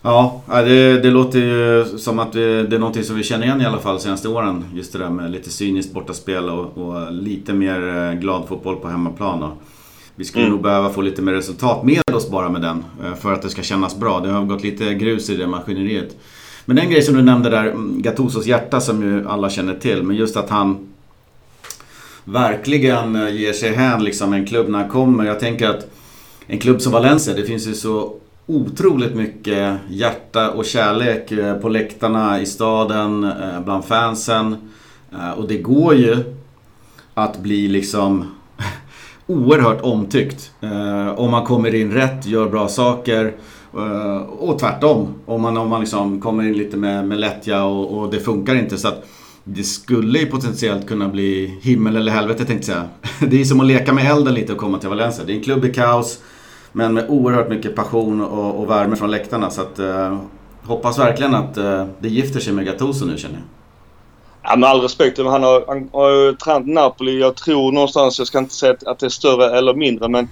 Ja, 0.07 0.43
det, 0.47 1.01
det 1.03 1.11
låter 1.11 1.39
ju 1.39 1.85
som 1.99 2.19
att 2.19 2.33
det, 2.33 2.63
det 2.63 2.77
är 2.77 2.81
någonting 2.81 3.05
som 3.05 3.17
vi 3.17 3.23
känner 3.23 3.47
igen 3.47 3.61
i 3.61 3.65
alla 3.65 3.79
fall 3.79 4.01
senaste 4.01 4.29
åren. 4.29 4.65
Just 4.75 4.93
det 4.93 4.99
där 4.99 5.11
med 5.11 5.31
lite 5.31 5.51
cyniskt 5.51 5.93
bortaspel 5.93 6.49
och, 6.49 6.79
och 6.79 7.13
lite 7.13 7.53
mer 7.53 7.97
eh, 7.97 8.13
glad 8.13 8.49
fotboll 8.49 8.77
på 8.77 8.89
hemmaplan. 8.89 9.43
Och 9.43 9.53
vi 10.17 10.25
skulle 10.25 10.45
mm. 10.45 10.55
nog 10.55 10.63
behöva 10.63 10.91
få 10.91 11.01
lite 11.01 11.23
mer 11.23 11.33
resultat 11.33 11.85
med 11.85 12.15
oss 12.15 12.31
bara 12.31 12.49
med 12.49 12.61
den. 12.61 12.85
Eh, 13.05 13.15
för 13.15 13.33
att 13.33 13.43
det 13.43 13.49
ska 13.49 13.63
kännas 13.63 13.97
bra. 13.97 14.21
Det 14.21 14.29
har 14.29 14.45
gått 14.45 14.63
lite 14.63 14.95
grus 14.95 15.31
i 15.31 15.37
det 15.37 15.47
maskineriet. 15.47 16.17
Men 16.65 16.79
en 16.79 16.91
grej 16.91 17.03
som 17.03 17.15
du 17.15 17.23
nämnde 17.23 17.51
där, 17.51 17.67
mm, 17.67 18.03
Gattusos 18.03 18.47
hjärta 18.47 18.81
som 18.81 19.03
ju 19.03 19.29
alla 19.29 19.51
känner 19.51 19.75
till. 19.75 20.03
Men 20.03 20.17
just 20.17 20.37
att 20.37 20.51
han 20.51 20.95
verkligen 22.25 23.17
eh, 23.17 23.35
ger 23.35 23.53
sig 23.53 23.75
hän 23.75 24.05
liksom 24.05 24.33
en 24.33 24.47
klubb 24.47 24.69
när 24.69 24.79
han 24.79 24.89
kommer. 24.89 25.25
Jag 25.25 25.41
tänker 25.41 25.69
att 25.69 25.91
en 26.47 26.59
klubb 26.59 26.81
som 26.81 26.93
Valencia, 26.93 27.35
det 27.35 27.45
finns 27.45 27.67
ju 27.67 27.75
så 27.75 28.15
otroligt 28.47 29.15
mycket 29.15 29.79
hjärta 29.89 30.51
och 30.51 30.65
kärlek 30.65 31.33
eh, 31.33 31.55
på 31.55 31.69
läktarna 31.69 32.41
i 32.41 32.47
staden, 32.47 33.25
eh, 33.25 33.61
bland 33.65 33.85
fansen. 33.85 34.57
Och 35.37 35.49
det 35.49 35.59
går 35.59 35.95
ju 35.95 36.17
att 37.15 37.39
bli 37.39 37.69
liksom 37.69 38.25
oerhört 39.27 39.81
omtyckt. 39.81 40.51
Om 41.17 41.31
man 41.31 41.45
kommer 41.45 41.75
in 41.75 41.93
rätt, 41.93 42.27
gör 42.27 42.49
bra 42.49 42.69
saker. 42.69 43.35
Eh, 43.77 44.17
och 44.17 44.59
tvärtom. 44.59 45.15
Om 45.27 45.43
man, 45.43 45.57
om 45.57 45.69
man 45.69 45.81
liksom 45.81 46.21
kommer 46.21 46.43
in 46.43 46.53
lite 46.53 46.77
med, 46.77 47.09
med 47.09 47.19
lättja 47.19 47.65
och, 47.65 47.99
och 47.99 48.11
det 48.11 48.21
funkar 48.21 48.55
inte. 48.55 48.79
Så 48.79 48.89
att 48.89 49.07
det 49.45 49.63
skulle 49.63 50.19
ju 50.19 50.27
potentiellt 50.27 50.89
kunna 50.89 51.09
bli 51.09 51.59
himmel 51.63 51.97
eller 51.97 52.13
helvete 52.13 52.45
tänkte 52.45 52.73
jag 52.73 52.79
säga. 52.79 53.29
Det 53.31 53.41
är 53.41 53.45
som 53.45 53.61
att 53.61 53.67
leka 53.67 53.93
med 53.93 54.11
elden 54.11 54.35
lite 54.35 54.53
och 54.53 54.59
komma 54.59 54.79
till 54.79 54.89
Valencia. 54.89 55.25
Det 55.25 55.33
är 55.33 55.37
en 55.37 55.43
klubb 55.43 55.65
i 55.65 55.73
kaos. 55.73 56.19
Men 56.73 56.95
med 56.95 57.05
oerhört 57.09 57.49
mycket 57.49 57.77
passion 57.77 58.21
och, 58.21 58.61
och 58.61 58.71
värme 58.71 58.97
från 58.97 59.11
läktarna. 59.11 59.51
Så 59.51 59.61
att, 59.61 59.79
eh, 59.79 60.19
hoppas 60.63 60.99
verkligen 60.99 61.35
att 61.35 61.57
eh, 61.57 61.87
det 61.99 62.09
gifter 62.09 62.41
sig 62.41 62.53
med 62.53 62.67
Gattuso 62.67 63.05
nu 63.05 63.19
känner 63.19 63.35
jag. 63.35 63.45
Ja, 64.43 64.57
med 64.57 64.69
all 64.69 64.81
respekt. 64.81 65.19
Han 65.19 65.43
har, 65.43 65.65
han 65.67 65.89
har 65.93 66.11
ju 66.11 66.33
tränat 66.33 66.67
Napoli. 66.67 67.21
Jag 67.21 67.37
tror 67.37 67.73
någonstans, 67.73 68.19
jag 68.19 68.27
ska 68.27 68.39
inte 68.39 68.55
säga 68.55 68.77
att 68.87 68.99
det 68.99 69.07
är 69.07 69.11
större 69.11 69.59
eller 69.59 69.75
mindre, 69.75 70.09
men 70.09 70.29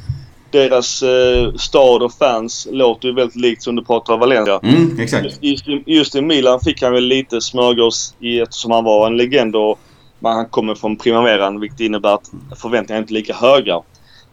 deras 0.53 1.03
eh, 1.03 1.55
stad 1.55 2.03
och 2.03 2.13
fans 2.13 2.69
låter 2.71 3.09
ju 3.09 3.15
väldigt 3.15 3.37
likt 3.37 3.63
som 3.63 3.77
du 3.77 3.85
pratar 3.85 4.15
om 4.15 4.21
Valencia. 4.21 4.61
Mm, 4.63 5.01
exakt. 5.01 5.39
Just, 5.41 5.65
just, 5.87 6.15
i 6.15 6.21
Milan 6.21 6.61
fick 6.61 6.83
han 6.83 6.93
väl 6.93 7.05
lite 7.05 7.41
smörgås 7.41 8.15
i, 8.21 8.41
eftersom 8.41 8.71
han 8.71 8.85
var 8.85 9.07
en 9.07 9.17
legend 9.17 9.57
och 9.57 9.79
men 10.19 10.33
han 10.33 10.47
kommer 10.47 10.75
från 10.75 10.97
Primaveran 10.97 11.61
vilket 11.61 11.81
innebär 11.81 12.15
att 12.15 12.31
förväntningarna 12.57 12.99
är 12.99 13.03
inte 13.03 13.15
lika 13.15 13.35
höga 13.35 13.83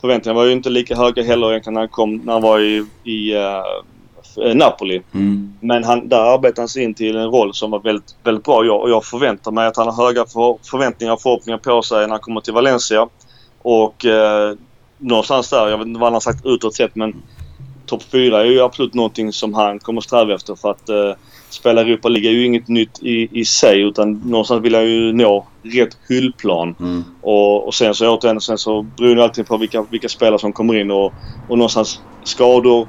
förväntningarna 0.01 0.39
var 0.39 0.45
ju 0.45 0.51
inte 0.51 0.69
lika 0.69 0.95
höga 0.95 1.23
heller 1.23 1.49
egentligen 1.49 1.73
när 1.73 1.81
han 1.81 1.89
kom, 1.89 2.17
när 2.17 2.33
han 2.33 2.41
var 2.41 2.59
i, 2.59 2.85
i 3.03 3.35
uh, 3.35 4.55
Napoli. 4.55 5.01
Mm. 5.13 5.53
Men 5.59 5.83
han, 5.83 6.09
där 6.09 6.33
arbetade 6.33 6.61
han 6.61 6.69
sig 6.69 6.83
in 6.83 6.93
till 6.93 7.15
en 7.15 7.29
roll 7.29 7.53
som 7.53 7.71
var 7.71 7.79
väldigt, 7.79 8.15
väldigt 8.23 8.45
bra. 8.45 8.65
Jag, 8.65 8.81
och 8.81 8.89
jag 8.89 9.05
förväntar 9.05 9.51
mig 9.51 9.67
att 9.67 9.77
han 9.77 9.87
har 9.87 10.05
höga 10.05 10.25
för, 10.25 10.57
förväntningar 10.69 11.13
och 11.13 11.21
förhoppningar 11.21 11.57
på 11.57 11.81
sig 11.81 12.01
när 12.01 12.09
han 12.09 12.19
kommer 12.19 12.41
till 12.41 12.53
Valencia. 12.53 13.07
Och 13.61 14.05
uh, 14.05 14.57
någonstans 14.99 15.49
där, 15.49 15.67
jag 15.67 15.77
vet 15.77 15.87
inte 15.87 15.99
vad 15.99 16.07
han 16.07 16.13
har 16.13 16.19
sagt 16.19 16.45
utåt 16.45 16.75
sett 16.75 16.95
men 16.95 17.23
topp 17.85 18.03
4 18.11 18.39
är 18.39 18.45
ju 18.45 18.61
absolut 18.61 18.93
någonting 18.93 19.33
som 19.33 19.53
han 19.53 19.79
kommer 19.79 20.01
sträva 20.01 20.35
efter 20.35 20.55
för 20.55 20.71
att 20.71 20.89
uh, 20.89 21.13
spela 21.49 21.81
Europa 21.81 22.09
League 22.09 22.29
är 22.29 22.33
ju 22.33 22.45
inget 22.45 22.67
nytt 22.67 23.03
i, 23.03 23.39
i 23.39 23.45
sig 23.45 23.81
utan 23.81 24.13
någonstans 24.13 24.63
vill 24.63 24.75
han 24.75 24.85
ju 24.85 25.13
nå 25.13 25.47
rätt 25.63 25.97
hyllplan. 26.09 26.75
Mm. 26.79 27.03
Och, 27.21 27.67
och 27.67 27.73
sen 27.73 27.95
så 27.95 28.17
återigen, 28.17 28.41
sen 28.41 28.57
så 28.57 28.81
beror 28.81 29.15
det 29.15 29.23
alltid 29.23 29.47
på 29.47 29.57
vilka, 29.57 29.85
vilka 29.89 30.09
spelare 30.09 30.39
som 30.39 30.53
kommer 30.53 30.75
in 30.75 30.91
och, 30.91 31.13
och 31.47 31.57
någonstans 31.57 32.01
skador, 32.23 32.87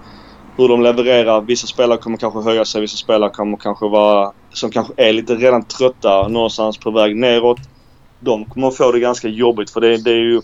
hur 0.57 0.69
de 0.69 0.83
levererar. 0.83 1.41
Vissa 1.41 1.67
spelare 1.67 1.99
kommer 1.99 2.17
kanske 2.17 2.41
höja 2.41 2.65
sig, 2.65 2.81
vissa 2.81 2.97
spelare 2.97 3.31
kommer 3.31 3.57
kanske 3.57 3.89
vara, 3.89 4.33
som 4.53 4.71
kanske 4.71 4.93
är 4.97 5.13
lite 5.13 5.35
redan 5.35 5.65
trötta 5.65 6.29
någonstans 6.29 6.79
på 6.79 6.91
väg 6.91 7.17
neråt. 7.17 7.59
De 8.21 8.45
kommer 8.45 8.71
få 8.71 8.93
det 8.93 9.01
ganska 9.01 9.29
jobbigt 9.29 9.71
för 9.71 9.81
det, 9.81 9.97
det 9.97 10.11
är 10.11 10.15
ju 10.15 10.41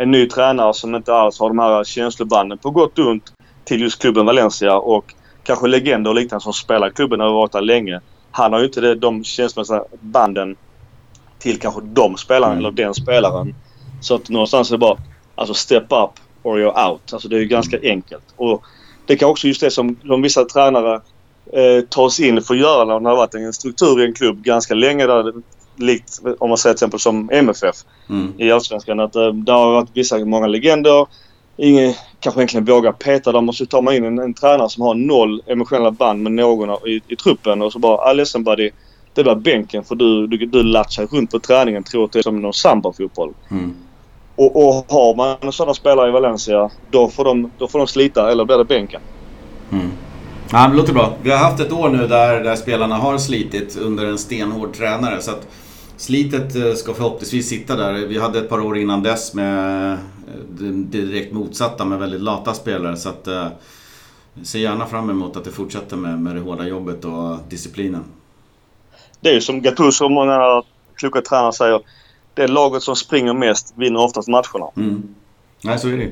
en 0.00 0.10
ny 0.10 0.26
tränare 0.26 0.74
som 0.74 0.94
inte 0.94 1.14
alls 1.14 1.40
har 1.40 1.48
de 1.48 1.58
här 1.58 1.84
känslobanden 1.84 2.58
på 2.58 2.70
gott 2.70 2.98
och 2.98 3.06
ont 3.06 3.32
till 3.64 3.80
just 3.80 4.00
klubben 4.00 4.26
Valencia 4.26 4.76
och 4.76 5.14
kanske 5.42 5.66
legender 5.66 6.10
och 6.10 6.14
liknande 6.14 6.42
som 6.42 6.52
spelar 6.52 6.90
klubben 6.90 7.20
och 7.20 7.26
har 7.26 7.34
varit 7.34 7.52
där 7.52 7.60
länge. 7.60 8.00
Han 8.30 8.52
har 8.52 8.60
ju 8.60 8.66
inte 8.66 8.80
det, 8.80 8.94
de 8.94 9.24
känslomässiga 9.24 9.84
banden 10.00 10.56
till 11.38 11.58
kanske 11.58 11.80
de 11.84 12.16
spelarna 12.16 12.52
mm. 12.52 12.64
eller 12.64 12.70
den 12.76 12.94
spelaren. 12.94 13.54
Så 14.00 14.14
att 14.14 14.28
någonstans 14.28 14.70
är 14.70 14.74
det 14.74 14.78
bara 14.78 14.98
alltså 15.34 15.54
step 15.54 15.84
up 15.84 16.10
or 16.42 16.58
you're 16.58 16.90
out. 16.90 17.12
Alltså 17.12 17.28
det 17.28 17.36
är 17.36 17.40
ju 17.40 17.46
ganska 17.46 17.76
mm. 17.76 17.90
enkelt. 17.90 18.34
Och 18.36 18.64
det 19.06 19.16
kan 19.16 19.28
också 19.28 19.46
just 19.46 19.60
det 19.60 19.70
som 19.70 19.96
de 20.02 20.22
vissa 20.22 20.44
tränare 20.44 21.00
eh, 21.52 21.84
tas 21.88 22.20
in 22.20 22.42
för 22.42 22.54
att 22.54 22.60
göra 22.60 22.84
när 22.84 23.00
det 23.00 23.08
har 23.08 23.16
varit 23.16 23.34
en 23.34 23.52
struktur 23.52 24.00
i 24.00 24.04
en 24.04 24.14
klubb 24.14 24.42
ganska 24.42 24.74
länge. 24.74 25.06
Där, 25.06 25.32
likt 25.76 26.20
om 26.38 26.48
man 26.48 26.58
säger 26.58 26.74
till 26.74 26.78
exempel 26.78 27.00
som 27.00 27.30
MFF 27.32 27.76
mm. 28.08 28.32
i 28.38 28.52
Allsvenskan. 28.52 29.00
Att 29.00 29.16
eh, 29.16 29.32
där 29.32 29.52
har 29.52 29.72
varit 29.72 29.90
vissa, 29.94 30.18
många 30.18 30.46
legender 30.46 31.06
ingen 31.60 31.94
kanske 32.20 32.40
egentligen 32.40 32.64
vågar 32.64 32.92
peta 32.92 33.32
dem 33.32 33.48
och 33.48 33.54
så 33.54 33.66
tar 33.66 33.82
man 33.82 33.94
in 33.94 34.04
en, 34.04 34.18
en 34.18 34.34
tränare 34.34 34.68
som 34.68 34.82
har 34.82 34.94
noll 34.94 35.42
emotionella 35.46 35.90
band 35.90 36.22
med 36.22 36.32
någon 36.32 36.88
i, 36.88 37.00
i 37.08 37.16
truppen 37.16 37.62
och 37.62 37.72
så 37.72 37.78
bara 37.78 37.96
ah, 37.96 38.12
ledsen 38.12 38.44
buddy. 38.44 38.70
Det 39.14 39.22
där 39.22 39.34
bänken 39.34 39.84
för 39.84 39.94
du, 39.94 40.26
du, 40.26 40.46
du 40.46 40.62
latchar 40.62 41.06
runt 41.06 41.30
på 41.30 41.38
träningen 41.38 41.82
tror 41.82 42.04
att 42.04 42.12
det 42.12 42.18
är 42.18 42.22
som 42.22 42.42
någon 42.42 42.52
samba-fotboll. 42.52 43.34
Mm. 43.50 43.74
Och, 44.36 44.56
och 44.56 44.74
har 44.88 45.14
man 45.14 45.52
sådana 45.52 45.74
spelare 45.74 46.08
i 46.08 46.12
Valencia 46.12 46.70
då 46.90 47.08
får 47.08 47.24
de, 47.24 47.50
då 47.58 47.68
får 47.68 47.78
de 47.78 47.86
slita 47.86 48.32
eller 48.32 48.44
blir 48.44 48.58
det 48.58 48.64
bänken. 48.64 49.00
Mm. 49.72 49.90
Ja, 50.52 50.68
det 50.68 50.76
låter 50.76 50.92
bra. 50.92 51.16
Vi 51.22 51.30
har 51.30 51.38
haft 51.38 51.60
ett 51.60 51.72
år 51.72 51.88
nu 51.88 52.06
där, 52.06 52.44
där 52.44 52.56
spelarna 52.56 52.96
har 52.96 53.18
slitit 53.18 53.76
under 53.76 54.06
en 54.06 54.18
stenhård 54.18 54.76
tränare. 54.76 55.22
Så 55.22 55.30
att 55.30 55.46
Slitet 56.00 56.56
eh, 56.56 56.74
ska 56.74 56.94
förhoppningsvis 56.94 57.48
sitta 57.48 57.76
där. 57.76 57.92
Vi 57.92 58.18
hade 58.18 58.38
ett 58.38 58.48
par 58.48 58.60
år 58.60 58.78
innan 58.78 59.02
dess 59.02 59.34
med 59.34 59.92
eh, 59.92 59.98
det 60.48 61.02
direkt 61.02 61.32
motsatta 61.32 61.84
med 61.84 61.98
väldigt 61.98 62.20
lata 62.20 62.54
spelare. 62.54 62.96
Så 62.96 63.08
att, 63.08 63.26
eh, 63.26 63.46
ser 64.42 64.58
gärna 64.58 64.86
fram 64.86 65.10
emot 65.10 65.36
att 65.36 65.44
det 65.44 65.50
fortsätter 65.50 65.96
med, 65.96 66.20
med 66.20 66.34
det 66.34 66.40
hårda 66.40 66.66
jobbet 66.66 67.04
och 67.04 67.38
disciplinen. 67.48 68.04
Det 69.20 69.28
är 69.28 69.34
ju 69.34 69.40
som 69.40 69.62
Gattuso 69.62 70.04
och 70.04 70.10
många 70.10 70.62
kloka 70.94 71.20
tränare 71.20 71.52
säger. 71.52 71.80
det 72.34 72.46
laget 72.46 72.82
som 72.82 72.96
springer 72.96 73.34
mest 73.34 73.74
vinner 73.76 74.00
oftast 74.00 74.28
matcherna. 74.28 74.70
Mm. 74.76 75.14
Nej, 75.62 75.78
så 75.78 75.88
är 75.88 75.96
det 75.96 76.10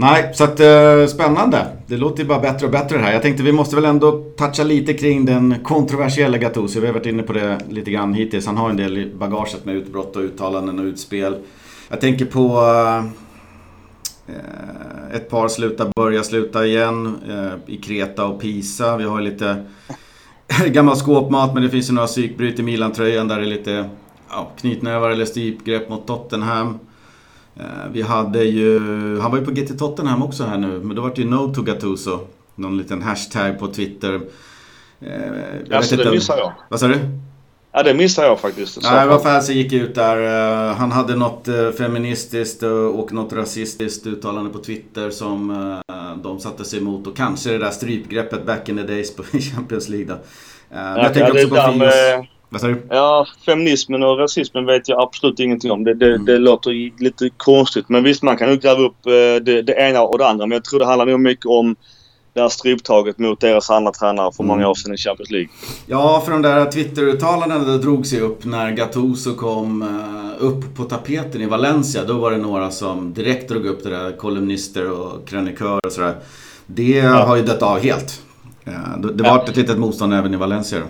Nej, 0.00 0.30
så 0.34 0.44
att 0.44 0.60
eh, 0.60 1.06
spännande. 1.06 1.66
Det 1.86 1.96
låter 1.96 2.22
ju 2.22 2.28
bara 2.28 2.40
bättre 2.40 2.66
och 2.66 2.72
bättre 2.72 2.98
det 2.98 3.04
här. 3.04 3.12
Jag 3.12 3.22
tänkte 3.22 3.42
vi 3.42 3.52
måste 3.52 3.76
väl 3.76 3.84
ändå 3.84 4.24
toucha 4.36 4.64
lite 4.64 4.94
kring 4.94 5.24
den 5.24 5.54
kontroversiella 5.64 6.38
Gattuso. 6.38 6.80
Vi 6.80 6.86
har 6.86 6.94
varit 6.94 7.06
inne 7.06 7.22
på 7.22 7.32
det 7.32 7.58
lite 7.68 7.90
grann 7.90 8.14
hittills. 8.14 8.46
Han 8.46 8.56
har 8.56 8.70
en 8.70 8.76
del 8.76 8.98
i 8.98 9.14
bagaget 9.14 9.64
med 9.64 9.74
utbrott 9.74 10.16
och 10.16 10.22
uttalanden 10.22 10.78
och 10.78 10.84
utspel. 10.84 11.36
Jag 11.88 12.00
tänker 12.00 12.24
på 12.24 12.60
eh, 14.28 15.16
ett 15.16 15.30
par 15.30 15.48
sluta, 15.48 15.90
börja, 15.96 16.22
sluta 16.22 16.66
igen 16.66 17.16
eh, 17.28 17.74
i 17.74 17.76
Kreta 17.76 18.26
och 18.26 18.40
Pisa. 18.40 18.96
Vi 18.96 19.04
har 19.04 19.20
lite 19.20 19.64
gammal 20.66 20.96
skåpmat 20.96 21.54
men 21.54 21.62
det 21.62 21.70
finns 21.70 21.90
ju 21.90 21.94
några 21.94 22.08
psykbryt 22.08 22.58
i 22.58 22.62
Milan-tröjan 22.62 23.28
där 23.28 23.36
det 23.36 23.44
är 23.44 23.50
lite 23.50 23.88
ja, 24.30 24.50
knytnävar 24.60 25.10
eller 25.10 25.24
strypgrepp 25.24 25.88
mot 25.88 26.06
Tottenham. 26.06 26.78
Eh, 27.58 27.64
vi 27.92 28.02
hade 28.02 28.44
ju, 28.44 28.80
han 29.20 29.30
var 29.30 29.38
ju 29.38 29.44
på 29.44 29.50
GT 29.50 29.78
Tottenham 29.78 30.22
också 30.22 30.44
här 30.44 30.58
nu, 30.58 30.80
men 30.80 30.96
då 30.96 31.02
var 31.02 31.12
det 31.14 31.22
ju 31.22 31.28
No 31.28 31.54
to 31.54 31.62
Gattuso. 31.62 32.20
Någon 32.54 32.78
liten 32.78 33.02
hashtag 33.02 33.58
på 33.58 33.68
Twitter. 33.68 34.20
Eh, 35.00 35.76
alltså 35.76 35.96
det 35.96 36.10
missade 36.10 36.40
jag. 36.40 36.52
Vad 36.68 36.80
sa 36.80 36.88
du? 36.88 36.98
Ja 37.72 37.82
det 37.82 37.94
missade 37.94 38.26
jag 38.26 38.40
faktiskt. 38.40 38.78
Nej, 38.82 39.06
var 39.06 39.18
fansen 39.18 39.56
gick 39.56 39.72
ut 39.72 39.94
där. 39.94 40.16
Eh, 40.68 40.74
han 40.74 40.92
hade 40.92 41.16
något 41.16 41.48
feministiskt 41.78 42.62
och 42.94 43.12
något 43.12 43.32
rasistiskt 43.32 44.06
uttalande 44.06 44.50
på 44.50 44.58
Twitter 44.58 45.10
som 45.10 45.82
de 46.22 46.40
satte 46.40 46.64
sig 46.64 46.78
emot. 46.78 47.06
Och 47.06 47.16
kanske 47.16 47.50
det 47.50 47.58
där 47.58 47.70
strypgreppet 47.70 48.46
back 48.46 48.68
in 48.68 48.76
the 48.76 48.82
days 48.82 49.16
på 49.16 49.22
Champions 49.54 49.88
League. 49.88 50.16
Jag, 50.70 50.98
jag 50.98 51.14
tänker 51.14 51.32
också 51.32 51.48
på 51.48 51.72
Fios... 51.72 52.28
Vad 52.50 52.60
sa 52.60 52.66
du? 52.66 52.82
Ja, 52.90 53.26
feminismen 53.46 54.02
och 54.02 54.18
rasismen 54.18 54.66
vet 54.66 54.88
jag 54.88 55.00
absolut 55.00 55.40
ingenting 55.40 55.70
om. 55.70 55.84
Det, 55.84 55.94
det, 55.94 56.14
mm. 56.14 56.24
det 56.24 56.38
låter 56.38 57.00
lite 57.02 57.30
konstigt. 57.36 57.88
Men 57.88 58.04
visst, 58.04 58.22
man 58.22 58.36
kan 58.36 58.48
nog 58.48 58.60
gräva 58.60 58.80
upp 58.80 59.06
eh, 59.06 59.42
det, 59.42 59.62
det, 59.62 59.72
ena 59.72 60.02
och 60.02 60.18
det 60.18 60.28
andra. 60.28 60.46
Men 60.46 60.56
jag 60.56 60.64
tror 60.64 60.78
det 60.78 60.86
handlar 60.86 61.06
nog 61.06 61.20
mycket 61.20 61.46
om 61.46 61.76
det 62.32 62.40
här 62.40 62.48
stryptaget 62.48 63.18
mot 63.18 63.40
deras 63.40 63.70
andra 63.70 63.92
tränare 63.92 64.32
för 64.32 64.44
många 64.44 64.60
mm. 64.60 64.70
år 64.70 64.74
sedan 64.74 64.94
i 64.94 64.96
Champions 64.96 65.30
League. 65.30 65.48
Ja, 65.86 66.22
för 66.24 66.32
de 66.32 66.42
där 66.42 66.70
Twitter-uttalandena 66.70 67.76
drog 67.76 68.06
sig 68.06 68.20
upp 68.20 68.44
när 68.44 68.70
Gattuso 68.70 69.34
kom 69.34 69.82
eh, 69.82 70.44
upp 70.44 70.76
på 70.76 70.84
tapeten 70.84 71.42
i 71.42 71.46
Valencia. 71.46 72.04
Då 72.04 72.14
var 72.14 72.30
det 72.30 72.38
några 72.38 72.70
som 72.70 73.14
direkt 73.14 73.48
drog 73.48 73.66
upp 73.66 73.84
det 73.84 73.90
där, 73.90 74.16
kolumnister 74.16 74.90
och 74.90 75.28
krönikörer 75.28 75.86
och 75.86 75.92
sådär. 75.92 76.14
Det 76.66 76.96
ja. 76.96 77.24
har 77.24 77.36
ju 77.36 77.42
dött 77.42 77.62
av 77.62 77.78
helt. 77.78 78.22
Eh, 78.64 78.98
det 79.14 79.22
var 79.22 79.30
ja. 79.30 79.44
ett 79.48 79.56
litet 79.56 79.78
motstånd 79.78 80.14
även 80.14 80.34
i 80.34 80.36
Valencia 80.36 80.78
då. 80.78 80.86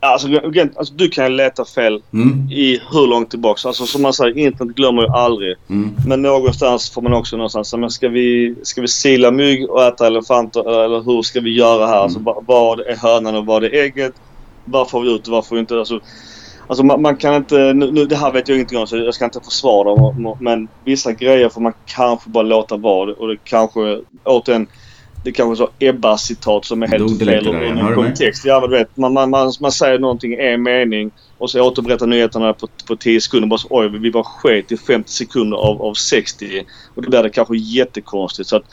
Alltså, 0.00 0.28
alltså, 0.76 0.94
du 0.94 1.08
kan 1.08 1.36
leta 1.36 1.64
fel 1.64 2.02
mm. 2.12 2.48
i 2.50 2.80
hur 2.92 3.06
långt 3.06 3.30
tillbaka. 3.30 3.68
Alltså 3.68 3.86
som 3.86 4.02
man 4.02 4.12
säger, 4.12 4.38
internet 4.38 4.76
glömmer 4.76 5.02
ju 5.02 5.08
aldrig. 5.08 5.56
Mm. 5.68 5.96
Men 6.06 6.22
någonstans 6.22 6.90
får 6.90 7.02
man 7.02 7.12
också 7.12 7.36
någonstans 7.36 7.74
men 7.74 7.90
ska 7.90 8.08
vi, 8.08 8.54
ska 8.62 8.80
vi 8.80 8.88
sila 8.88 9.30
mygg 9.30 9.70
och 9.70 9.82
äta 9.82 10.06
elefanter 10.06 10.84
eller 10.84 11.00
hur 11.00 11.22
ska 11.22 11.40
vi 11.40 11.54
göra 11.54 11.86
här? 11.86 11.96
Alltså, 11.96 12.18
mm. 12.18 12.28
Alltså, 12.28 12.44
vad 12.46 12.80
är 12.80 12.96
hönan 12.96 13.36
och 13.36 13.46
vad 13.46 13.64
är 13.64 13.74
ägget? 13.74 14.12
Varför 14.64 14.90
får 14.90 15.00
vi 15.00 15.14
ut 15.14 15.26
och 15.26 15.32
varför 15.32 15.48
får 15.48 15.56
vi 15.56 15.60
inte? 15.60 15.78
Alltså, 15.78 16.00
alltså 16.66 16.84
man, 16.84 17.02
man, 17.02 17.16
kan 17.16 17.34
inte... 17.34 17.72
Nu, 17.72 18.04
det 18.04 18.16
här 18.16 18.32
vet 18.32 18.48
jag 18.48 18.56
ingenting 18.56 18.78
om 18.78 18.86
så 18.86 18.96
jag 18.96 19.14
ska 19.14 19.24
inte 19.24 19.40
försvara 19.40 19.84
dem. 19.84 20.36
Men 20.40 20.68
vissa 20.84 21.12
grejer 21.12 21.48
får 21.48 21.60
man 21.60 21.72
kanske 21.86 22.30
bara 22.30 22.42
låta 22.42 22.76
vara. 22.76 23.12
Och 23.12 23.28
det 23.28 23.36
kanske 23.44 24.00
återigen 24.24 24.66
det 25.24 25.32
kanske 25.32 25.56
så 25.56 25.70
Ebba-citat 25.78 26.64
som 26.64 26.82
är 26.82 26.86
helt 26.86 27.18
fel 27.18 27.46
ur 27.46 27.62
en 27.62 27.94
kontext. 27.94 28.44
Ja, 28.44 28.60
men 28.60 28.70
du 28.70 28.76
vet, 28.76 28.96
man, 28.96 29.12
man, 29.12 29.30
man, 29.30 29.52
man 29.60 29.72
säger 29.72 29.98
någonting 29.98 30.32
i 30.32 30.52
en 30.52 30.62
mening 30.62 31.10
och 31.38 31.50
så 31.50 31.60
återberättar 31.60 32.06
nyheterna 32.06 32.52
på, 32.52 32.68
på 32.86 32.96
10 32.96 33.20
sekunder. 33.20 33.48
Bara 33.48 33.58
så, 33.58 33.68
Oj, 33.70 33.88
vi 33.88 34.10
var 34.10 34.22
sket 34.22 34.72
i 34.72 34.76
50 34.76 35.10
sekunder 35.10 35.56
av, 35.56 35.82
av 35.82 35.94
60. 35.94 36.64
Och 36.94 37.02
då 37.02 37.10
blir 37.10 37.22
det 37.22 37.30
kanske 37.30 37.56
jättekonstigt. 37.56 38.48
Så 38.48 38.56
att, 38.56 38.64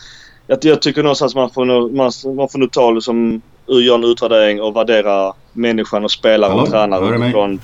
jag, 0.47 0.57
jag 0.61 0.81
tycker 0.81 1.03
någonstans 1.03 1.35
man 1.35 1.49
får, 1.49 1.65
nog, 1.65 1.93
man, 1.93 2.11
man 2.35 2.49
får 2.49 2.59
nog 2.59 2.71
ta 2.71 2.91
det 2.91 3.01
som 3.01 3.41
göra 3.67 3.95
en 3.95 4.03
utvärdering 4.03 4.61
och 4.61 4.75
värdera 4.75 5.33
människan 5.53 6.03
och 6.03 6.11
spelaren 6.11 6.59
och 6.59 6.69
tränaren 6.69 7.23
utifrån, 7.23 7.61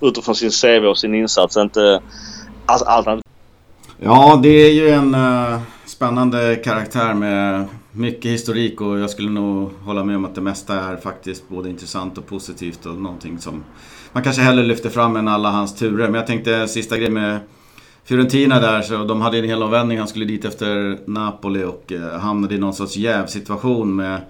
utifrån 0.00 0.34
sin 0.34 0.50
CV 0.50 0.86
och 0.86 0.98
sin 0.98 1.14
insats. 1.14 1.56
Inte 1.56 2.00
alltså, 2.66 2.84
allt 2.84 3.06
annat. 3.06 3.24
Ja, 3.98 4.40
det 4.42 4.48
är 4.48 4.72
ju 4.72 4.90
en 4.90 5.14
uh, 5.14 5.60
spännande 5.86 6.56
karaktär 6.56 7.14
med 7.14 7.66
mycket 7.92 8.30
historik 8.30 8.80
och 8.80 8.98
jag 8.98 9.10
skulle 9.10 9.30
nog 9.30 9.70
hålla 9.84 10.04
med 10.04 10.16
om 10.16 10.24
att 10.24 10.34
det 10.34 10.40
mesta 10.40 10.74
är 10.74 10.96
faktiskt 10.96 11.48
både 11.48 11.70
intressant 11.70 12.18
och 12.18 12.26
positivt 12.26 12.86
och 12.86 12.94
någonting 12.94 13.38
som 13.38 13.64
man 14.12 14.22
kanske 14.22 14.42
hellre 14.42 14.64
lyfter 14.64 14.90
fram 14.90 15.16
än 15.16 15.28
alla 15.28 15.50
hans 15.50 15.74
turer. 15.74 16.06
Men 16.06 16.14
jag 16.14 16.26
tänkte 16.26 16.68
sista 16.68 16.96
grejen 16.96 17.14
med 17.14 17.40
Fiorentina 18.04 18.60
där, 18.60 18.82
så 18.82 19.04
de 19.04 19.20
hade 19.20 19.38
en 19.38 19.44
hel 19.44 19.62
omvändning. 19.62 19.98
Han 19.98 20.08
skulle 20.08 20.24
dit 20.24 20.44
efter 20.44 20.98
Napoli 21.06 21.64
och 21.64 21.92
eh, 21.92 22.18
hamnade 22.18 22.54
i 22.54 22.58
någon 22.58 22.74
sorts 22.74 22.96
jävsituation 22.96 23.96
med 23.96 24.20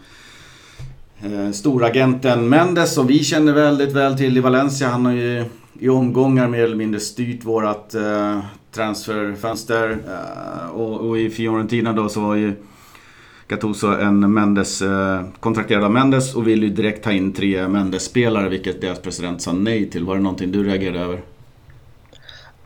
eh, 1.23 1.51
storagenten 1.53 2.49
Mendes 2.49 2.95
som 2.95 3.07
vi 3.07 3.25
känner 3.25 3.53
väldigt 3.53 3.93
väl 3.93 4.17
till 4.17 4.37
i 4.37 4.41
Valencia. 4.41 4.89
Han 4.89 5.07
har 5.07 5.13
ju 5.13 5.45
i 5.79 5.89
omgångar 5.89 6.49
mer 6.49 6.65
eller 6.65 6.77
mindre 6.77 7.01
styrt 7.01 7.45
vårat 7.45 7.95
eh, 7.95 8.39
transferfönster. 8.75 9.99
Och, 10.75 11.19
i 11.19 11.31
Fiorentina 11.31 11.93
då 11.93 12.09
så 12.09 12.21
var 12.21 12.35
ju 12.35 12.55
Gattuso 13.53 13.87
en 13.87 14.33
Mendes, 14.35 14.83
eh, 14.83 15.25
kontrakterad 15.41 15.85
av 15.85 15.91
Mendes 15.91 16.35
och 16.35 16.49
ville 16.49 16.67
ju 16.67 16.73
direkt 16.73 17.05
ta 17.05 17.13
in 17.13 17.33
tre 17.33 17.69
Mendes-spelare 17.69 18.49
vilket 18.49 18.81
deras 18.81 18.99
president 18.99 19.43
sa 19.43 19.53
nej 19.53 19.91
till. 19.91 20.05
Var 20.05 20.17
det 20.17 20.23
någonting 20.23 20.53
du 20.53 20.65
reagerade 20.65 21.01
över? 21.01 21.23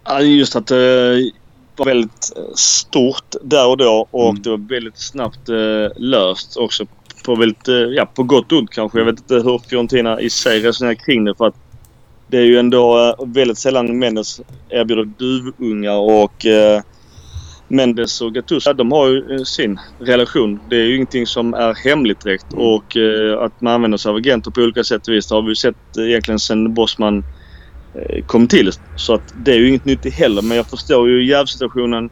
Ja, 0.05 0.21
just 0.21 0.57
att 0.57 0.67
det 0.67 1.31
var 1.77 1.87
väldigt 1.87 2.33
eh, 2.37 2.43
stort 2.55 3.35
där 3.43 3.69
och 3.69 3.77
då 3.77 4.09
och 4.11 4.31
mm. 4.31 4.43
det 4.43 4.51
var 4.51 4.69
väldigt 4.69 4.99
snabbt 4.99 5.49
eh, 5.49 5.97
löst 5.97 6.57
också. 6.57 6.87
På, 7.25 7.35
väldigt, 7.37 7.69
ja, 7.97 8.07
på 8.15 8.23
gott 8.23 8.53
och 8.53 8.59
ont 8.59 8.71
kanske. 8.71 8.99
Jag 8.99 9.05
vet 9.05 9.19
inte 9.19 9.35
hur 9.35 9.59
Fiorentina 9.59 10.21
i 10.21 10.31
sig 10.31 10.61
resonerar 10.61 10.95
kring 10.95 11.25
det 11.25 11.35
för 11.35 11.47
att 11.47 11.55
det 12.27 12.37
är 12.37 12.45
ju 12.45 12.59
ändå 12.59 13.15
väldigt 13.27 13.59
sällan 13.59 13.99
Mendes 13.99 14.41
erbjuder 14.69 15.05
duvungar 15.05 15.97
och 15.97 16.47
Mendes 17.69 18.21
och 18.21 18.35
Gattuso, 18.35 18.73
de 18.73 18.93
har 18.93 19.09
ju 19.09 19.35
eh, 19.35 19.43
sin 19.43 19.81
relation. 19.99 20.61
Det 20.71 20.77
är 20.77 20.85
ju 20.85 20.95
ingenting 20.95 21.27
som 21.27 21.55
är 21.55 21.75
hemligt 21.75 22.21
direkt. 22.21 22.53
Mm. 22.53 22.65
Och 22.65 22.97
eh, 22.97 23.43
att 23.43 23.61
man 23.61 23.75
använder 23.75 23.99
sig 23.99 24.11
av 24.11 24.17
agenter 24.17 24.51
på 24.51 24.61
olika 24.61 24.85
sätt 24.85 25.09
och 25.09 25.15
vis, 25.15 25.27
det 25.27 25.35
har 25.35 25.43
vi 25.43 25.57
sett 25.57 25.77
egentligen 25.99 26.39
sedan 26.39 26.75
Bosman 26.75 27.25
eh, 27.95 28.25
kom 28.25 28.49
till. 28.49 28.73
Så 28.97 29.15
att 29.15 29.35
det 29.45 29.53
är 29.53 29.57
ju 29.57 29.69
inget 29.69 29.85
nytt 29.85 30.15
heller. 30.15 30.43
Men 30.43 30.57
jag 30.57 30.67
förstår 30.67 31.09
ju 31.09 31.27
jävsituationen 31.27 32.11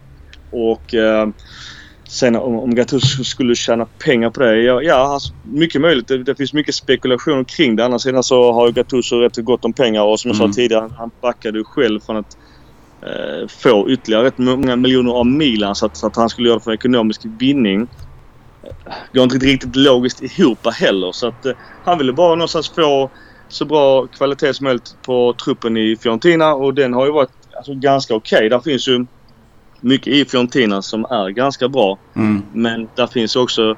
och 0.51 0.95
eh, 0.95 1.29
sen 2.09 2.37
om, 2.37 2.59
om 2.59 2.75
Gattuso 2.75 3.25
skulle 3.25 3.55
tjäna 3.55 3.87
pengar 3.87 4.31
på 4.31 4.41
det. 4.41 4.63
Ja, 4.63 4.83
ja 4.83 4.95
alltså, 4.95 5.33
mycket 5.45 5.81
möjligt. 5.81 6.09
Det, 6.09 6.23
det 6.23 6.35
finns 6.35 6.53
mycket 6.53 6.75
spekulationer 6.75 7.45
kring 7.45 7.77
det. 7.77 7.85
Annars 7.85 8.03
sidan 8.03 8.23
så 8.23 8.53
har 8.53 8.67
ju 8.67 8.73
Gattuso 8.73 9.17
rätt 9.17 9.37
gott 9.37 9.65
om 9.65 9.73
pengar 9.73 10.03
och 10.03 10.21
som 10.21 10.29
jag 10.29 10.41
mm. 10.41 10.53
sa 10.53 10.57
tidigare, 10.57 10.91
han 10.99 11.11
backade 11.21 11.59
ju 11.59 11.65
själv 11.65 12.01
från 12.01 12.17
att 12.17 12.37
eh, 13.05 13.49
få 13.49 13.91
ytterligare 13.91 14.25
rätt 14.25 14.39
många 14.39 14.77
miljoner 14.77 15.13
av 15.13 15.27
Milan 15.27 15.75
så 15.75 15.87
att, 15.87 15.97
så 15.97 16.07
att 16.07 16.17
han 16.17 16.29
skulle 16.29 16.49
göra 16.49 16.59
det 16.59 16.65
för 16.65 16.73
ekonomisk 16.73 17.21
vinning. 17.39 17.89
Går 19.13 19.25
inte 19.25 19.39
riktigt 19.39 19.77
logiskt 19.77 20.23
ihop 20.23 20.67
heller 20.67 21.13
så 21.13 21.29
att 21.29 21.47
eh, 21.47 21.53
han 21.85 21.99
ville 21.99 22.13
bara 22.13 22.35
någonstans 22.35 22.69
få 22.69 23.11
så 23.49 23.65
bra 23.65 24.07
kvalitet 24.07 24.55
som 24.55 24.65
möjligt 24.65 24.97
på 25.03 25.35
truppen 25.45 25.77
i 25.77 25.97
Fiorentina 25.97 26.55
och 26.55 26.75
den 26.75 26.95
har 26.95 27.07
ju 27.07 27.13
varit 27.13 27.31
alltså, 27.57 27.75
ganska 27.75 28.15
okej. 28.15 28.37
Okay. 28.37 28.49
Där 28.49 28.61
finns 28.61 28.89
ju 28.89 29.07
mycket 29.81 30.07
i 30.07 30.25
Fiorentina 30.25 30.83
som 30.83 31.05
är 31.05 31.29
ganska 31.29 31.69
bra. 31.69 31.99
Mm. 32.17 32.43
Men 32.53 32.89
där 32.95 33.07
finns 33.07 33.37
också 33.37 33.77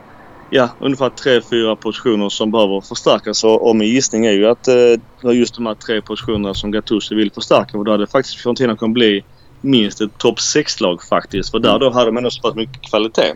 ja, 0.50 0.68
ungefär 0.80 1.08
tre, 1.08 1.40
fyra 1.50 1.76
positioner 1.76 2.28
som 2.28 2.50
behöver 2.50 2.80
förstärkas. 2.80 3.44
Och 3.44 3.76
min 3.76 3.88
gissning 3.88 4.26
är 4.26 4.32
ju 4.32 4.46
att 4.46 4.68
eh, 4.68 4.74
det 4.74 5.00
var 5.22 5.32
just 5.32 5.54
de 5.54 5.66
här 5.66 5.74
tre 5.74 6.02
positionerna 6.02 6.54
som 6.54 6.70
Gattuso 6.70 7.14
vill 7.14 7.32
förstärka. 7.32 7.78
Och 7.78 7.84
då 7.84 7.90
hade 7.90 8.06
faktiskt 8.06 8.36
Fiorentina 8.36 8.76
kunnat 8.76 8.94
bli 8.94 9.24
minst 9.60 10.00
ett 10.00 10.18
topp 10.18 10.38
6-lag 10.38 11.02
faktiskt. 11.02 11.50
För 11.50 11.58
där 11.58 11.68
mm. 11.68 11.80
då 11.80 11.90
hade 11.90 12.06
de 12.06 12.16
ändå 12.16 12.30
så 12.30 12.42
pass 12.42 12.54
mycket 12.54 12.82
kvalitet. 12.82 13.34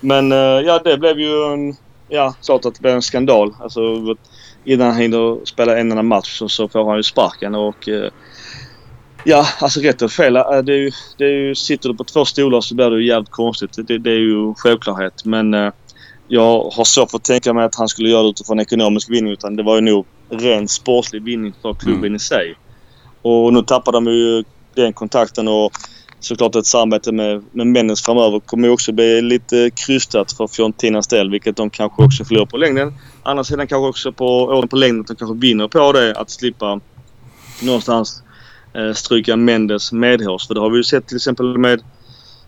Men 0.00 0.32
eh, 0.32 0.38
ja, 0.38 0.80
det 0.84 0.98
blev 0.98 1.20
ju 1.20 1.52
en... 1.52 1.76
Ja, 2.08 2.34
klart 2.44 2.64
att 2.64 2.74
det 2.74 2.80
blev 2.80 2.94
en 2.94 3.02
skandal. 3.02 3.54
Alltså 3.60 3.80
innan 4.64 4.86
han 4.86 4.96
hinner 4.96 5.44
spela 5.44 5.78
en 5.78 5.90
enda 5.90 6.02
match 6.02 6.38
så, 6.38 6.48
så 6.48 6.68
får 6.68 6.88
han 6.88 6.96
ju 6.96 7.02
sparken 7.02 7.54
och... 7.54 7.88
Eh, 7.88 8.10
Ja, 9.24 9.46
alltså 9.60 9.80
rätt 9.80 10.02
och 10.02 10.12
fel. 10.12 10.32
Det 10.32 10.40
är 10.40 10.76
ju, 10.76 10.90
det 11.18 11.24
är 11.24 11.30
ju, 11.30 11.54
sitter 11.54 11.88
du 11.88 11.94
på 11.94 12.04
två 12.04 12.24
stolar 12.24 12.60
så 12.60 12.74
blir 12.74 12.90
det 12.90 12.96
ju 12.96 13.06
jävligt 13.06 13.30
konstigt. 13.30 13.70
Det, 13.76 13.98
det 13.98 14.10
är 14.10 14.18
ju 14.18 14.54
självklarhet. 14.54 15.24
Men 15.24 15.54
jag 16.28 16.70
har 16.70 16.84
svårt 16.84 17.14
att 17.14 17.24
tänka 17.24 17.52
mig 17.52 17.64
att 17.64 17.74
han 17.74 17.88
skulle 17.88 18.08
göra 18.08 18.22
det 18.22 18.28
utifrån 18.28 18.60
ekonomisk 18.60 19.10
vinning 19.10 19.32
utan 19.32 19.56
det 19.56 19.62
var 19.62 19.74
ju 19.74 19.80
nog 19.80 20.06
ren 20.30 20.68
sportslig 20.68 21.22
vinning 21.22 21.54
för 21.62 21.74
klubben 21.74 22.04
mm. 22.04 22.14
i 22.14 22.18
sig. 22.18 22.54
Och 23.22 23.52
nu 23.52 23.62
tappar 23.62 23.92
de 23.92 24.06
ju 24.06 24.44
den 24.74 24.92
kontakten 24.92 25.48
och 25.48 25.72
såklart 26.20 26.56
ett 26.56 26.66
samarbete 26.66 27.12
med, 27.12 27.44
med 27.52 27.66
Mendes 27.66 28.02
framöver 28.02 28.40
kommer 28.40 28.70
också 28.70 28.92
bli 28.92 29.22
lite 29.22 29.70
krystat 29.70 30.32
för 30.32 30.46
Fiorentinas 30.46 31.06
del 31.06 31.30
vilket 31.30 31.56
de 31.56 31.70
kanske 31.70 32.02
också 32.02 32.24
förlorar 32.24 32.46
på 32.46 32.56
längden. 32.56 32.94
Andra 33.22 33.44
sidan 33.44 33.66
kanske 33.66 33.88
också 33.88 34.12
på 34.12 34.44
åren 34.44 34.68
på 34.68 34.76
längden 34.76 35.00
att 35.00 35.06
de 35.06 35.16
kanske 35.16 35.36
vinner 35.36 35.68
på 35.68 35.92
det 35.92 36.14
att 36.14 36.30
slippa 36.30 36.80
någonstans 37.62 38.22
eh, 38.74 38.92
stryka 38.92 39.36
Mendes 39.36 39.92
medhårs. 39.92 40.46
För 40.46 40.54
det 40.54 40.60
har 40.60 40.70
vi 40.70 40.76
ju 40.76 40.84
sett 40.84 41.06
till 41.06 41.16
exempel 41.16 41.58
med 41.58 41.82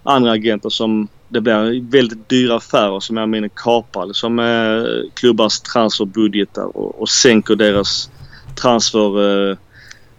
andra 0.02 0.30
agenter 0.30 0.68
som 0.68 1.08
det 1.30 1.40
blir 1.40 1.90
väldigt 1.90 2.28
dyra 2.28 2.56
affärer 2.56 3.00
som 3.00 3.16
jag 3.16 3.28
menar 3.28 3.50
kapar 3.54 4.12
som 4.12 4.38
eh, 4.38 5.10
klubbars 5.14 5.60
transferbudgetar 5.60 6.76
och, 6.76 7.00
och 7.00 7.08
sänker 7.08 7.56
deras 7.56 8.10
transfer 8.62 9.50
eh, 9.50 9.56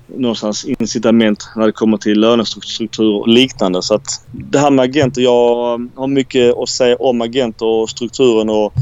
någonstans 0.07 0.65
incitament 0.65 1.49
när 1.55 1.65
det 1.65 1.71
kommer 1.71 1.97
till 1.97 2.19
lönestruktur 2.19 3.15
och 3.15 3.27
liknande. 3.27 3.81
Så 3.81 3.95
att 3.95 4.25
det 4.31 4.59
här 4.59 4.71
med 4.71 4.83
agenter, 4.83 5.21
jag 5.21 5.81
eh, 5.81 5.87
har 5.95 6.07
mycket 6.07 6.57
att 6.57 6.69
säga 6.69 6.95
om 6.95 7.21
agenter 7.21 7.65
och 7.65 7.89
strukturen 7.89 8.49
och 8.49 8.73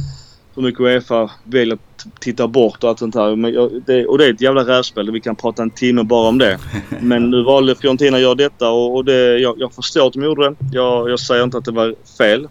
hur 0.55 0.63
mycket 0.63 0.81
Uefa 0.81 1.31
väljer 1.43 1.73
att 1.73 1.88
titta 2.19 2.47
bort 2.47 2.83
och 2.83 2.89
allt 2.89 2.99
sånt 2.99 3.15
här. 3.15 3.35
Men 3.35 3.53
jag, 3.53 3.71
det, 3.85 4.05
och 4.05 4.17
det 4.17 4.25
är 4.25 4.33
ett 4.33 4.41
jävla 4.41 4.61
rävspel. 4.61 5.11
Vi 5.11 5.21
kan 5.21 5.35
prata 5.35 5.61
en 5.61 5.69
timme 5.69 6.03
bara 6.03 6.29
om 6.29 6.37
det. 6.37 6.59
Men 7.01 7.29
nu 7.29 7.43
valde 7.43 7.75
Fiorentina 7.75 8.17
att 8.17 8.23
göra 8.23 8.35
detta 8.35 8.69
och, 8.69 8.95
och 8.95 9.05
det, 9.05 9.39
jag, 9.39 9.55
jag, 9.59 9.73
förstår 9.73 10.07
att 10.07 10.13
de 10.13 10.23
gjorde 10.23 10.49
det. 10.49 10.55
Jag, 10.71 11.09
jag 11.09 11.19
säger 11.19 11.43
inte 11.43 11.57
att 11.57 11.65
det 11.65 11.71
var 11.71 11.95
fel. 12.17 12.47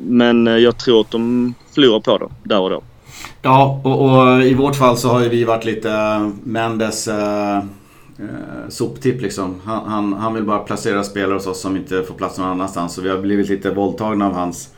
Men 0.00 0.46
jag 0.46 0.78
tror 0.78 1.00
att 1.00 1.10
de 1.10 1.54
förlorar 1.74 2.00
på 2.00 2.18
det 2.18 2.28
där 2.42 2.60
och 2.60 2.70
då. 2.70 2.82
Ja, 3.42 3.80
och, 3.84 4.04
och, 4.04 4.42
i 4.42 4.54
vårt 4.54 4.76
fall 4.76 4.96
så 4.96 5.08
har 5.08 5.20
ju 5.20 5.28
vi 5.28 5.44
varit 5.44 5.64
lite 5.64 5.90
Mendes 6.44 7.08
eh, 7.08 7.56
eh, 7.56 7.64
soptipp 8.68 9.22
liksom. 9.22 9.60
Han, 9.64 9.86
han, 9.86 10.12
han, 10.12 10.34
vill 10.34 10.44
bara 10.44 10.58
placera 10.58 11.04
spelare 11.04 11.34
hos 11.34 11.46
oss 11.46 11.60
som 11.60 11.76
inte 11.76 12.02
får 12.02 12.14
plats 12.14 12.38
någon 12.38 12.48
annanstans. 12.48 12.94
Så 12.94 13.02
vi 13.02 13.08
har 13.08 13.18
blivit 13.18 13.48
lite 13.48 13.70
våldtagna 13.70 14.26
av 14.26 14.32
hans, 14.32 14.68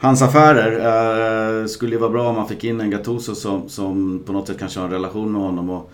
hans 0.00 0.22
affärer. 0.22 1.60
Eh, 1.60 1.66
skulle 1.66 1.92
ju 1.92 1.98
vara 1.98 2.10
bra 2.10 2.28
om 2.28 2.36
man 2.36 2.48
fick 2.48 2.64
in 2.64 2.80
en 2.80 2.90
Gattuso 2.90 3.34
som, 3.34 3.68
som 3.68 4.22
på 4.26 4.32
något 4.32 4.46
sätt 4.46 4.58
kanske 4.58 4.80
har 4.80 4.86
en 4.86 4.92
relation 4.92 5.32
med 5.32 5.40
honom. 5.40 5.70
Och 5.70 5.92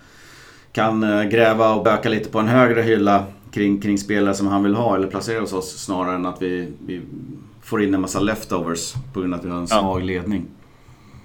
kan 0.71 1.03
eh, 1.03 1.23
gräva 1.23 1.73
och 1.73 1.83
böka 1.83 2.09
lite 2.09 2.29
på 2.29 2.39
en 2.39 2.47
högre 2.47 2.81
hylla 2.81 3.23
kring, 3.51 3.81
kring 3.81 3.97
spelare 3.97 4.33
som 4.33 4.47
han 4.47 4.63
vill 4.63 4.75
ha 4.75 4.95
eller 4.95 5.07
placera 5.07 5.39
hos 5.39 5.53
oss. 5.53 5.77
Snarare 5.77 6.15
än 6.15 6.25
att 6.25 6.41
vi, 6.41 6.67
vi 6.85 7.01
får 7.63 7.83
in 7.83 7.93
en 7.93 8.01
massa 8.01 8.19
leftovers 8.19 8.93
på 9.13 9.19
grund 9.19 9.33
av 9.33 9.39
att 9.39 9.45
vi 9.45 9.49
har 9.49 9.59
en 9.59 9.67
svag 9.67 10.03
ledning. 10.03 10.45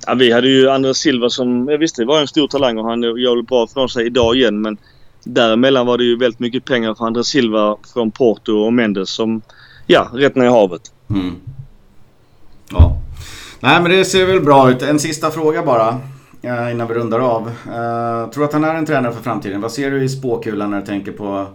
Ja, 0.06 0.14
vi 0.14 0.32
hade 0.32 0.48
ju 0.48 0.68
Andres 0.70 0.96
Silva 0.96 1.30
som, 1.30 1.68
jag 1.68 1.78
visste 1.78 2.02
det 2.02 2.06
var 2.06 2.20
en 2.20 2.26
stor 2.26 2.48
talang 2.48 2.78
och 2.78 2.84
han 2.84 3.02
gör 3.02 3.42
bra 3.42 3.66
från 3.66 3.88
sig 3.88 4.06
idag 4.06 4.36
igen 4.36 4.60
men 4.60 4.76
däremellan 5.24 5.86
var 5.86 5.98
det 5.98 6.04
ju 6.04 6.18
väldigt 6.18 6.40
mycket 6.40 6.64
pengar 6.64 6.94
för 6.94 7.04
Andres 7.04 7.26
Silva 7.26 7.76
från 7.92 8.10
Porto 8.10 8.52
och 8.52 8.72
Mendes 8.72 9.10
som, 9.10 9.42
ja, 9.86 10.10
rätt 10.14 10.36
ner 10.36 10.44
i 10.44 10.48
havet. 10.48 10.82
Mm. 11.10 11.34
Ja. 12.72 12.96
Nej 13.60 13.82
men 13.82 13.90
det 13.90 14.04
ser 14.04 14.26
väl 14.26 14.40
bra 14.40 14.70
ut. 14.70 14.82
En 14.82 14.98
sista 14.98 15.30
fråga 15.30 15.62
bara 15.62 16.00
eh, 16.42 16.72
innan 16.72 16.88
vi 16.88 16.94
rundar 16.94 17.18
av. 17.20 17.46
Uh, 17.46 18.30
tror 18.30 18.44
att 18.44 18.52
han 18.52 18.64
är 18.64 18.74
en 18.74 18.86
tränare 18.86 19.12
för 19.12 19.22
framtiden? 19.22 19.60
Vad 19.60 19.72
ser 19.72 19.90
du 19.90 20.02
i 20.02 20.08
spåkulan 20.08 20.70
när 20.70 20.80
du 20.80 20.86
tänker 20.86 21.12
på 21.12 21.46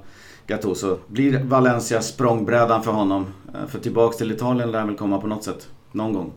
Gattuso? 0.48 0.98
Blir 1.08 1.40
Valencia 1.44 2.02
språngbrädan 2.02 2.84
för 2.84 2.92
honom? 2.92 3.26
Uh, 3.56 3.68
för 3.68 3.80
tillbaks 3.80 4.18
till 4.18 4.32
Italien 4.32 4.72
lär 4.72 4.80
han 4.80 4.88
väl 4.88 4.98
komma 4.98 5.22
på 5.22 5.28
något 5.28 5.44
sätt? 5.44 5.68
Någon 5.92 6.14
gång? 6.14 6.32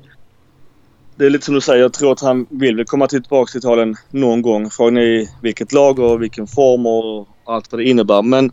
det 1.20 1.26
är 1.26 1.30
lite 1.30 1.44
som 1.44 1.54
du 1.54 1.60
säger. 1.60 1.82
Jag 1.82 1.92
tror 1.92 2.12
att 2.12 2.20
han 2.20 2.46
vill 2.50 2.76
väl 2.76 2.84
komma 2.84 3.06
tillbaka 3.06 3.50
till 3.50 3.58
Italien 3.58 3.96
någon 4.10 4.42
gång. 4.42 4.70
Frågan 4.70 4.96
är 4.96 5.28
vilket 5.42 5.72
lag 5.72 5.98
och 5.98 6.22
vilken 6.22 6.46
form 6.46 6.86
och 6.86 7.28
allt 7.44 7.72
vad 7.72 7.80
det 7.80 7.84
innebär. 7.84 8.22
Men 8.22 8.52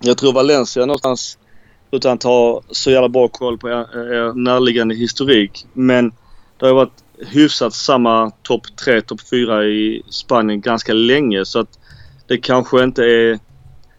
jag 0.00 0.18
tror 0.18 0.32
Valencia 0.32 0.86
någonstans, 0.86 1.38
utan 1.94 2.12
att 2.12 2.22
ha 2.22 2.60
så 2.70 2.90
jävla 2.90 3.08
bra 3.08 3.28
koll 3.28 3.58
på 3.58 3.68
er 3.68 4.34
närliggande 4.34 4.94
historik. 4.94 5.66
Men 5.72 6.12
det 6.56 6.66
har 6.66 6.74
varit 6.74 7.04
hyfsat 7.18 7.74
samma 7.74 8.30
topp 8.42 8.62
3, 8.84 9.00
topp 9.00 9.20
4 9.30 9.64
i 9.64 10.02
Spanien 10.08 10.60
ganska 10.60 10.92
länge. 10.92 11.44
Så 11.44 11.58
att 11.58 11.78
det 12.26 12.36
kanske 12.36 12.84
inte 12.84 13.04
är 13.04 13.38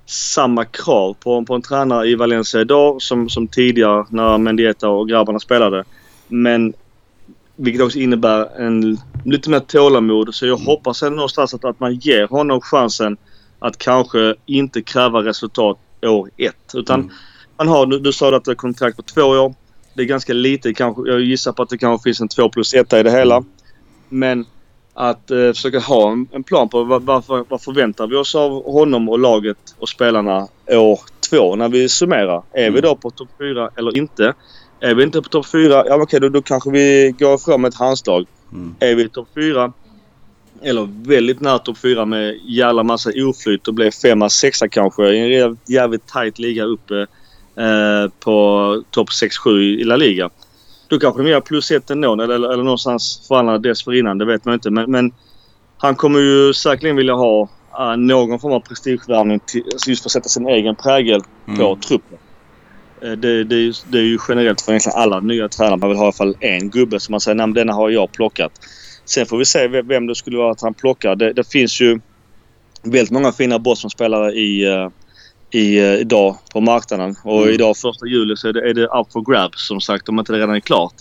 samma 0.06 0.66
krav 0.66 1.14
på, 1.14 1.46
på 1.46 1.56
en 1.56 1.62
tränare 1.62 2.08
i 2.08 2.16
Valencia 2.16 2.62
idag 2.62 3.02
som, 3.02 3.30
som 3.30 3.48
tidigare 3.48 4.06
när 4.10 4.38
Mendieta 4.38 4.90
och 4.90 5.10
grabbarna 5.10 5.40
spelade. 5.40 5.84
Men 6.28 6.74
vilket 7.56 7.82
också 7.82 8.00
innebär 8.00 8.62
en, 8.62 8.98
lite 9.26 9.50
mer 9.50 9.60
tålamod. 9.60 10.36
Så 10.36 10.46
jag 10.46 10.58
hoppas 10.58 11.04
ändå 11.04 11.16
någonstans 11.16 11.54
att, 11.54 11.66
att 11.66 11.80
man 11.80 11.96
ger 11.96 12.28
honom 12.28 12.62
chansen 12.62 13.18
att 13.60 13.78
kanske 13.78 14.36
inte 14.46 14.82
kräva 14.82 15.24
resultat 15.24 15.78
år 16.02 16.30
ett. 16.38 16.72
Utan 16.74 17.00
mm. 17.00 17.12
Man 17.58 17.68
har, 17.68 17.86
du, 17.86 18.00
du 18.00 18.14
sa 18.14 18.36
att 18.36 18.46
det 18.46 18.52
är 18.52 18.56
kontrakt 18.56 18.98
på 18.98 19.04
två 19.04 19.22
år. 19.22 19.56
Det 19.94 20.02
är 20.02 20.06
ganska 20.06 20.34
lite 20.34 20.74
kanske. 20.74 21.02
Jag 21.08 21.22
gissar 21.22 21.52
på 21.52 21.64
att 21.64 21.70
det 21.70 21.78
kanske 21.78 22.04
finns 22.04 22.22
en 22.22 22.28
2 22.28 22.50
plus 22.50 22.74
1 22.74 22.94
i 22.94 23.04
det 23.04 23.12
hela. 23.12 23.44
Men 24.10 24.46
att 24.94 25.32
eh, 25.32 25.38
försöka 25.38 25.80
ha 25.80 26.12
en, 26.12 26.28
en, 26.32 26.44
plan 26.44 26.70
på 26.70 26.84
vad, 26.84 27.04
vad, 27.04 27.24
vad 27.50 27.62
förväntar 27.62 28.08
vi 28.08 28.16
oss 28.16 28.36
av 28.36 28.72
honom 28.72 29.10
och 29.10 29.20
laget 29.20 29.58
och 29.80 29.90
spelarna 29.90 30.48
år 30.68 31.00
två 31.30 31.56
när 31.56 31.70
vi 31.70 31.90
summerar. 31.90 32.44
Är 32.52 32.62
vi 32.62 32.68
mm. 32.68 32.82
då 32.82 32.96
på 32.96 33.10
topp 33.12 33.30
4 33.40 33.70
eller 33.76 33.98
inte? 33.98 34.34
Är 34.80 34.96
vi 34.96 35.04
inte 35.04 35.22
på 35.22 35.30
topp 35.30 35.46
4, 35.46 35.84
ja 35.88 35.96
okej 36.02 36.20
då, 36.20 36.30
då 36.30 36.42
kanske 36.42 36.72
vi 36.72 37.16
går 37.20 37.36
ifrån 37.36 37.66
ett 37.66 37.76
handslag. 37.76 38.26
Mm. 38.52 38.76
Är 38.80 38.96
vi 38.96 39.10
topp 39.10 39.28
4, 39.36 39.74
eller 40.62 41.08
väldigt 41.08 41.42
nära 41.42 41.60
topp 41.60 41.78
4 41.78 42.06
med 42.06 42.40
jävla 42.44 42.84
massa 42.84 43.12
oflyt 43.16 43.68
och 43.68 43.74
blir 43.74 43.92
5 43.92 44.30
6 44.30 44.60
kanske 44.72 45.08
i 45.10 45.42
en 45.42 45.58
jävligt 45.66 46.08
tight 46.08 46.40
liga 46.40 46.64
uppe 46.64 47.08
eh, 47.58 48.12
på 48.20 48.84
topp 48.92 49.10
6-7 49.10 49.60
i 49.60 49.84
La 49.84 49.96
Liga. 49.96 50.30
Då 50.88 51.00
kanske 51.00 51.24
de 51.24 51.30
gör 51.30 51.42
plus 51.42 51.72
ett 51.72 51.90
ändå 51.90 52.14
eller, 52.14 52.36
eller, 52.36 52.54
eller 52.54 52.64
någonstans 52.64 53.26
förhandlar 53.28 53.60
dessförinnan. 53.60 54.18
Det 54.18 54.26
vet 54.26 54.46
man 54.46 54.54
inte. 54.54 54.72
Men, 54.72 54.92
men 54.92 55.12
han 55.78 55.96
kommer 55.96 56.20
ju 56.20 56.54
säkerligen 56.54 56.96
vilja 56.96 57.14
ha 57.14 57.50
uh, 57.80 57.98
någon 57.98 58.40
form 58.40 58.54
av 58.54 58.60
prestigevärvning 58.60 59.40
just 59.88 60.04
för 60.04 60.08
att 60.08 60.12
sätta 60.12 60.30
sin 60.30 60.48
egen 60.48 60.76
prägel 60.76 61.22
mm. 61.48 61.60
på 61.60 61.76
truppen. 61.76 62.18
Eh, 63.02 63.12
det, 63.12 63.44
det, 63.44 63.74
det, 63.92 63.98
är 63.98 64.04
ju 64.04 64.18
generellt 64.28 64.62
för 64.62 64.72
egentligen 64.72 64.98
alla 64.98 65.20
nya 65.20 65.50
tränare. 65.50 65.78
Man 65.78 65.90
vill 65.90 65.98
ha 65.98 66.04
i 66.04 66.08
alla 66.08 66.14
fall 66.14 66.38
en 66.40 66.70
gubbe 66.70 67.00
som 67.00 67.14
man 67.14 67.20
säger 67.20 67.36
nej 67.36 67.54
denna 67.54 67.74
har 67.74 67.90
jag 67.90 68.12
plockat. 68.12 68.52
Sen 69.06 69.26
får 69.26 69.38
vi 69.38 69.46
se 69.46 69.68
vem 69.68 70.08
det 70.08 70.16
skulle 70.16 70.38
vara 70.38 70.52
att 70.52 70.62
han 70.62 70.74
plockar. 70.74 71.16
Det, 71.16 71.34
det 71.34 71.52
finns 71.52 71.82
ju 71.82 72.00
väldigt 72.84 73.12
många 73.12 73.32
fina 73.32 73.60
Boston-spelare 73.60 74.32
i, 74.32 74.66
eh, 74.66 74.90
i, 75.52 75.80
eh, 75.80 75.94
idag 75.94 76.38
på 76.54 76.62
marknaden. 76.62 77.16
Och 77.24 77.42
mm. 77.42 77.54
idag 77.54 77.78
första 77.78 78.06
juli 78.06 78.38
så 78.38 78.48
är 78.48 78.54
det, 78.54 78.70
är 78.70 78.74
det 78.74 78.84
up 78.84 79.12
for 79.14 79.32
grabs 79.32 79.68
som 79.68 79.82
sagt 79.82 80.10
om 80.10 80.20
inte 80.20 80.32
det 80.34 80.40
redan 80.40 80.56
är 80.56 80.60
klart. 80.60 80.94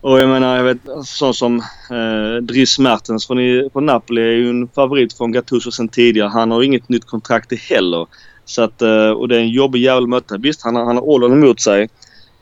Och 0.00 0.20
jag 0.20 0.28
menar, 0.28 0.56
jag 0.56 0.64
vet 0.64 0.78
sån 1.04 1.34
som 1.34 1.58
eh, 1.90 2.42
Dries 2.42 2.78
Mertens 2.78 3.26
från, 3.26 3.38
från 3.72 3.86
Napoli 3.86 4.22
är 4.22 4.32
ju 4.32 4.50
en 4.50 4.68
favorit 4.68 5.12
från 5.12 5.32
Gattuso 5.32 5.70
sen 5.70 5.88
tidigare. 5.88 6.28
Han 6.28 6.50
har 6.50 6.62
inget 6.62 6.88
nytt 6.88 7.04
kontrakt 7.04 7.60
heller. 7.68 8.06
Så 8.44 8.62
att, 8.62 8.82
eh, 8.82 9.10
och 9.10 9.28
det 9.28 9.36
är 9.36 9.40
en 9.40 9.48
jobbig 9.48 9.80
jävel 9.80 10.02
att 10.02 10.08
möta. 10.08 10.38
Visst, 10.38 10.62
han, 10.62 10.76
han 10.76 10.96
har 10.96 11.08
åldern 11.08 11.32
emot 11.32 11.60
sig. 11.60 11.88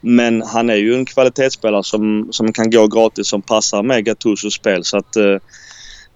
Men 0.01 0.43
han 0.43 0.71
är 0.71 0.75
ju 0.75 0.95
en 0.95 1.05
kvalitetsspelare 1.05 1.85
som, 1.85 2.29
som 2.31 2.53
kan 2.53 2.71
gå 2.71 2.87
gratis 2.87 3.29
som 3.29 3.43
passar 3.43 3.83
med 3.83 4.05
Gattusos 4.05 4.55
spel. 4.55 4.85
Så 4.85 4.97
att 4.97 5.17
eh, 5.17 5.37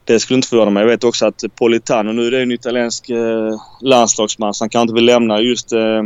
det 0.05 0.21
skulle 0.21 0.37
inte 0.37 0.49
förvåna 0.49 0.71
mig. 0.71 0.81
Jag 0.81 0.89
vet 0.89 1.05
också 1.05 1.27
att 1.27 1.45
Politano, 1.59 2.13
nu 2.13 2.27
är 2.27 2.31
det 2.31 2.43
en 2.43 2.53
italiensk 2.53 3.11
eh, 3.11 3.51
landslagsman 3.81 4.55
så 4.55 4.65
han 4.65 4.69
kan 4.69 4.83
inte 4.83 4.95
vill 4.95 5.05
lämna 5.05 5.41
just 5.41 5.73
eh, 5.73 6.03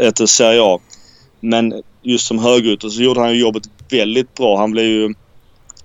ett 0.00 0.28
Serie 0.28 0.62
A. 0.62 0.78
Men 1.40 1.82
just 2.02 2.26
som 2.26 2.38
högerytter 2.38 2.88
så 2.88 3.02
gjorde 3.02 3.20
han 3.20 3.34
ju 3.34 3.40
jobbet 3.40 3.62
väldigt 3.90 4.34
bra. 4.34 4.58
Han 4.58 4.70
blev 4.70 4.86
ju 4.86 5.14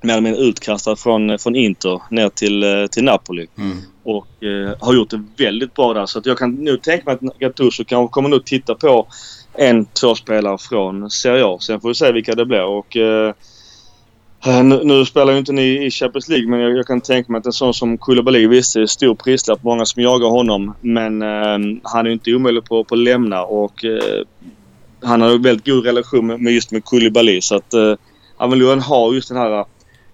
mer 0.01 0.13
eller 0.13 0.21
mindre 0.21 0.41
utkastad 0.41 0.95
från, 0.95 1.39
från 1.39 1.55
Inter 1.55 2.01
ner 2.09 2.29
till, 2.29 2.87
till 2.91 3.03
Napoli. 3.03 3.47
Mm. 3.57 3.77
Och 4.03 4.43
eh, 4.43 4.75
har 4.79 4.93
gjort 4.93 5.09
det 5.09 5.23
väldigt 5.37 5.73
bra 5.73 5.93
där. 5.93 6.05
Så 6.05 6.19
att 6.19 6.25
jag 6.25 6.37
kan 6.37 6.55
nog 6.55 6.81
tänka 6.81 7.03
mig 7.05 7.13
att 7.13 7.39
Gattuso 7.39 7.83
kanske 7.83 8.13
kommer 8.13 8.29
nog 8.29 8.45
titta 8.45 8.75
på 8.75 9.07
en, 9.53 9.85
två 9.85 10.15
spelare 10.15 10.57
från 10.57 11.09
Serie 11.09 11.45
A. 11.45 11.57
Sen 11.61 11.81
får 11.81 11.87
vi 11.89 11.95
se 11.95 12.11
vilka 12.11 12.35
det 12.35 12.45
blir. 12.45 12.63
Och, 12.63 12.97
eh, 12.97 13.33
nu, 14.45 14.81
nu, 14.83 15.05
spelar 15.05 15.33
ju 15.33 15.39
inte 15.39 15.51
ni 15.51 15.85
i 15.85 15.91
Champions 15.91 16.29
League 16.29 16.47
men 16.47 16.59
jag, 16.59 16.77
jag, 16.77 16.87
kan 16.87 17.01
tänka 17.01 17.31
mig 17.31 17.39
att 17.39 17.45
en 17.45 17.53
sån 17.53 17.73
som 17.73 17.97
Koulibaly 17.97 18.47
visst 18.47 18.75
är 18.75 18.85
stor 18.85 19.15
prislapp. 19.15 19.63
Många 19.63 19.85
som 19.85 20.03
jagar 20.03 20.29
honom. 20.29 20.75
Men 20.81 21.21
eh, 21.21 21.79
han 21.83 22.05
är 22.05 22.05
ju 22.05 22.13
inte 22.13 22.33
omöjlig 22.33 22.65
på, 22.65 22.83
på 22.83 22.95
att 22.95 22.99
lämna 22.99 23.43
och 23.43 23.85
eh, 23.85 24.25
han 25.01 25.21
har 25.21 25.29
en 25.29 25.41
väldigt 25.41 25.65
god 25.65 25.85
relation 25.85 26.27
med, 26.27 26.41
med 26.41 26.53
just 26.53 26.71
med 26.71 26.85
Koulibaly. 26.85 27.41
Så 27.41 27.55
att 27.55 27.73
eh, 27.73 27.95
han 28.37 28.49
vill 28.49 28.61
ju 28.61 28.79
ha 28.79 29.13
just 29.13 29.29
den 29.29 29.37
här 29.37 29.65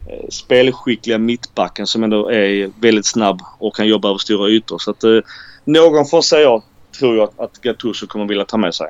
Eh, 0.09 0.29
spelskickliga 0.29 1.17
mittbacken 1.17 1.87
som 1.87 2.03
ändå 2.03 2.31
är 2.31 2.71
väldigt 2.79 3.05
snabb 3.05 3.41
och 3.59 3.75
kan 3.75 3.87
jobba 3.87 4.09
över 4.09 4.17
stora 4.17 4.49
ytor. 4.49 4.77
Så 4.77 4.91
att 4.91 5.03
eh, 5.03 5.19
någon 5.63 6.05
får 6.05 6.21
säga 6.21 6.61
tror 6.99 7.17
jag 7.17 7.29
att 7.37 7.61
Gattuso 7.61 8.07
kommer 8.07 8.25
vilja 8.25 8.45
ta 8.45 8.57
med 8.57 8.75
sig. 8.75 8.87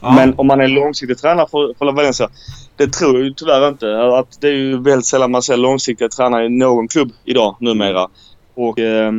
Ja. 0.00 0.14
Men 0.14 0.34
om 0.38 0.46
man 0.46 0.60
är 0.60 0.68
långsiktig 0.68 1.18
tränare 1.18 1.46
för, 1.50 1.74
för 1.78 1.92
Valencia. 1.92 2.28
Det 2.76 2.86
tror 2.86 3.14
jag 3.14 3.24
ju 3.24 3.34
tyvärr 3.34 3.68
inte. 3.68 4.02
Att 4.02 4.40
det 4.40 4.48
är 4.48 4.52
ju 4.52 4.82
väldigt 4.82 5.06
sällan 5.06 5.30
man 5.30 5.42
ser 5.42 5.56
långsiktiga 5.56 6.08
tränare 6.08 6.46
i 6.46 6.48
någon 6.48 6.88
klubb 6.88 7.12
idag 7.24 7.56
numera. 7.60 8.08
Och 8.54 8.78
eh, 8.78 9.12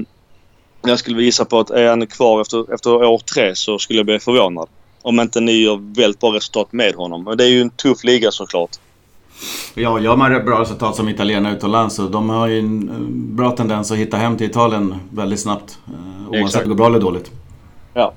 jag 0.81 0.99
skulle 0.99 1.23
gissa 1.23 1.45
på 1.45 1.59
att 1.59 1.69
är 1.69 1.89
han 1.89 2.07
kvar 2.07 2.41
efter, 2.41 2.73
efter 2.73 2.93
år 2.93 3.17
tre 3.17 3.55
så 3.55 3.79
skulle 3.79 3.99
jag 3.99 4.05
bli 4.05 4.19
förvånad. 4.19 4.67
Om 5.01 5.19
inte 5.19 5.41
ni 5.41 5.51
gör 5.51 5.95
väldigt 5.95 6.19
bra 6.19 6.33
resultat 6.33 6.73
med 6.73 6.95
honom. 6.95 7.23
Men 7.23 7.37
det 7.37 7.43
är 7.43 7.49
ju 7.49 7.61
en 7.61 7.69
tuff 7.69 8.03
liga 8.03 8.31
såklart. 8.31 8.69
Ja, 9.73 9.99
gör 9.99 10.15
man 10.15 10.45
bra 10.45 10.61
resultat 10.61 10.95
som 10.95 11.09
italienare 11.09 11.53
utomlands 11.53 11.95
så 11.95 12.07
de 12.07 12.29
har 12.29 12.47
ju 12.47 12.59
en 12.59 13.35
bra 13.35 13.51
tendens 13.51 13.91
att 13.91 13.97
hitta 13.97 14.17
hem 14.17 14.37
till 14.37 14.49
Italien 14.49 14.95
väldigt 15.09 15.39
snabbt. 15.39 15.77
Eh, 15.87 16.41
oavsett 16.41 16.63
om 16.63 16.69
det 16.69 16.69
går 16.69 16.75
bra 16.75 16.87
eller 16.87 16.99
dåligt. 16.99 17.31
Ja. 17.93 18.13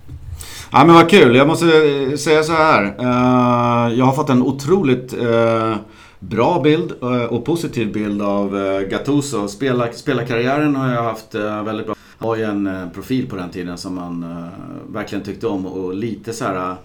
Ja 0.71 0.85
men 0.85 0.95
vad 0.95 1.11
kul. 1.11 1.37
Jag 1.37 1.47
måste 1.47 1.66
eh, 1.66 2.16
säga 2.16 2.43
så 2.43 2.53
här. 2.53 2.83
Eh, 2.99 3.99
jag 3.99 4.05
har 4.05 4.12
fått 4.12 4.31
en 4.31 4.43
otroligt 4.43 5.12
eh, 5.12 5.77
bra 6.19 6.61
bild 6.61 6.93
och 7.31 7.45
positiv 7.45 7.93
bild 7.93 8.23
av 8.23 8.81
Gattuso. 8.91 9.49
Spelar, 9.49 9.93
spelarkarriären 9.93 10.77
har 10.77 10.93
jag 10.93 11.03
haft 11.03 11.35
väldigt 11.35 11.87
bra. 11.87 11.97
Han 12.19 12.29
var 12.29 12.37
ju 12.37 12.43
en 12.43 12.91
profil 12.95 13.29
på 13.29 13.37
den 13.37 13.51
tiden 13.51 13.79
som 13.79 13.95
man 13.95 14.49
verkligen 14.89 15.25
tyckte 15.25 15.47
om 15.47 15.66
och 15.66 15.95
lite 15.95 16.33
så 16.33 16.45
här 16.45 16.77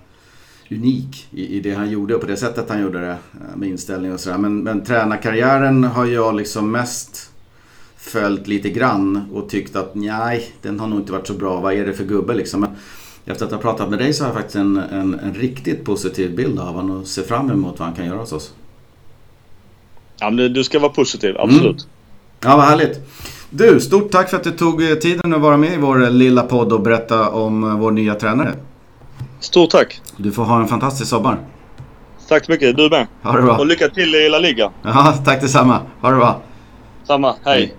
unik 0.72 1.28
i, 1.32 1.58
i 1.58 1.60
det 1.60 1.74
han 1.74 1.90
gjorde 1.92 2.16
och 2.16 2.22
på 2.22 2.28
det 2.28 2.38
sättet 2.38 2.70
han 2.70 2.82
gjorde 2.82 3.00
det 3.00 3.18
med 3.56 3.70
inställning 3.70 4.14
och 4.14 4.20
sådär. 4.20 4.38
Men, 4.38 4.64
men 4.64 4.84
tränarkarriären 4.84 5.84
har 5.84 6.06
jag 6.06 6.36
liksom 6.36 6.72
mest 6.72 7.32
följt 7.98 8.48
lite 8.48 8.70
grann 8.70 9.26
och 9.34 9.50
tyckt 9.50 9.76
att 9.76 9.96
nej, 9.96 10.54
den 10.62 10.80
har 10.80 10.88
nog 10.88 11.00
inte 11.00 11.12
varit 11.12 11.28
så 11.28 11.34
bra. 11.34 11.60
Vad 11.60 11.74
är 11.74 11.86
det 11.86 11.94
för 11.94 12.04
gubbe 12.04 12.34
liksom? 12.34 12.62
Men 12.62 12.70
efter 13.26 13.46
att 13.46 13.52
ha 13.52 13.60
pratat 13.60 13.90
med 13.90 14.00
dig 14.00 14.14
så 14.14 14.24
har 14.24 14.30
jag 14.30 14.36
faktiskt 14.36 14.56
en, 14.56 14.78
en, 14.78 15.20
en 15.20 15.34
riktigt 15.34 15.86
positiv 15.86 16.36
bild 16.36 16.60
av 16.60 16.74
honom 16.76 17.02
och 17.02 17.08
ser 17.08 17.24
fram 17.24 17.52
emot 17.52 17.80
vad 17.80 17.88
han 17.88 17.98
kan 17.98 18.06
göra 18.06 18.18
hos 18.18 18.34
oss. 18.34 18.54
Ja, 20.20 20.30
men 20.30 20.54
du 20.54 20.64
ska 20.64 20.80
vara 20.80 20.92
positiv, 20.92 21.36
absolut. 21.38 21.64
Mm. 21.64 21.90
Ja, 22.42 22.56
vad 22.58 22.66
härligt. 22.66 23.00
Du, 23.50 23.80
stort 23.80 24.12
tack 24.12 24.30
för 24.30 24.38
att 24.38 24.44
du 24.44 24.52
tog 24.52 24.84
eh, 24.84 24.96
tiden 24.96 25.34
att 25.34 25.42
vara 25.42 25.58
med 25.58 25.74
i 25.74 25.78
vår 25.78 26.10
lilla 26.10 26.44
podd 26.44 26.74
och 26.74 26.82
berätta 26.82 27.30
om 27.30 27.64
eh, 27.64 27.78
vår 27.78 27.92
nya 27.92 28.16
tränare. 28.16 28.54
Stort 29.40 29.70
tack. 29.70 30.02
Du 30.18 30.32
får 30.32 30.44
ha 30.44 30.62
en 30.62 30.68
fantastisk 30.68 31.10
sommar. 31.10 31.40
Tack 32.28 32.46
så 32.46 32.52
mycket. 32.52 32.78
Du 32.78 32.90
med. 32.90 33.08
Ha 33.24 33.36
det 33.36 33.42
bra. 33.42 33.58
Och 33.58 33.66
lycka 33.66 33.90
till 33.90 34.16
i 34.16 34.30
La 34.30 34.40
Liga. 34.40 34.72
Ja, 34.84 35.14
tack 35.26 35.42
detsamma. 35.42 35.80
Ha 36.02 36.10
det 36.10 36.18
bra. 36.18 36.42
Samma. 37.04 37.36
Hej. 37.46 37.60
Hej. 37.60 37.76